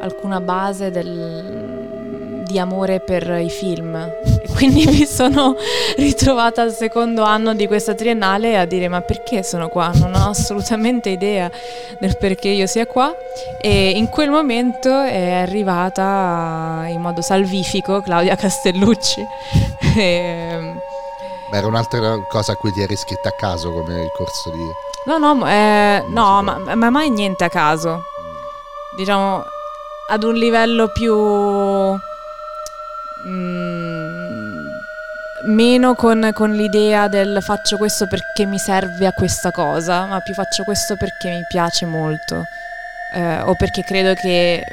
alcuna 0.00 0.40
base 0.40 0.90
del, 0.90 2.42
di 2.46 2.58
amore 2.58 3.00
per 3.00 3.40
i 3.40 3.50
film 3.50 3.94
e 3.94 4.48
quindi 4.54 4.84
mi 4.90 5.06
sono 5.06 5.56
ritrovata 5.96 6.62
al 6.62 6.72
secondo 6.72 7.22
anno 7.22 7.54
di 7.54 7.66
questa 7.66 7.94
triennale 7.94 8.58
a 8.58 8.64
dire 8.64 8.88
ma 8.88 9.00
perché 9.00 9.42
sono 9.42 9.68
qua? 9.68 9.90
Non 9.94 10.14
ho 10.14 10.28
assolutamente 10.28 11.08
idea 11.08 11.50
del 11.98 12.16
perché 12.18 12.48
io 12.48 12.66
sia 12.66 12.86
qua 12.86 13.14
e 13.60 13.90
in 13.90 14.08
quel 14.08 14.30
momento 14.30 14.90
è 14.90 15.32
arrivata 15.32 16.84
in 16.88 17.00
modo 17.00 17.22
salvifico 17.22 18.00
Claudia 18.00 18.34
Castellucci. 18.34 19.24
e, 19.96 20.71
Beh, 21.52 21.58
era 21.58 21.66
un'altra 21.66 22.18
cosa 22.28 22.52
a 22.52 22.56
cui 22.56 22.72
ti 22.72 22.80
eri 22.80 22.94
iscritta 22.94 23.28
a 23.28 23.32
caso 23.32 23.72
come 23.72 24.04
il 24.04 24.10
corso 24.16 24.48
di... 24.48 24.64
No, 25.04 25.18
no, 25.18 25.46
eh, 25.46 26.02
no 26.08 26.42
ma, 26.42 26.56
ma 26.74 26.88
mai 26.88 27.10
niente 27.10 27.44
a 27.44 27.50
caso. 27.50 28.04
Diciamo, 28.96 29.44
ad 30.08 30.22
un 30.22 30.32
livello 30.32 30.88
più... 30.88 31.14
Mm, 33.28 34.66
meno 35.48 35.94
con, 35.94 36.30
con, 36.32 36.52
l'idea 36.52 37.08
del 37.08 37.42
faccio 37.42 37.76
questo 37.76 38.06
perché 38.06 38.46
mi 38.46 38.58
serve 38.58 39.06
a 39.06 39.12
questa 39.12 39.50
cosa, 39.50 40.06
ma 40.06 40.20
più 40.20 40.32
faccio 40.32 40.64
questo 40.64 40.96
perché 40.96 41.28
mi 41.28 41.44
piace 41.48 41.84
molto 41.84 42.44
eh, 43.14 43.40
o 43.42 43.54
perché 43.56 43.84
credo 43.84 44.14
che 44.14 44.64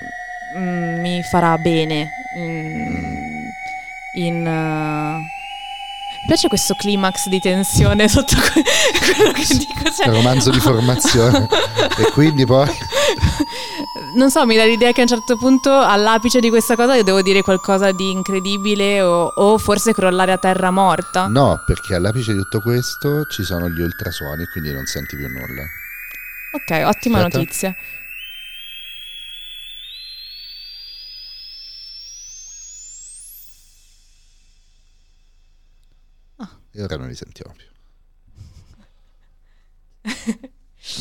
mm, 0.57 0.99
mi 1.01 1.21
farà 1.23 1.57
bene 1.57 2.07
in... 2.37 3.49
in 4.13 4.47
uh, 4.47 5.38
piace 6.29 6.47
questo 6.47 6.75
climax 6.75 7.27
di 7.27 7.39
tensione 7.39 8.07
sotto 8.07 8.35
que- 8.35 8.61
quello 9.15 9.31
che 9.31 9.45
dico. 9.47 9.91
Cioè... 9.91 10.09
romanzo 10.09 10.51
di 10.51 10.59
formazione. 10.59 11.47
e 11.97 12.11
quindi 12.11 12.45
poi... 12.45 12.69
Non 14.13 14.31
so, 14.31 14.45
mi 14.45 14.55
dà 14.55 14.65
l'idea 14.65 14.91
che 14.91 15.01
a 15.01 15.03
un 15.03 15.09
certo 15.09 15.37
punto 15.37 15.71
all'apice 15.71 16.39
di 16.39 16.49
questa 16.49 16.75
cosa 16.75 16.95
io 16.95 17.03
devo 17.03 17.21
dire 17.21 17.41
qualcosa 17.41 17.91
di 17.91 18.11
incredibile 18.11 19.01
o, 19.01 19.25
o 19.25 19.57
forse 19.57 19.93
crollare 19.93 20.31
a 20.31 20.37
terra 20.37 20.71
morta. 20.71 21.27
No, 21.27 21.61
perché 21.65 21.95
all'apice 21.95 22.33
di 22.33 22.39
tutto 22.39 22.59
questo 22.61 23.25
ci 23.25 23.43
sono 23.43 23.69
gli 23.69 23.81
ultrasuoni, 23.81 24.45
quindi 24.45 24.71
non 24.71 24.85
senti 24.85 25.15
più 25.15 25.27
nulla. 25.27 25.63
Ok, 26.53 26.87
ottima 26.87 27.19
Aspetta. 27.19 27.37
notizia. 27.37 27.75
E 36.71 36.81
ora 36.81 36.97
non 36.97 37.07
li 37.07 37.15
sentiamo 37.15 37.53
più. 37.55 37.67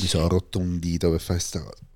Mi 0.01 0.07
sono 0.07 0.29
rotto 0.29 0.59
un 0.59 0.79
dito 0.79 1.11
per 1.11 1.21
fare 1.21 1.39
questa 1.39 1.63
cosa. 1.63 1.87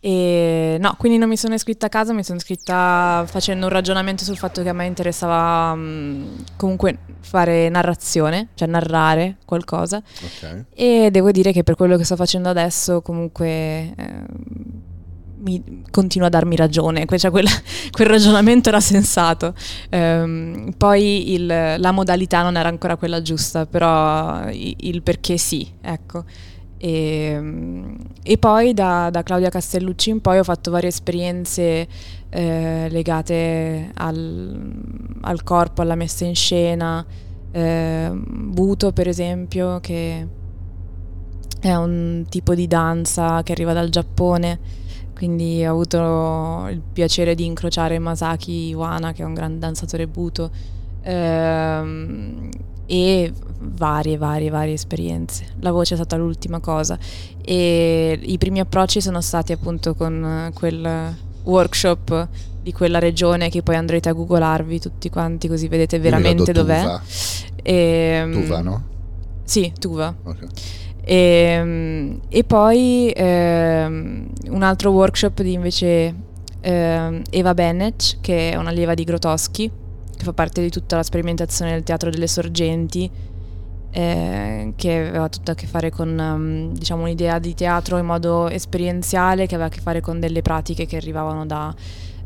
E 0.00 0.76
no, 0.78 0.94
quindi 0.96 1.18
non 1.18 1.28
mi 1.28 1.36
sono 1.36 1.54
iscritta 1.54 1.86
a 1.86 1.88
casa, 1.88 2.12
mi 2.12 2.22
sono 2.22 2.38
iscritta 2.38 3.24
facendo 3.26 3.66
un 3.66 3.72
ragionamento 3.72 4.22
sul 4.22 4.36
fatto 4.36 4.62
che 4.62 4.68
a 4.68 4.72
me 4.72 4.86
interessava 4.86 5.72
um, 5.72 6.44
comunque 6.56 6.98
fare 7.20 7.68
narrazione, 7.68 8.48
cioè 8.54 8.68
narrare 8.68 9.38
qualcosa. 9.44 10.00
Okay. 10.36 10.64
E 10.72 11.08
devo 11.10 11.32
dire 11.32 11.50
che 11.52 11.64
per 11.64 11.74
quello 11.74 11.96
che 11.96 12.04
sto 12.04 12.14
facendo 12.14 12.48
adesso 12.48 13.02
comunque 13.02 13.92
eh, 13.96 14.24
mi, 15.40 15.82
continua 15.90 16.28
a 16.28 16.30
darmi 16.30 16.56
ragione, 16.56 17.06
cioè 17.16 17.30
quel, 17.30 17.46
quel 17.90 18.08
ragionamento 18.08 18.68
era 18.68 18.80
sensato. 18.80 19.54
Um, 19.90 20.72
poi 20.76 21.32
il, 21.32 21.46
la 21.46 21.92
modalità 21.92 22.42
non 22.42 22.56
era 22.56 22.68
ancora 22.68 22.96
quella 22.96 23.22
giusta, 23.22 23.66
però 23.66 24.48
il, 24.50 24.74
il 24.78 25.02
perché 25.02 25.36
sì, 25.36 25.68
ecco. 25.80 26.24
E, 26.80 27.42
e 28.22 28.38
poi 28.38 28.72
da, 28.72 29.10
da, 29.10 29.24
Claudia 29.24 29.48
Castellucci 29.48 30.10
in 30.10 30.20
poi 30.20 30.38
ho 30.38 30.44
fatto 30.44 30.70
varie 30.70 30.90
esperienze 30.90 31.88
eh, 32.30 32.86
legate 32.88 33.90
al, 33.94 34.72
al, 35.22 35.42
corpo, 35.42 35.82
alla 35.82 35.96
messa 35.96 36.24
in 36.24 36.36
scena, 36.36 37.04
eh, 37.50 38.10
Buto 38.14 38.92
per 38.92 39.08
esempio, 39.08 39.80
che 39.80 40.26
è 41.60 41.74
un 41.74 42.24
tipo 42.28 42.54
di 42.54 42.68
danza 42.68 43.42
che 43.42 43.52
arriva 43.52 43.72
dal 43.72 43.88
Giappone 43.88 44.86
quindi 45.18 45.66
ho 45.66 45.72
avuto 45.72 46.68
il 46.70 46.80
piacere 46.80 47.34
di 47.34 47.44
incrociare 47.44 47.98
Masaki 47.98 48.68
Iwana, 48.68 49.12
che 49.12 49.22
è 49.22 49.24
un 49.24 49.34
grande 49.34 49.58
danzatore 49.58 50.06
buto, 50.06 50.48
ehm, 51.02 52.48
e 52.86 53.32
varie, 53.58 54.16
varie, 54.16 54.48
varie 54.48 54.74
esperienze. 54.74 55.46
La 55.58 55.72
voce 55.72 55.94
è 55.94 55.96
stata 55.96 56.14
l'ultima 56.14 56.60
cosa 56.60 56.96
e 57.44 58.16
i 58.22 58.38
primi 58.38 58.60
approcci 58.60 59.00
sono 59.00 59.20
stati 59.20 59.50
appunto 59.50 59.96
con 59.96 60.52
quel 60.54 61.16
workshop 61.42 62.28
di 62.62 62.72
quella 62.72 63.00
regione 63.00 63.48
che 63.48 63.62
poi 63.64 63.74
andrete 63.74 64.08
a 64.08 64.12
googolarvi 64.12 64.78
tutti 64.78 65.10
quanti 65.10 65.48
così 65.48 65.66
vedete 65.66 65.98
veramente 65.98 66.52
dov'è. 66.52 66.80
Tuva. 66.80 67.02
E, 67.60 67.74
ehm, 67.74 68.32
Tuva, 68.32 68.60
no? 68.60 68.84
Sì, 69.42 69.72
Tuva. 69.76 70.14
Okay. 70.22 70.48
E, 71.08 71.14
ehm, 71.14 72.20
e 72.28 72.44
poi 72.44 73.10
ehm, 73.16 74.28
un 74.50 74.62
altro 74.62 74.90
workshop 74.90 75.40
di 75.40 75.54
invece 75.54 76.14
ehm, 76.60 77.22
Eva 77.30 77.54
Bennett, 77.54 78.20
che 78.20 78.50
è 78.50 78.56
un'allieva 78.56 78.92
di 78.92 79.04
Grotowski, 79.04 79.70
che 80.14 80.24
fa 80.24 80.34
parte 80.34 80.60
di 80.60 80.68
tutta 80.68 80.96
la 80.96 81.02
sperimentazione 81.02 81.70
del 81.70 81.82
teatro 81.82 82.10
delle 82.10 82.26
sorgenti, 82.26 83.10
eh, 83.90 84.72
che 84.76 85.08
aveva 85.08 85.30
tutto 85.30 85.52
a 85.52 85.54
che 85.54 85.66
fare 85.66 85.90
con 85.90 86.10
um, 86.10 86.74
diciamo, 86.74 87.04
un'idea 87.04 87.38
di 87.38 87.54
teatro 87.54 87.96
in 87.96 88.04
modo 88.04 88.50
esperienziale, 88.50 89.46
che 89.46 89.54
aveva 89.54 89.70
a 89.70 89.72
che 89.72 89.80
fare 89.80 90.02
con 90.02 90.20
delle 90.20 90.42
pratiche 90.42 90.84
che 90.84 90.96
arrivavano 90.96 91.46
da 91.46 91.74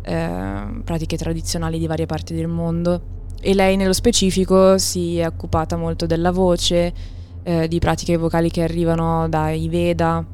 eh, 0.02 0.80
pratiche 0.82 1.16
tradizionali 1.16 1.78
di 1.78 1.86
varie 1.86 2.06
parti 2.06 2.34
del 2.34 2.48
mondo. 2.48 3.00
E 3.40 3.54
lei 3.54 3.76
nello 3.76 3.92
specifico 3.92 4.76
si 4.76 5.18
è 5.18 5.26
occupata 5.26 5.76
molto 5.76 6.06
della 6.06 6.32
voce, 6.32 7.20
eh, 7.42 7.68
di 7.68 7.78
pratiche 7.78 8.16
vocali 8.16 8.50
che 8.50 8.62
arrivano 8.62 9.28
dai 9.28 9.68
Veda 9.68 10.24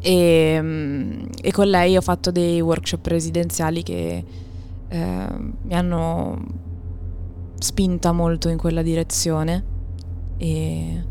e, 0.00 0.58
mm, 0.60 1.24
e, 1.40 1.52
con 1.52 1.68
lei 1.68 1.96
ho 1.96 2.00
fatto 2.00 2.30
dei 2.30 2.60
workshop 2.60 3.06
residenziali 3.06 3.82
che 3.82 4.24
eh, 4.88 5.26
mi 5.62 5.74
hanno 5.74 6.44
spinta 7.58 8.12
molto 8.12 8.48
in 8.48 8.58
quella 8.58 8.82
direzione. 8.82 9.64
E... 10.38 11.04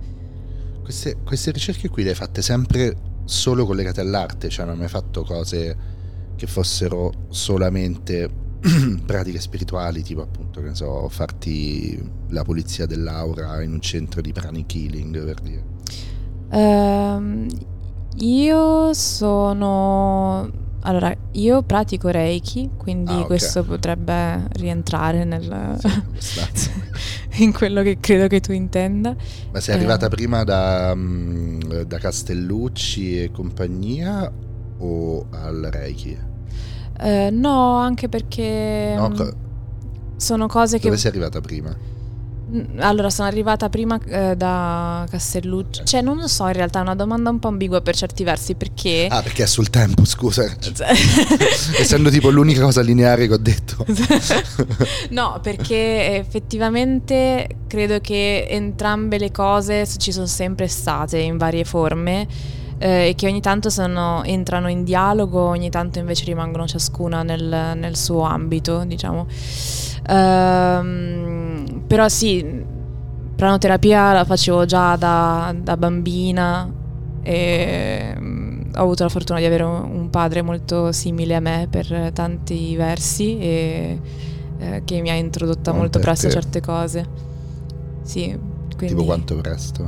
Queste, 0.84 1.18
queste 1.24 1.52
ricerche 1.52 1.90
qui 1.90 2.04
le 2.04 2.10
hai 2.10 2.16
fatte 2.16 2.42
sempre 2.42 2.96
solo 3.24 3.66
collegate 3.66 4.02
all'arte, 4.02 4.50
cioè 4.50 4.66
non 4.66 4.74
hai 4.74 4.80
mai 4.82 4.90
fatto 4.90 5.24
cose 5.24 6.00
che 6.36 6.48
fossero 6.48 7.12
solamente 7.30 8.30
pratiche 9.06 9.40
spirituali, 9.40 10.04
tipo 10.04 10.22
appunto, 10.22 10.62
che 10.62 10.68
ne 10.68 10.76
so, 10.76 11.08
farti 11.10 12.00
la 12.30 12.44
pulizia 12.44 12.86
dell'aura 12.86 13.62
in 13.64 13.74
un 13.74 13.82
centro 13.82 14.22
di 14.22 14.32
pranic 14.32 14.76
healing, 14.76 15.24
per 15.24 15.40
dire? 15.42 15.64
Um, 16.52 17.48
io 18.18 18.94
sono... 18.94 20.60
Allora, 20.84 21.16
io 21.34 21.62
pratico 21.62 22.10
Reiki, 22.10 22.72
quindi 22.78 23.12
ah, 23.12 23.18
okay. 23.18 23.28
questo 23.28 23.64
potrebbe 23.64 24.48
rientrare 24.54 25.24
nel... 25.24 25.80
Sì, 26.18 26.40
in 27.44 27.54
quello 27.54 27.82
che 27.82 27.98
credo 28.00 28.28
che 28.28 28.40
tu 28.40 28.52
intenda. 28.52 29.16
Ma 29.52 29.60
sei 29.60 29.76
arrivata 29.76 30.08
eh. 30.08 30.10
prima 30.10 30.44
da, 30.44 30.94
mm, 30.96 31.82
da 31.88 31.98
Castellucci 31.98 33.24
e 33.24 33.32
compagnia 33.32 34.32
o 34.78 35.28
al 35.30 35.70
Reiki? 35.72 36.30
Eh, 37.02 37.30
no, 37.32 37.78
anche 37.78 38.08
perché 38.10 38.94
no, 38.96 39.12
co- 39.12 39.34
sono 40.18 40.48
cose 40.48 40.78
che... 40.78 40.86
Dove 40.86 40.98
sei 40.98 41.10
arrivata 41.10 41.42
prima? 41.42 41.76
Allora, 42.80 43.10
sono 43.10 43.30
arrivata 43.30 43.70
prima 43.70 43.98
eh, 44.06 44.36
da 44.36 45.08
Castelluccio. 45.10 45.84
Cioè, 45.84 46.02
non 46.02 46.18
lo 46.18 46.28
so, 46.28 46.46
in 46.48 46.54
realtà 46.54 46.80
è 46.80 46.82
una 46.82 46.96
domanda 46.96 47.30
un 47.30 47.40
po' 47.40 47.48
ambigua 47.48 47.82
per 47.82 47.96
certi 47.96 48.24
versi, 48.24 48.56
perché... 48.56 49.08
Ah, 49.10 49.22
perché 49.22 49.44
è 49.44 49.46
sul 49.48 49.70
tempo, 49.70 50.06
scusa. 50.06 50.44
Essendo 51.80 52.10
tipo 52.10 52.30
l'unica 52.30 52.62
cosa 52.62 52.82
lineare 52.82 53.28
che 53.28 53.34
ho 53.34 53.38
detto. 53.38 53.84
no, 55.12 55.40
perché 55.42 56.18
effettivamente 56.18 57.48
credo 57.68 58.00
che 58.00 58.46
entrambe 58.50 59.18
le 59.18 59.32
cose 59.32 59.88
ci 59.98 60.12
sono 60.12 60.28
sempre 60.28 60.68
state 60.68 61.20
in 61.20 61.38
varie 61.38 61.64
forme 61.64 62.28
eh, 62.82 63.10
e 63.10 63.16
che 63.16 63.28
ogni 63.28 63.42
tanto 63.42 63.70
sono, 63.70 64.24
entrano 64.24 64.68
in 64.68 64.84
dialogo, 64.84 65.40
ogni 65.40 65.70
tanto 65.70 66.00
invece 66.00 66.26
rimangono 66.26 66.66
ciascuna 66.66 67.22
nel, 67.22 67.74
nel 67.76 67.96
suo 67.96 68.22
ambito, 68.24 68.84
diciamo. 68.86 69.28
Ehm, 70.08 71.84
però 71.86 72.10
sì, 72.10 72.66
pranoterapia 73.36 74.14
la 74.14 74.26
facevo 74.26 74.66
già 74.66 74.96
da, 74.96 75.54
da 75.56 75.78
bambina 75.78 76.68
e 77.22 78.16
mm, 78.20 78.72
ho 78.74 78.82
avuto 78.82 79.04
la 79.04 79.10
fortuna 79.10 79.38
di 79.38 79.46
avere 79.46 79.64
un 79.64 80.10
padre 80.10 80.42
molto 80.42 80.92
simile 80.92 81.36
a 81.36 81.40
me 81.40 81.68
per 81.70 82.10
tanti 82.14 82.76
versi 82.76 83.38
e 83.38 84.00
eh, 84.58 84.82
che 84.86 85.02
mi 85.02 85.12
ha 85.12 85.14
introdotta 85.14 85.70
non 85.70 85.82
molto 85.82 86.00
presto 86.00 86.26
a 86.26 86.30
certe 86.32 86.62
cose. 86.62 87.06
Sì, 88.02 88.36
quindi... 88.76 88.96
Tipo 88.96 89.04
quanto 89.04 89.36
presto? 89.36 89.88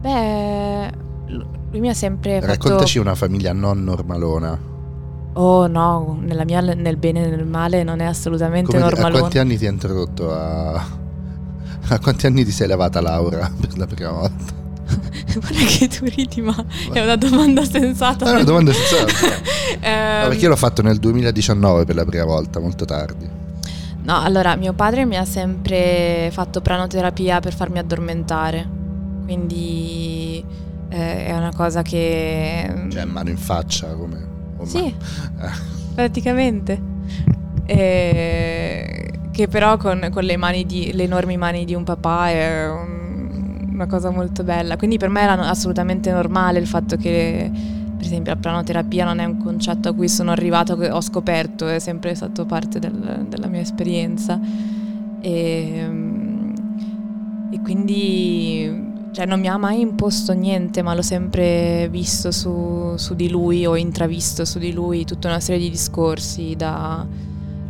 Beh, 0.00 1.04
lui 1.26 1.80
mi 1.80 1.88
ha 1.88 1.94
sempre 1.94 2.40
Raccontaci 2.40 2.98
fatto... 2.98 3.08
una 3.08 3.14
famiglia 3.14 3.52
non 3.52 3.82
normalona. 3.82 4.74
Oh 5.34 5.66
no, 5.66 6.18
nella 6.22 6.44
mia, 6.44 6.60
nel 6.60 6.96
bene 6.96 7.24
e 7.24 7.28
nel 7.28 7.44
male 7.44 7.82
non 7.82 8.00
è 8.00 8.04
assolutamente 8.04 8.70
Come, 8.70 8.80
normalone. 8.80 9.16
A 9.16 9.18
quanti 9.18 9.38
anni 9.38 9.58
ti 9.58 9.66
ha 9.66 9.70
introdotto 9.70 10.32
a... 10.32 11.04
A 11.88 12.00
quanti 12.00 12.26
anni 12.26 12.44
ti 12.44 12.50
sei 12.50 12.66
levata 12.66 13.00
Laura 13.00 13.48
per 13.60 13.78
la 13.78 13.86
prima 13.86 14.10
volta? 14.10 14.54
Guarda 15.38 15.64
che 15.66 15.88
tu 15.88 16.04
ridi, 16.06 16.40
ma 16.40 16.54
è 16.92 17.00
una 17.00 17.16
domanda 17.16 17.64
sensata. 17.64 18.24
È 18.24 18.30
una 18.30 18.42
domanda 18.42 18.72
sensata. 18.72 19.12
Ehm, 19.80 20.22
no, 20.22 20.28
perché 20.28 20.44
io 20.44 20.48
l'ho 20.48 20.56
fatto 20.56 20.82
nel 20.82 20.98
2019 20.98 21.84
per 21.84 21.94
la 21.94 22.04
prima 22.04 22.24
volta, 22.24 22.58
molto 22.58 22.84
tardi. 22.84 23.28
No, 24.02 24.20
allora 24.20 24.56
mio 24.56 24.72
padre 24.72 25.04
mi 25.04 25.16
ha 25.16 25.24
sempre 25.24 26.30
fatto 26.32 26.60
pranoterapia 26.60 27.40
per 27.40 27.52
farmi 27.52 27.78
addormentare, 27.78 28.68
quindi 29.24 30.44
eh, 30.96 31.26
è 31.26 31.36
una 31.36 31.52
cosa 31.54 31.82
che... 31.82 32.86
Cioè, 32.88 33.04
mano 33.04 33.28
in 33.28 33.36
faccia 33.36 33.88
come... 33.94 34.24
Sì, 34.62 34.78
eh. 34.86 34.94
praticamente. 35.94 36.80
E- 37.66 39.10
che 39.30 39.48
però 39.48 39.76
con, 39.76 40.08
con 40.10 40.24
le, 40.24 40.36
mani 40.38 40.64
di, 40.64 40.92
le 40.94 41.02
enormi 41.02 41.36
mani 41.36 41.66
di 41.66 41.74
un 41.74 41.84
papà 41.84 42.30
è 42.30 42.70
un- 42.70 43.68
una 43.74 43.86
cosa 43.86 44.08
molto 44.10 44.42
bella. 44.42 44.78
Quindi 44.78 44.96
per 44.96 45.10
me 45.10 45.20
era 45.20 45.38
assolutamente 45.46 46.10
normale 46.10 46.58
il 46.58 46.66
fatto 46.66 46.96
che, 46.96 47.50
per 47.52 48.06
esempio, 48.06 48.32
la 48.32 48.38
pranoterapia 48.40 49.04
non 49.04 49.18
è 49.18 49.24
un 49.26 49.36
concetto 49.36 49.90
a 49.90 49.92
cui 49.92 50.08
sono 50.08 50.30
arrivato, 50.30 50.76
che 50.78 50.90
ho 50.90 51.02
scoperto, 51.02 51.68
è 51.68 51.78
sempre 51.78 52.14
stato 52.14 52.46
parte 52.46 52.78
del- 52.78 53.26
della 53.28 53.48
mia 53.48 53.60
esperienza. 53.60 54.40
E, 55.20 55.88
e 57.50 57.60
quindi 57.62 58.94
cioè, 59.16 59.24
non 59.24 59.40
mi 59.40 59.48
ha 59.48 59.56
mai 59.56 59.80
imposto 59.80 60.34
niente, 60.34 60.82
ma 60.82 60.92
l'ho 60.92 61.00
sempre 61.00 61.88
visto 61.88 62.30
su, 62.30 62.96
su 62.96 63.14
di 63.14 63.30
lui 63.30 63.64
o 63.64 63.74
intravisto 63.74 64.44
su 64.44 64.58
di 64.58 64.74
lui 64.74 65.06
tutta 65.06 65.28
una 65.28 65.40
serie 65.40 65.58
di 65.58 65.70
discorsi 65.70 66.54
da, 66.54 67.06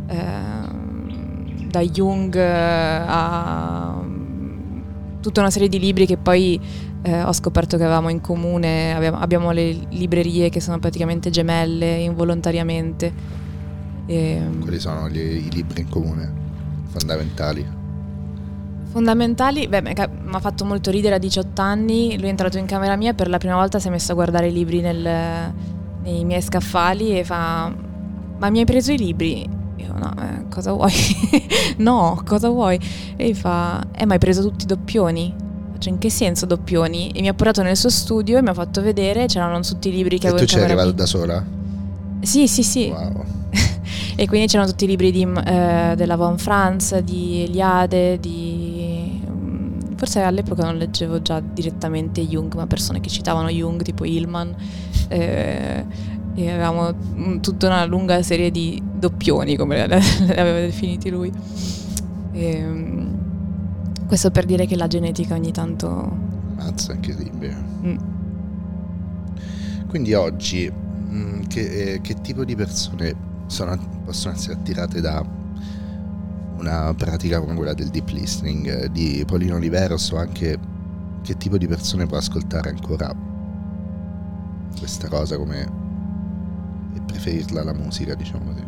ehm, 0.07 1.69
da 1.69 1.79
Jung 1.79 2.35
a 2.35 4.03
tutta 5.21 5.39
una 5.39 5.49
serie 5.49 5.69
di 5.69 5.79
libri 5.79 6.05
che 6.05 6.17
poi 6.17 6.59
eh, 7.01 7.23
ho 7.23 7.31
scoperto 7.31 7.77
che 7.77 7.83
avevamo 7.83 8.09
in 8.09 8.19
comune, 8.19 8.93
abbiamo, 8.93 9.17
abbiamo 9.17 9.51
le 9.51 9.87
librerie 9.91 10.49
che 10.49 10.59
sono 10.59 10.79
praticamente 10.79 11.29
gemelle 11.29 11.95
involontariamente. 11.99 13.13
E, 14.05 14.41
Quali 14.59 14.79
sono 14.79 15.07
gli- 15.07 15.45
i 15.45 15.49
libri 15.49 15.79
in 15.79 15.87
comune 15.87 16.29
fondamentali? 16.89 17.76
Fondamentali, 18.97 19.67
beh, 19.67 19.81
mi 19.83 19.93
ha 19.95 20.39
fatto 20.39 20.65
molto 20.65 20.89
ridere 20.89 21.13
a 21.13 21.17
18 21.19 21.61
anni, 21.61 22.17
lui 22.17 22.25
è 22.25 22.29
entrato 22.29 22.57
in 22.57 22.65
camera 22.65 22.95
mia 22.95 23.11
e 23.11 23.13
per 23.13 23.29
la 23.29 23.37
prima 23.37 23.53
volta 23.53 23.77
si 23.77 23.89
è 23.89 23.91
messo 23.91 24.11
a 24.13 24.15
guardare 24.15 24.47
i 24.47 24.51
libri 24.51 24.81
nel- 24.81 25.53
nei 26.01 26.25
miei 26.25 26.41
scaffali 26.41 27.15
e 27.19 27.23
fa, 27.23 27.71
ma 28.39 28.49
mi 28.49 28.57
hai 28.57 28.65
preso 28.65 28.91
i 28.91 28.97
libri? 28.97 29.47
Io 29.75 29.93
no, 29.95 30.11
eh, 30.19 30.47
cosa 30.49 30.71
vuoi? 30.71 30.91
no, 31.77 32.19
cosa 32.25 32.49
vuoi? 32.49 32.79
E 33.15 33.35
fa, 33.35 33.85
eh 33.95 34.07
ma 34.07 34.13
hai 34.13 34.19
preso 34.19 34.41
tutti 34.41 34.63
i 34.63 34.67
doppioni? 34.67 35.31
Faccio, 35.73 35.89
in 35.89 35.99
che 35.99 36.09
senso 36.09 36.47
doppioni? 36.47 37.11
E 37.11 37.21
mi 37.21 37.27
ha 37.27 37.35
portato 37.35 37.61
nel 37.61 37.77
suo 37.77 37.91
studio 37.91 38.39
e 38.39 38.41
mi 38.41 38.49
ha 38.49 38.55
fatto 38.55 38.81
vedere, 38.81 39.27
c'erano 39.27 39.59
tutti 39.59 39.89
i 39.89 39.91
libri 39.91 40.17
che 40.17 40.25
E 40.25 40.29
avevo 40.29 40.37
tu 40.37 40.41
in 40.41 40.47
ci 40.47 40.55
sei 40.55 40.63
camera 40.63 40.81
arrivato 40.81 41.03
da 41.03 41.05
sola? 41.05 41.45
Sì, 42.21 42.47
sì, 42.47 42.63
sì. 42.63 42.89
Wow. 42.89 43.25
E 44.19 44.25
quindi 44.25 44.47
c'erano 44.47 44.67
tutti 44.67 44.85
i 44.85 44.87
libri 44.87 45.11
di, 45.11 45.21
eh, 45.45 45.93
della 45.95 46.15
Von 46.15 46.39
Franz, 46.39 46.97
di 46.97 47.43
Eliade, 47.43 48.19
di... 48.19 48.66
Forse 49.97 50.21
all'epoca 50.21 50.63
non 50.63 50.77
leggevo 50.77 51.21
già 51.21 51.39
direttamente 51.41 52.21
Jung, 52.21 52.53
ma 52.53 52.67
persone 52.67 52.99
che 53.01 53.09
citavano 53.09 53.49
Jung, 53.49 53.81
tipo 53.81 54.05
Hillman. 54.05 54.55
eh, 55.09 55.85
e 56.35 56.51
avevamo 56.51 56.93
mm, 56.93 57.39
tutta 57.39 57.65
una 57.65 57.83
lunga 57.85 58.21
serie 58.21 58.51
di 58.51 58.79
doppioni, 58.93 59.55
come 59.55 59.87
li 59.87 59.93
aveva 60.37 60.59
definiti 60.59 61.09
lui. 61.09 61.31
E, 62.31 62.61
mm, 62.63 63.13
questo 64.05 64.29
per 64.29 64.45
dire 64.45 64.67
che 64.67 64.75
la 64.75 64.85
genetica 64.85 65.33
ogni 65.33 65.51
tanto... 65.51 66.15
Mazza, 66.55 66.93
incredibile. 66.93 67.55
mm, 67.83 67.97
Quindi 69.87 70.13
oggi 70.13 70.71
mm, 70.71 71.41
che, 71.47 71.93
eh, 71.93 72.01
che 72.01 72.21
tipo 72.21 72.45
di 72.45 72.55
persone 72.55 73.15
sono- 73.47 73.77
possono 74.05 74.35
essere 74.35 74.53
attirate 74.53 75.01
da 75.01 75.25
una 76.57 76.93
pratica 76.95 77.39
come 77.39 77.55
quella 77.55 77.73
del 77.73 77.89
deep 77.89 78.09
listening 78.09 78.83
eh, 78.83 78.91
di 78.91 79.23
Paulino 79.25 79.55
Oliveros 79.55 80.11
o 80.11 80.17
anche 80.17 80.57
che 81.21 81.37
tipo 81.37 81.57
di 81.57 81.67
persone 81.67 82.05
può 82.05 82.17
ascoltare 82.17 82.69
ancora 82.69 83.13
questa 84.77 85.07
cosa 85.07 85.37
come 85.37 85.61
e 86.93 87.01
preferirla 87.05 87.61
alla 87.61 87.73
musica, 87.73 88.15
diciamo 88.15 88.45
così. 88.45 88.63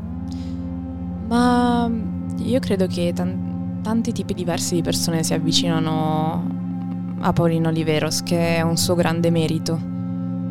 Ma 1.28 1.90
io 2.38 2.60
credo 2.60 2.88
che 2.88 3.14
tan- 3.14 3.80
tanti 3.82 4.12
tipi 4.12 4.34
diversi 4.34 4.76
di 4.76 4.82
persone 4.82 5.24
si 5.24 5.34
avvicinano 5.34 6.58
a 7.20 7.34
Paolino 7.34 7.70
Oliveros, 7.70 8.24
che 8.24 8.58
è 8.58 8.62
un 8.62 8.78
suo 8.78 8.96
grande 8.96 9.30
merito. 9.30 9.80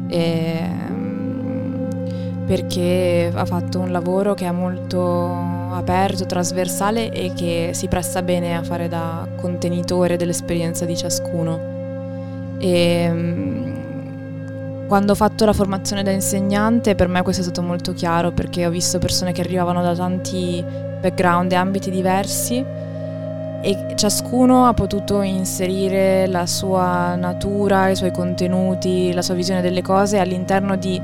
Ehm, 0.08 0.86
perché 2.46 3.30
ha 3.34 3.44
fatto 3.44 3.80
un 3.80 3.90
lavoro 3.90 4.34
che 4.34 4.46
è 4.46 4.50
molto 4.52 5.57
aperto, 5.74 6.26
trasversale 6.26 7.10
e 7.10 7.32
che 7.34 7.70
si 7.72 7.88
presta 7.88 8.22
bene 8.22 8.56
a 8.56 8.62
fare 8.62 8.88
da 8.88 9.26
contenitore 9.36 10.16
dell'esperienza 10.16 10.84
di 10.84 10.96
ciascuno. 10.96 11.76
E, 12.58 13.76
quando 14.88 15.12
ho 15.12 15.14
fatto 15.14 15.44
la 15.44 15.52
formazione 15.52 16.02
da 16.02 16.10
insegnante 16.10 16.94
per 16.94 17.08
me 17.08 17.22
questo 17.22 17.42
è 17.42 17.44
stato 17.44 17.60
molto 17.60 17.92
chiaro 17.92 18.32
perché 18.32 18.66
ho 18.66 18.70
visto 18.70 18.98
persone 18.98 19.32
che 19.32 19.42
arrivavano 19.42 19.82
da 19.82 19.94
tanti 19.94 20.64
background 21.00 21.52
e 21.52 21.56
ambiti 21.56 21.90
diversi 21.90 22.64
e 23.60 23.92
ciascuno 23.96 24.66
ha 24.66 24.72
potuto 24.72 25.20
inserire 25.20 26.26
la 26.26 26.46
sua 26.46 27.16
natura, 27.16 27.90
i 27.90 27.96
suoi 27.96 28.12
contenuti, 28.12 29.12
la 29.12 29.20
sua 29.20 29.34
visione 29.34 29.60
delle 29.60 29.82
cose 29.82 30.18
all'interno 30.18 30.76
di 30.76 31.00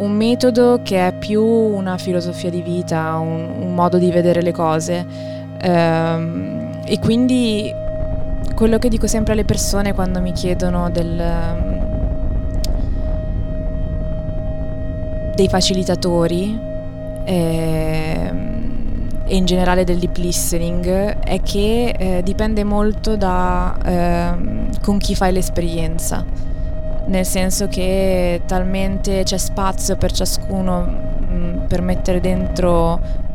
un 0.00 0.12
metodo 0.12 0.80
che 0.82 1.06
è 1.06 1.12
più 1.12 1.42
una 1.42 1.98
filosofia 1.98 2.50
di 2.50 2.62
vita, 2.62 3.18
un, 3.18 3.50
un 3.60 3.74
modo 3.74 3.98
di 3.98 4.10
vedere 4.10 4.42
le 4.42 4.52
cose. 4.52 5.06
Ehm, 5.60 6.80
e 6.84 6.98
quindi 6.98 7.72
quello 8.54 8.78
che 8.78 8.88
dico 8.88 9.06
sempre 9.06 9.34
alle 9.34 9.44
persone 9.44 9.94
quando 9.94 10.20
mi 10.20 10.32
chiedono 10.32 10.90
del, 10.90 11.22
dei 15.34 15.48
facilitatori 15.48 16.58
ehm, 17.24 18.48
e 19.26 19.36
in 19.36 19.44
generale 19.44 19.84
del 19.84 19.98
deep 19.98 20.16
listening 20.16 20.88
è 21.20 21.40
che 21.42 21.94
eh, 21.96 22.22
dipende 22.22 22.64
molto 22.64 23.16
da 23.16 23.76
ehm, 23.84 24.80
con 24.80 24.98
chi 24.98 25.14
fai 25.14 25.32
l'esperienza 25.32 26.49
nel 27.10 27.26
senso 27.26 27.66
che 27.66 28.40
talmente 28.46 29.24
c'è 29.24 29.36
spazio 29.36 29.96
per 29.96 30.12
ciascuno 30.12 30.80
mh, 30.80 31.66
per 31.66 31.82
mettere 31.82 32.20
dentro 32.20 33.28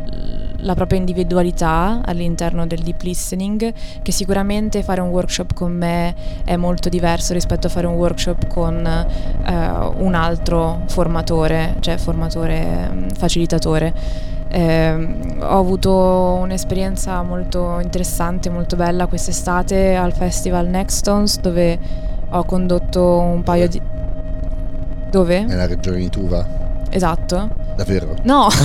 la 0.60 0.74
propria 0.74 0.98
individualità 0.98 2.02
all'interno 2.04 2.66
del 2.66 2.80
deep 2.80 3.02
listening 3.02 3.74
che 4.02 4.12
sicuramente 4.12 4.82
fare 4.82 5.00
un 5.00 5.10
workshop 5.10 5.54
con 5.54 5.72
me 5.74 6.16
è 6.44 6.56
molto 6.56 6.90
diverso 6.90 7.34
rispetto 7.34 7.68
a 7.68 7.70
fare 7.70 7.86
un 7.86 7.94
workshop 7.94 8.48
con 8.48 8.84
eh, 8.84 9.54
un 9.98 10.16
altro 10.16 10.82
formatore, 10.88 11.76
cioè 11.82 11.98
formatore 11.98 12.90
mh, 12.90 13.10
facilitatore. 13.16 13.94
Eh, 14.48 14.94
ho 15.40 15.60
avuto 15.60 15.92
un'esperienza 16.42 17.22
molto 17.24 17.80
interessante, 17.82 18.50
molto 18.50 18.76
bella 18.76 19.06
quest'estate 19.06 19.96
al 19.96 20.14
festival 20.14 20.68
Nextons 20.68 21.40
dove 21.42 22.14
ho 22.30 22.44
condotto 22.44 23.20
un 23.20 23.44
paio 23.44 23.68
di... 23.68 23.82
Dove? 25.10 25.44
Nella 25.44 25.68
regione 25.68 25.98
di 25.98 26.10
Tuva? 26.10 26.46
Esatto. 26.90 27.50
Davvero? 27.76 28.16
No! 28.24 28.48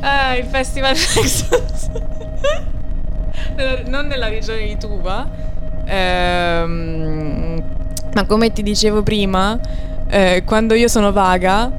ah, 0.00 0.36
il 0.36 0.44
festival. 0.46 0.94
Nella- 3.56 3.82
non 3.86 4.06
nella 4.06 4.28
regione 4.28 4.66
di 4.66 4.76
Tuva. 4.76 5.28
Ehm, 5.84 7.62
ma 8.14 8.24
come 8.26 8.52
ti 8.52 8.62
dicevo 8.62 9.02
prima, 9.02 9.58
eh, 10.08 10.42
quando 10.44 10.74
io 10.74 10.88
sono 10.88 11.12
vaga 11.12 11.70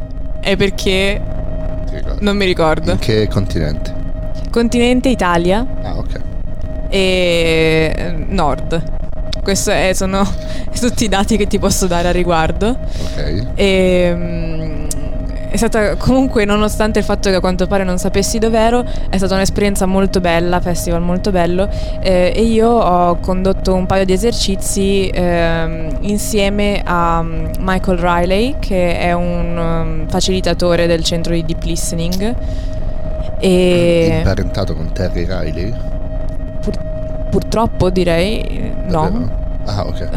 è 0.46 0.56
perché 0.56 1.20
non 2.20 2.38
mi 2.38 2.46
ricordo. 2.46 2.92
In 2.92 3.00
che 3.00 3.28
continente? 3.28 3.92
Continente 4.52 5.10
Italia 5.10 5.66
Ah, 5.82 5.98
ok. 5.98 6.20
e 6.90 7.92
eh, 7.96 8.12
nord. 8.28 8.94
Questi 9.42 9.94
sono 9.96 10.24
tutti 10.80 11.06
i 11.06 11.10
dati 11.10 11.36
che 11.36 11.48
ti 11.48 11.58
posso 11.58 11.88
dare 11.88 12.10
a 12.10 12.12
riguardo. 12.12 12.70
Ok. 12.70 13.46
E, 13.56 14.14
mm, 14.16 14.75
è 15.56 15.58
stata 15.58 15.96
comunque, 15.96 16.44
nonostante 16.44 17.00
il 17.00 17.06
fatto 17.06 17.30
che 17.30 17.36
a 17.36 17.40
quanto 17.40 17.66
pare 17.66 17.84
non 17.84 17.98
sapessi 17.98 18.40
dov'ero, 18.40 18.86
è 19.10 19.18
stata 19.18 19.36
un'esperienza 19.36 19.86
molto 19.86 20.20
bella, 20.20 20.60
festival 20.60 21.02
molto 21.02 21.32
bello 21.32 21.70
eh, 22.02 22.34
e 22.36 22.42
io 22.44 22.70
ho 22.70 23.16
condotto 23.20 23.74
un 23.74 23.86
paio 23.86 24.06
di 24.06 24.14
esercizi 24.14 25.08
eh, 25.08 25.88
insieme 26.02 26.82
a 26.84 27.24
Michael 27.24 27.98
Riley 27.98 28.56
che 28.60 28.98
è 29.00 29.14
un 29.14 29.58
um, 29.58 30.08
facilitatore 30.10 30.88
del 30.88 31.04
centro 31.04 31.34
di 31.34 31.46
deep 31.46 31.64
listening. 31.64 32.36
E... 33.40 34.16
Imparentato 34.18 34.76
con 34.76 34.92
Terry 34.92 35.26
Riley? 35.26 35.74
Pur, 36.62 36.78
purtroppo 37.30 37.90
direi 37.90 38.74
Davvero? 38.88 39.18
no. 39.18 39.44
Ah 39.66 39.86
ok. 39.86 40.10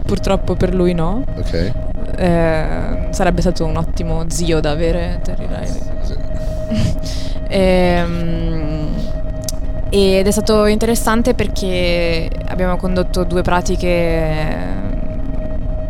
purtroppo 0.04 0.54
per 0.54 0.74
lui 0.74 0.92
no. 0.92 1.24
Ok 1.38 1.88
eh, 2.20 3.06
sarebbe 3.08 3.40
stato 3.40 3.64
un 3.64 3.76
ottimo 3.76 4.28
zio 4.28 4.60
da 4.60 4.72
avere 4.72 5.20
Terry 5.22 5.46
Riley. 5.46 5.80
Sì. 6.02 6.16
e, 7.48 7.58
ehm, 7.96 8.88
ed 9.88 10.26
è 10.26 10.30
stato 10.30 10.66
interessante 10.66 11.32
perché 11.32 12.28
abbiamo 12.46 12.76
condotto 12.76 13.24
due 13.24 13.40
pratiche 13.40 14.78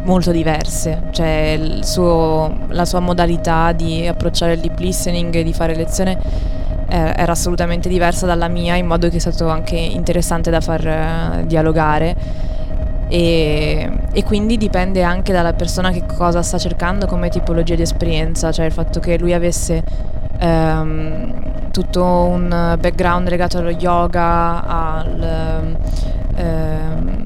molto 0.02 0.30
diverse, 0.30 1.02
cioè 1.10 1.58
suo, 1.80 2.58
la 2.68 2.84
sua 2.84 3.00
modalità 3.00 3.72
di 3.72 4.06
approcciare 4.06 4.52
il 4.52 4.60
deep 4.60 4.78
listening 4.78 5.34
e 5.34 5.42
di 5.42 5.52
fare 5.52 5.74
lezione 5.74 6.16
eh, 6.88 7.12
era 7.16 7.32
assolutamente 7.32 7.88
diversa 7.88 8.24
dalla 8.24 8.48
mia, 8.48 8.76
in 8.76 8.86
modo 8.86 9.08
che 9.08 9.16
è 9.16 9.20
stato 9.20 9.48
anche 9.48 9.76
interessante 9.76 10.50
da 10.50 10.60
far 10.60 10.86
eh, 10.86 11.44
dialogare 11.46 12.16
e, 13.10 13.90
e, 14.12 14.22
quindi 14.22 14.56
dipende 14.56 15.02
anche 15.02 15.32
dalla 15.32 15.52
persona 15.52 15.90
che 15.90 16.04
cosa 16.06 16.42
sta 16.42 16.58
cercando 16.58 17.06
come 17.06 17.28
tipologia 17.28 17.74
di 17.74 17.82
esperienza, 17.82 18.52
cioè 18.52 18.66
il 18.66 18.72
fatto 18.72 19.00
che 19.00 19.18
lui 19.18 19.32
avesse 19.34 19.82
ehm, 20.38 21.70
tutto 21.72 22.04
un 22.04 22.76
background 22.78 23.28
legato 23.28 23.58
allo 23.58 23.70
yoga, 23.70 24.62
al, 24.64 25.76
ehm, 26.36 27.20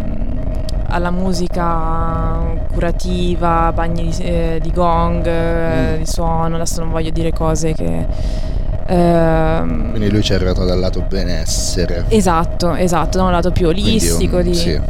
alla 0.89 1.11
musica 1.11 2.39
curativa, 2.73 3.71
bagni 3.75 4.09
di, 4.09 4.23
eh, 4.23 4.59
di 4.63 4.73
gong, 4.73 5.29
mm. 5.29 5.97
di 5.99 6.07
suono, 6.07 6.55
adesso 6.55 6.81
non 6.81 6.91
voglio 6.91 7.11
dire 7.11 7.31
cose 7.31 7.75
che... 7.75 8.63
Ehm, 8.87 9.91
Quindi 9.91 10.11
lui 10.11 10.23
ci 10.23 10.33
è 10.33 10.35
arrivato 10.35 10.65
dal 10.65 10.79
lato 10.79 11.03
benessere. 11.09 12.05
Esatto, 12.09 12.75
esatto, 12.75 13.19
da 13.19 13.25
un 13.25 13.31
lato 13.31 13.51
più 13.51 13.69
olistico. 13.69 14.37
Un, 14.37 14.43
di, 14.43 14.55
sì, 14.55 14.81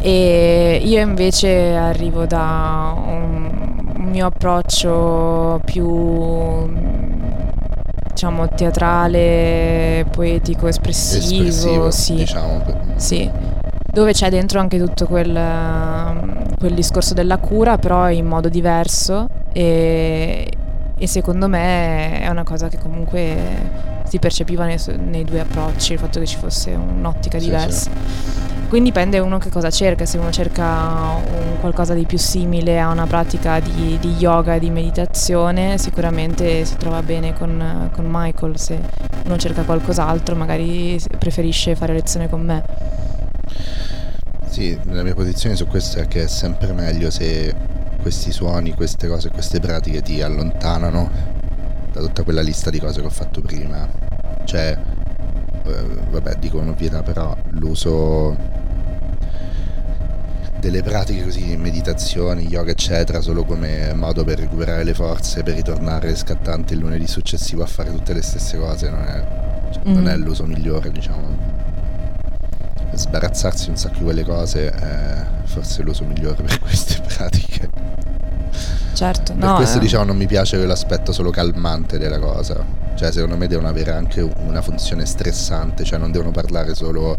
e 0.00 0.80
io 0.84 1.00
invece 1.00 1.74
arrivo 1.74 2.24
da 2.24 2.94
un, 2.96 3.90
un 3.96 4.04
mio 4.04 4.26
approccio 4.26 5.60
più 5.64 6.66
diciamo 8.18 8.48
teatrale, 8.48 10.04
poetico, 10.10 10.66
espressivo, 10.66 11.46
espressivo 11.46 11.90
sì. 11.90 12.14
Diciamo. 12.14 12.62
sì. 12.96 13.30
Dove 13.90 14.12
c'è 14.12 14.28
dentro 14.28 14.60
anche 14.60 14.78
tutto 14.78 15.06
quel, 15.06 15.32
quel, 16.58 16.74
discorso 16.74 17.14
della 17.14 17.38
cura, 17.38 17.78
però 17.78 18.10
in 18.10 18.26
modo 18.26 18.48
diverso 18.48 19.26
e, 19.52 20.48
e, 20.98 21.06
secondo 21.06 21.48
me 21.48 22.20
è 22.20 22.28
una 22.28 22.44
cosa 22.44 22.68
che 22.68 22.78
comunque 22.78 23.86
si 24.04 24.18
percepiva 24.18 24.64
nei, 24.64 24.78
nei, 24.98 25.24
due 25.24 25.40
approcci, 25.40 25.92
il 25.92 25.98
fatto 25.98 26.18
che 26.18 26.26
ci 26.26 26.36
fosse 26.36 26.72
un'ottica 26.72 27.38
sì, 27.38 27.44
diversa. 27.44 27.90
Sì. 27.90 28.48
Quindi 28.68 28.90
dipende 28.90 29.18
uno 29.18 29.38
che 29.38 29.48
cosa 29.48 29.70
cerca, 29.70 30.04
se 30.04 30.18
uno 30.18 30.30
cerca 30.30 30.64
un 31.14 31.58
qualcosa 31.58 31.94
di 31.94 32.04
più 32.04 32.18
simile 32.18 32.78
a 32.78 32.90
una 32.90 33.06
pratica 33.06 33.60
di, 33.60 33.96
di 33.98 34.16
yoga 34.18 34.56
e 34.56 34.58
di 34.58 34.68
meditazione, 34.68 35.78
sicuramente 35.78 36.66
si 36.66 36.76
trova 36.76 37.02
bene 37.02 37.32
con, 37.32 37.90
con, 37.94 38.04
Michael, 38.06 38.58
se 38.58 38.78
uno 39.24 39.38
cerca 39.38 39.62
qualcos'altro 39.62 40.34
magari 40.34 41.00
preferisce 41.16 41.76
fare 41.76 41.94
lezione 41.94 42.28
con 42.28 42.42
me. 42.42 42.64
Sì, 44.50 44.78
la 44.90 45.02
mia 45.02 45.14
posizione 45.14 45.56
su 45.56 45.66
questo 45.66 46.00
è 46.00 46.06
che 46.06 46.24
è 46.24 46.28
sempre 46.28 46.72
meglio 46.72 47.10
se 47.10 47.54
questi 48.08 48.32
suoni, 48.32 48.72
queste 48.72 49.06
cose, 49.06 49.28
queste 49.28 49.60
pratiche 49.60 50.00
ti 50.00 50.22
allontanano 50.22 51.10
da 51.92 52.00
tutta 52.00 52.22
quella 52.22 52.40
lista 52.40 52.70
di 52.70 52.80
cose 52.80 53.00
che 53.00 53.06
ho 53.06 53.10
fatto 53.10 53.42
prima. 53.42 53.86
Cioè, 54.44 54.78
eh, 55.66 55.84
vabbè, 56.08 56.36
dico 56.36 56.58
un'ovvietà, 56.58 57.02
però 57.02 57.36
l'uso 57.50 58.34
delle 60.58 60.82
pratiche 60.82 61.22
così, 61.22 61.54
meditazioni, 61.58 62.46
yoga 62.46 62.70
eccetera, 62.70 63.20
solo 63.20 63.44
come 63.44 63.92
modo 63.92 64.24
per 64.24 64.38
recuperare 64.38 64.84
le 64.84 64.94
forze, 64.94 65.42
per 65.42 65.54
ritornare 65.54 66.16
scattante 66.16 66.72
il 66.72 66.80
lunedì 66.80 67.06
successivo 67.06 67.62
a 67.62 67.66
fare 67.66 67.90
tutte 67.92 68.14
le 68.14 68.22
stesse 68.22 68.56
cose, 68.56 68.88
non 68.88 69.02
è, 69.02 69.70
cioè, 69.70 69.82
mm. 69.86 69.92
non 69.92 70.08
è 70.08 70.16
l'uso 70.16 70.46
migliore, 70.46 70.90
diciamo. 70.90 71.67
Sbarazzarsi 72.98 73.70
un 73.70 73.76
sacco 73.76 73.98
di 73.98 74.04
quelle 74.04 74.24
cose 74.24 74.70
è 74.70 75.24
forse 75.44 75.82
l'uso 75.82 76.04
migliore 76.04 76.42
per 76.42 76.58
queste 76.58 77.00
pratiche. 77.06 77.70
Certo, 78.92 79.32
per 79.32 79.44
no, 79.44 79.54
questo 79.54 79.78
eh. 79.78 79.80
diciamo 79.80 80.04
non 80.04 80.16
mi 80.16 80.26
piace 80.26 80.64
l'aspetto 80.66 81.12
solo 81.12 81.30
calmante 81.30 81.98
della 81.98 82.18
cosa 82.18 82.86
cioè 82.98 83.12
secondo 83.12 83.36
me 83.36 83.46
devono 83.46 83.68
avere 83.68 83.92
anche 83.92 84.20
una 84.20 84.60
funzione 84.60 85.06
stressante, 85.06 85.84
cioè 85.84 86.00
non 86.00 86.10
devono 86.10 86.32
parlare 86.32 86.74
solo 86.74 87.16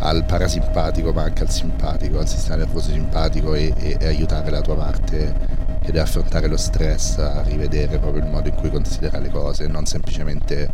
al 0.00 0.24
parasimpatico 0.24 1.12
ma 1.12 1.22
anche 1.22 1.42
al 1.42 1.50
simpatico, 1.50 2.18
al 2.18 2.26
sistema 2.26 2.56
nervoso 2.56 2.90
simpatico 2.90 3.54
e, 3.54 3.72
e, 3.76 3.96
e 4.00 4.06
aiutare 4.08 4.50
la 4.50 4.60
tua 4.60 4.74
parte 4.74 5.32
che 5.80 5.86
deve 5.86 6.00
affrontare 6.00 6.48
lo 6.48 6.56
stress 6.56 7.18
a 7.18 7.42
rivedere 7.42 7.98
proprio 7.98 8.24
il 8.24 8.28
modo 8.28 8.48
in 8.48 8.56
cui 8.56 8.70
considera 8.70 9.20
le 9.20 9.30
cose, 9.30 9.68
non 9.68 9.86
semplicemente 9.86 10.68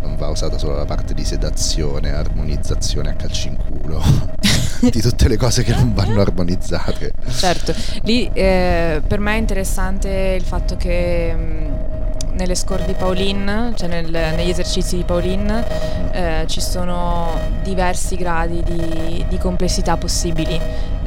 non 0.00 0.16
va 0.16 0.28
usata 0.28 0.58
solo 0.58 0.76
la 0.76 0.84
parte 0.84 1.14
di 1.14 1.24
sedazione, 1.24 2.12
armonizzazione 2.12 3.10
a 3.10 3.14
calci 3.14 3.48
in 3.48 3.56
culo, 3.56 4.02
di 4.90 5.00
tutte 5.00 5.28
le 5.28 5.36
cose 5.36 5.62
che 5.62 5.74
non 5.74 5.92
vanno 5.94 6.20
armonizzate. 6.20 7.12
Certo, 7.28 7.74
lì 8.02 8.30
eh, 8.32 9.02
per 9.06 9.18
me 9.18 9.34
è 9.34 9.38
interessante 9.38 10.36
il 10.38 10.44
fatto 10.44 10.76
che 10.76 11.34
mm, 11.34 11.72
nelle 12.38 12.54
score 12.54 12.84
di 12.86 12.94
Pauline, 12.94 13.72
cioè 13.74 13.88
nel, 13.88 14.10
negli 14.10 14.50
esercizi 14.50 14.96
di 14.96 15.02
Pauline, 15.02 15.64
eh, 16.12 16.44
ci 16.46 16.60
sono 16.60 17.30
diversi 17.62 18.16
gradi 18.16 18.62
di, 18.62 19.26
di, 19.28 19.38
complessità 19.38 19.96
possibili 19.96 20.58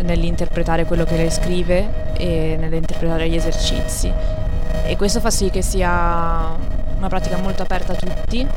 nell'interpretare 0.01 0.85
quello 0.85 1.05
che 1.05 1.15
lei 1.15 1.31
scrive 1.31 2.13
e 2.17 2.57
nell'interpretare 2.59 3.29
gli 3.29 3.35
esercizi. 3.35 4.11
E 4.83 4.97
questo 4.97 5.21
fa 5.21 5.31
sì 5.31 5.49
che 5.49 5.61
sia 5.61 6.55
una 6.97 7.07
pratica 7.07 7.37
molto 7.37 7.63
aperta 7.63 7.93
a 7.93 7.95
tutti. 7.95 8.47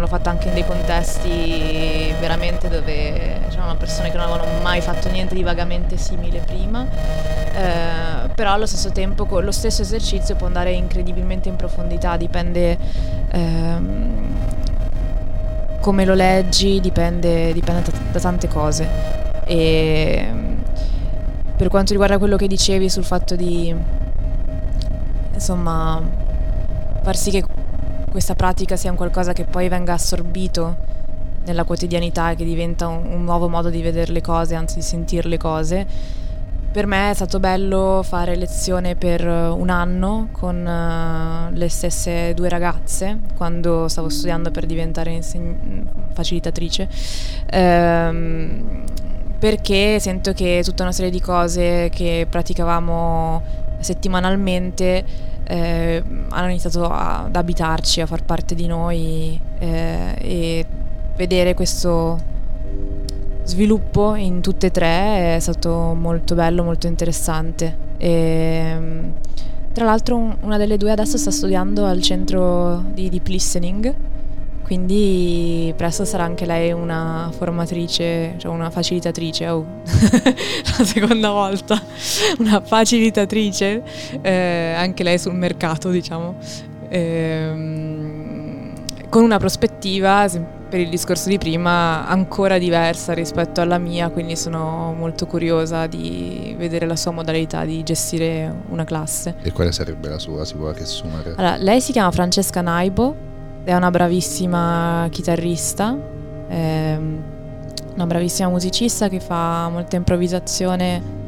L'ho 0.00 0.06
fatta 0.06 0.30
anche 0.30 0.48
in 0.48 0.54
dei 0.54 0.64
contesti 0.64 2.12
veramente 2.18 2.68
dove 2.68 3.40
c'erano 3.48 3.76
persone 3.76 4.10
che 4.10 4.16
non 4.16 4.30
avevano 4.30 4.60
mai 4.62 4.80
fatto 4.80 5.10
niente 5.10 5.34
di 5.34 5.42
vagamente 5.42 5.96
simile 5.96 6.40
prima. 6.40 6.86
Eh, 6.86 8.28
però 8.34 8.52
allo 8.52 8.66
stesso 8.66 8.90
tempo 8.90 9.26
con 9.26 9.44
lo 9.44 9.52
stesso 9.52 9.82
esercizio 9.82 10.36
può 10.36 10.46
andare 10.46 10.72
incredibilmente 10.72 11.48
in 11.48 11.56
profondità, 11.56 12.16
dipende 12.16 12.78
ehm, 13.30 14.34
come 15.80 16.04
lo 16.04 16.14
leggi, 16.14 16.80
dipende, 16.80 17.52
dipende 17.52 17.82
da, 17.90 17.98
da, 18.12 18.20
tante 18.20 18.48
cose. 18.48 18.88
E 19.44 20.32
per 21.56 21.68
quanto 21.68 21.92
riguarda 21.92 22.16
quello 22.18 22.36
che 22.36 22.46
dicevi 22.46 22.88
sul 22.88 23.04
fatto 23.04 23.36
di 23.36 23.74
insomma 25.34 26.00
far 27.02 27.16
sì 27.16 27.30
che 27.30 27.44
questa 28.10 28.34
pratica 28.34 28.76
sia 28.76 28.90
un 28.90 28.96
qualcosa 28.96 29.32
che 29.32 29.44
poi 29.44 29.68
venga 29.68 29.92
assorbito 29.92 30.76
nella 31.44 31.64
quotidianità 31.64 32.30
e 32.30 32.36
che 32.36 32.44
diventa 32.44 32.88
un, 32.88 33.06
un 33.06 33.24
nuovo 33.24 33.48
modo 33.48 33.70
di 33.70 33.80
vedere 33.80 34.12
le 34.12 34.20
cose, 34.20 34.54
anzi 34.54 34.76
di 34.76 34.82
sentire 34.82 35.28
le 35.28 35.38
cose. 35.38 35.86
Per 36.70 36.86
me 36.86 37.10
è 37.10 37.14
stato 37.14 37.40
bello 37.40 38.00
fare 38.04 38.36
lezione 38.36 38.94
per 38.94 39.26
un 39.26 39.70
anno 39.70 40.28
con 40.30 40.56
uh, 40.56 41.52
le 41.52 41.68
stesse 41.68 42.32
due 42.34 42.48
ragazze 42.48 43.18
quando 43.36 43.88
stavo 43.88 44.08
studiando 44.08 44.52
per 44.52 44.66
diventare 44.66 45.10
inseg- 45.10 45.82
facilitatrice. 46.12 46.88
Ehm, 47.50 48.84
perché 49.40 49.98
sento 49.98 50.32
che 50.32 50.60
tutta 50.62 50.84
una 50.84 50.92
serie 50.92 51.10
di 51.10 51.20
cose 51.20 51.90
che 51.92 52.26
praticavamo 52.28 53.68
settimanalmente 53.80 55.04
eh, 55.44 56.02
hanno 56.28 56.48
iniziato 56.48 56.84
a, 56.84 57.24
ad 57.24 57.34
abitarci, 57.34 58.00
a 58.00 58.06
far 58.06 58.22
parte 58.22 58.54
di 58.54 58.66
noi 58.66 59.38
eh, 59.58 60.14
e 60.18 60.66
vedere 61.16 61.54
questo 61.54 62.18
sviluppo 63.42 64.14
in 64.14 64.40
tutte 64.40 64.66
e 64.66 64.70
tre 64.70 65.36
è 65.36 65.38
stato 65.40 65.94
molto 65.94 66.34
bello, 66.34 66.62
molto 66.62 66.86
interessante. 66.86 67.88
E, 67.98 68.78
tra 69.72 69.84
l'altro 69.84 70.36
una 70.40 70.56
delle 70.56 70.76
due 70.76 70.90
adesso 70.90 71.16
sta 71.16 71.30
studiando 71.30 71.84
al 71.84 72.00
centro 72.00 72.84
di 72.92 73.08
deep 73.08 73.26
listening, 73.26 73.94
quindi 74.70 75.74
presto 75.76 76.04
sarà 76.04 76.22
anche 76.22 76.46
lei 76.46 76.70
una 76.70 77.28
formatrice, 77.36 78.34
cioè 78.36 78.52
una 78.52 78.70
facilitatrice, 78.70 79.48
oh, 79.48 79.66
la 79.82 80.84
seconda 80.84 81.30
volta, 81.32 81.82
una 82.38 82.60
facilitatrice, 82.60 83.82
eh, 84.22 84.74
anche 84.76 85.02
lei 85.02 85.18
sul 85.18 85.34
mercato 85.34 85.90
diciamo, 85.90 86.36
eh, 86.88 87.50
con 89.08 89.24
una 89.24 89.38
prospettiva 89.38 90.28
per 90.68 90.78
il 90.78 90.88
discorso 90.88 91.30
di 91.30 91.38
prima 91.38 92.06
ancora 92.06 92.56
diversa 92.56 93.12
rispetto 93.12 93.60
alla 93.60 93.78
mia, 93.78 94.08
quindi 94.10 94.36
sono 94.36 94.94
molto 94.96 95.26
curiosa 95.26 95.88
di 95.88 96.54
vedere 96.56 96.86
la 96.86 96.94
sua 96.94 97.10
modalità 97.10 97.64
di 97.64 97.82
gestire 97.82 98.54
una 98.68 98.84
classe. 98.84 99.34
E 99.42 99.50
quale 99.50 99.72
sarebbe 99.72 100.08
la 100.08 100.20
sua? 100.20 100.44
Si 100.44 100.54
può 100.54 100.70
riassumere? 100.70 101.34
Allora, 101.36 101.56
lei 101.56 101.80
si 101.80 101.90
chiama 101.90 102.12
Francesca 102.12 102.60
Naibo, 102.60 103.29
è 103.64 103.74
una 103.74 103.90
bravissima 103.90 105.06
chitarrista, 105.10 105.96
è 106.48 106.98
una 107.94 108.06
bravissima 108.06 108.48
musicista 108.48 109.08
che 109.08 109.20
fa 109.20 109.68
molta 109.68 109.96
improvvisazione 109.96 111.18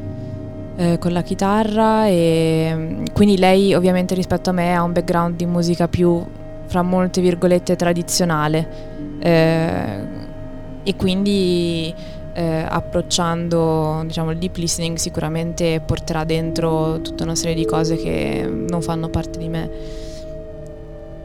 eh, 0.77 0.99
con 0.99 1.13
la 1.13 1.23
chitarra 1.23 2.07
e 2.07 3.03
quindi 3.13 3.37
lei 3.37 3.75
ovviamente 3.75 4.15
rispetto 4.15 4.51
a 4.51 4.53
me 4.53 4.75
ha 4.75 4.83
un 4.83 4.93
background 4.93 5.37
di 5.37 5.47
musica 5.47 5.89
più 5.89 6.25
fra 6.67 6.83
molte 6.83 7.21
virgolette 7.21 7.77
tradizionale 7.77 8.69
eh, 9.21 10.07
e 10.83 10.97
quindi 10.97 11.95
eh, 12.33 12.65
approcciando 12.67 14.03
diciamo, 14.07 14.31
il 14.31 14.39
deep 14.39 14.57
listening 14.57 14.97
sicuramente 14.97 15.83
porterà 15.85 16.25
dentro 16.25 17.01
tutta 17.03 17.25
una 17.25 17.35
serie 17.35 17.55
di 17.55 17.67
cose 17.67 17.97
che 17.97 18.51
non 18.51 18.81
fanno 18.81 19.09
parte 19.11 19.39
di 19.39 19.49
me 19.49 19.71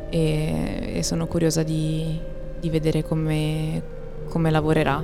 e, 0.09 0.93
e 0.95 1.03
sono 1.03 1.27
curiosa 1.27 1.63
di, 1.63 2.19
di 2.59 2.69
vedere 2.69 3.03
come, 3.03 3.81
come 4.29 4.51
lavorerà. 4.51 5.03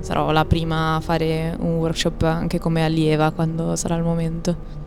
Sarò 0.00 0.30
la 0.30 0.44
prima 0.44 0.96
a 0.96 1.00
fare 1.00 1.56
un 1.58 1.76
workshop 1.76 2.22
anche 2.22 2.58
come 2.58 2.84
allieva 2.84 3.30
quando 3.32 3.76
sarà 3.76 3.96
il 3.96 4.02
momento. 4.02 4.84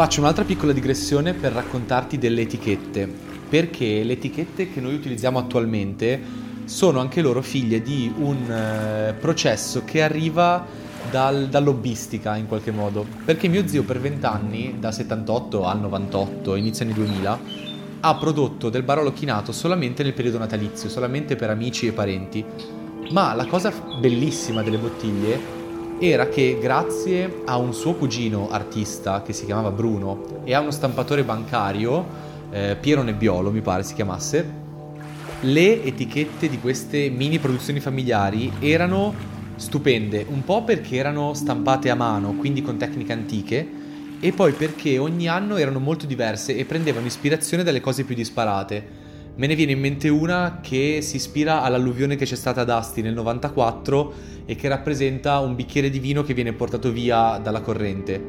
Faccio 0.00 0.20
un'altra 0.20 0.44
piccola 0.44 0.72
digressione 0.72 1.34
per 1.34 1.52
raccontarti 1.52 2.16
delle 2.16 2.40
etichette, 2.40 3.06
perché 3.50 4.02
le 4.02 4.14
etichette 4.14 4.72
che 4.72 4.80
noi 4.80 4.94
utilizziamo 4.94 5.38
attualmente 5.38 6.18
sono 6.64 7.00
anche 7.00 7.20
loro 7.20 7.42
figlie 7.42 7.82
di 7.82 8.10
un 8.16 8.50
eh, 8.50 9.12
processo 9.20 9.84
che 9.84 10.00
arriva 10.00 10.64
dal, 11.10 11.48
dall'hobbistica 11.50 12.36
in 12.36 12.46
qualche 12.46 12.70
modo, 12.70 13.04
perché 13.26 13.46
mio 13.48 13.68
zio 13.68 13.82
per 13.82 14.00
vent'anni, 14.00 14.76
da 14.78 14.90
78 14.90 15.66
al 15.66 15.80
98, 15.80 16.54
inizio 16.54 16.86
anni 16.86 16.94
2000, 16.94 17.40
ha 18.00 18.14
prodotto 18.14 18.70
del 18.70 18.84
barolo 18.84 19.12
chinato 19.12 19.52
solamente 19.52 20.02
nel 20.02 20.14
periodo 20.14 20.38
natalizio, 20.38 20.88
solamente 20.88 21.36
per 21.36 21.50
amici 21.50 21.86
e 21.86 21.92
parenti. 21.92 22.42
Ma 23.10 23.34
la 23.34 23.44
cosa 23.44 23.70
bellissima 24.00 24.62
delle 24.62 24.78
bottiglie 24.78 25.59
era 26.00 26.28
che 26.28 26.56
grazie 26.58 27.42
a 27.44 27.58
un 27.58 27.74
suo 27.74 27.92
cugino 27.92 28.48
artista 28.50 29.20
che 29.20 29.34
si 29.34 29.44
chiamava 29.44 29.70
Bruno 29.70 30.40
e 30.44 30.54
a 30.54 30.60
uno 30.60 30.70
stampatore 30.70 31.24
bancario, 31.24 32.06
eh, 32.50 32.76
Piero 32.80 33.02
Nebbiolo 33.02 33.50
mi 33.50 33.60
pare 33.60 33.82
si 33.82 33.92
chiamasse, 33.92 34.50
le 35.40 35.84
etichette 35.84 36.48
di 36.48 36.58
queste 36.58 37.10
mini 37.10 37.38
produzioni 37.38 37.80
familiari 37.80 38.50
erano 38.60 39.12
stupende, 39.56 40.24
un 40.26 40.42
po' 40.42 40.64
perché 40.64 40.96
erano 40.96 41.34
stampate 41.34 41.90
a 41.90 41.94
mano, 41.94 42.32
quindi 42.32 42.62
con 42.62 42.78
tecniche 42.78 43.12
antiche, 43.12 43.68
e 44.20 44.32
poi 44.32 44.52
perché 44.52 44.96
ogni 44.96 45.28
anno 45.28 45.56
erano 45.56 45.80
molto 45.80 46.06
diverse 46.06 46.56
e 46.56 46.64
prendevano 46.64 47.06
ispirazione 47.06 47.62
dalle 47.62 47.80
cose 47.80 48.04
più 48.04 48.14
disparate. 48.14 48.99
Me 49.36 49.46
ne 49.46 49.54
viene 49.54 49.72
in 49.72 49.80
mente 49.80 50.08
una 50.08 50.60
che 50.60 51.00
si 51.02 51.16
ispira 51.16 51.62
all'alluvione 51.62 52.16
che 52.16 52.24
c'è 52.24 52.36
stata 52.36 52.60
ad 52.60 52.70
Asti 52.70 53.00
nel 53.00 53.14
94 53.14 54.12
e 54.44 54.54
che 54.54 54.68
rappresenta 54.68 55.38
un 55.38 55.54
bicchiere 55.54 55.88
di 55.88 55.98
vino 55.98 56.22
che 56.22 56.34
viene 56.34 56.52
portato 56.52 56.90
via 56.90 57.38
dalla 57.42 57.60
corrente. 57.60 58.22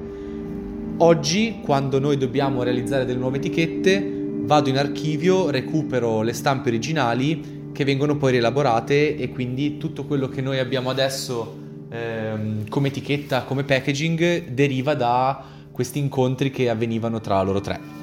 Oggi, 0.97 1.59
quando 1.63 1.99
noi 1.99 2.17
dobbiamo 2.17 2.63
realizzare 2.63 3.05
delle 3.05 3.19
nuove 3.19 3.37
etichette, 3.37 4.19
vado 4.43 4.69
in 4.69 4.77
archivio, 4.77 5.49
recupero 5.49 6.21
le 6.21 6.33
stampe 6.33 6.69
originali 6.69 7.69
che 7.71 7.83
vengono 7.83 8.17
poi 8.17 8.31
rielaborate 8.31 9.17
e 9.17 9.29
quindi 9.29 9.77
tutto 9.77 10.05
quello 10.05 10.29
che 10.29 10.41
noi 10.41 10.59
abbiamo 10.59 10.89
adesso 10.89 11.57
ehm, 11.89 12.67
come 12.69 12.89
etichetta, 12.89 13.43
come 13.43 13.63
packaging, 13.63 14.49
deriva 14.49 14.93
da 14.93 15.43
questi 15.71 15.99
incontri 15.99 16.51
che 16.51 16.69
avvenivano 16.69 17.19
tra 17.19 17.41
loro 17.41 17.61
tre. 17.61 18.00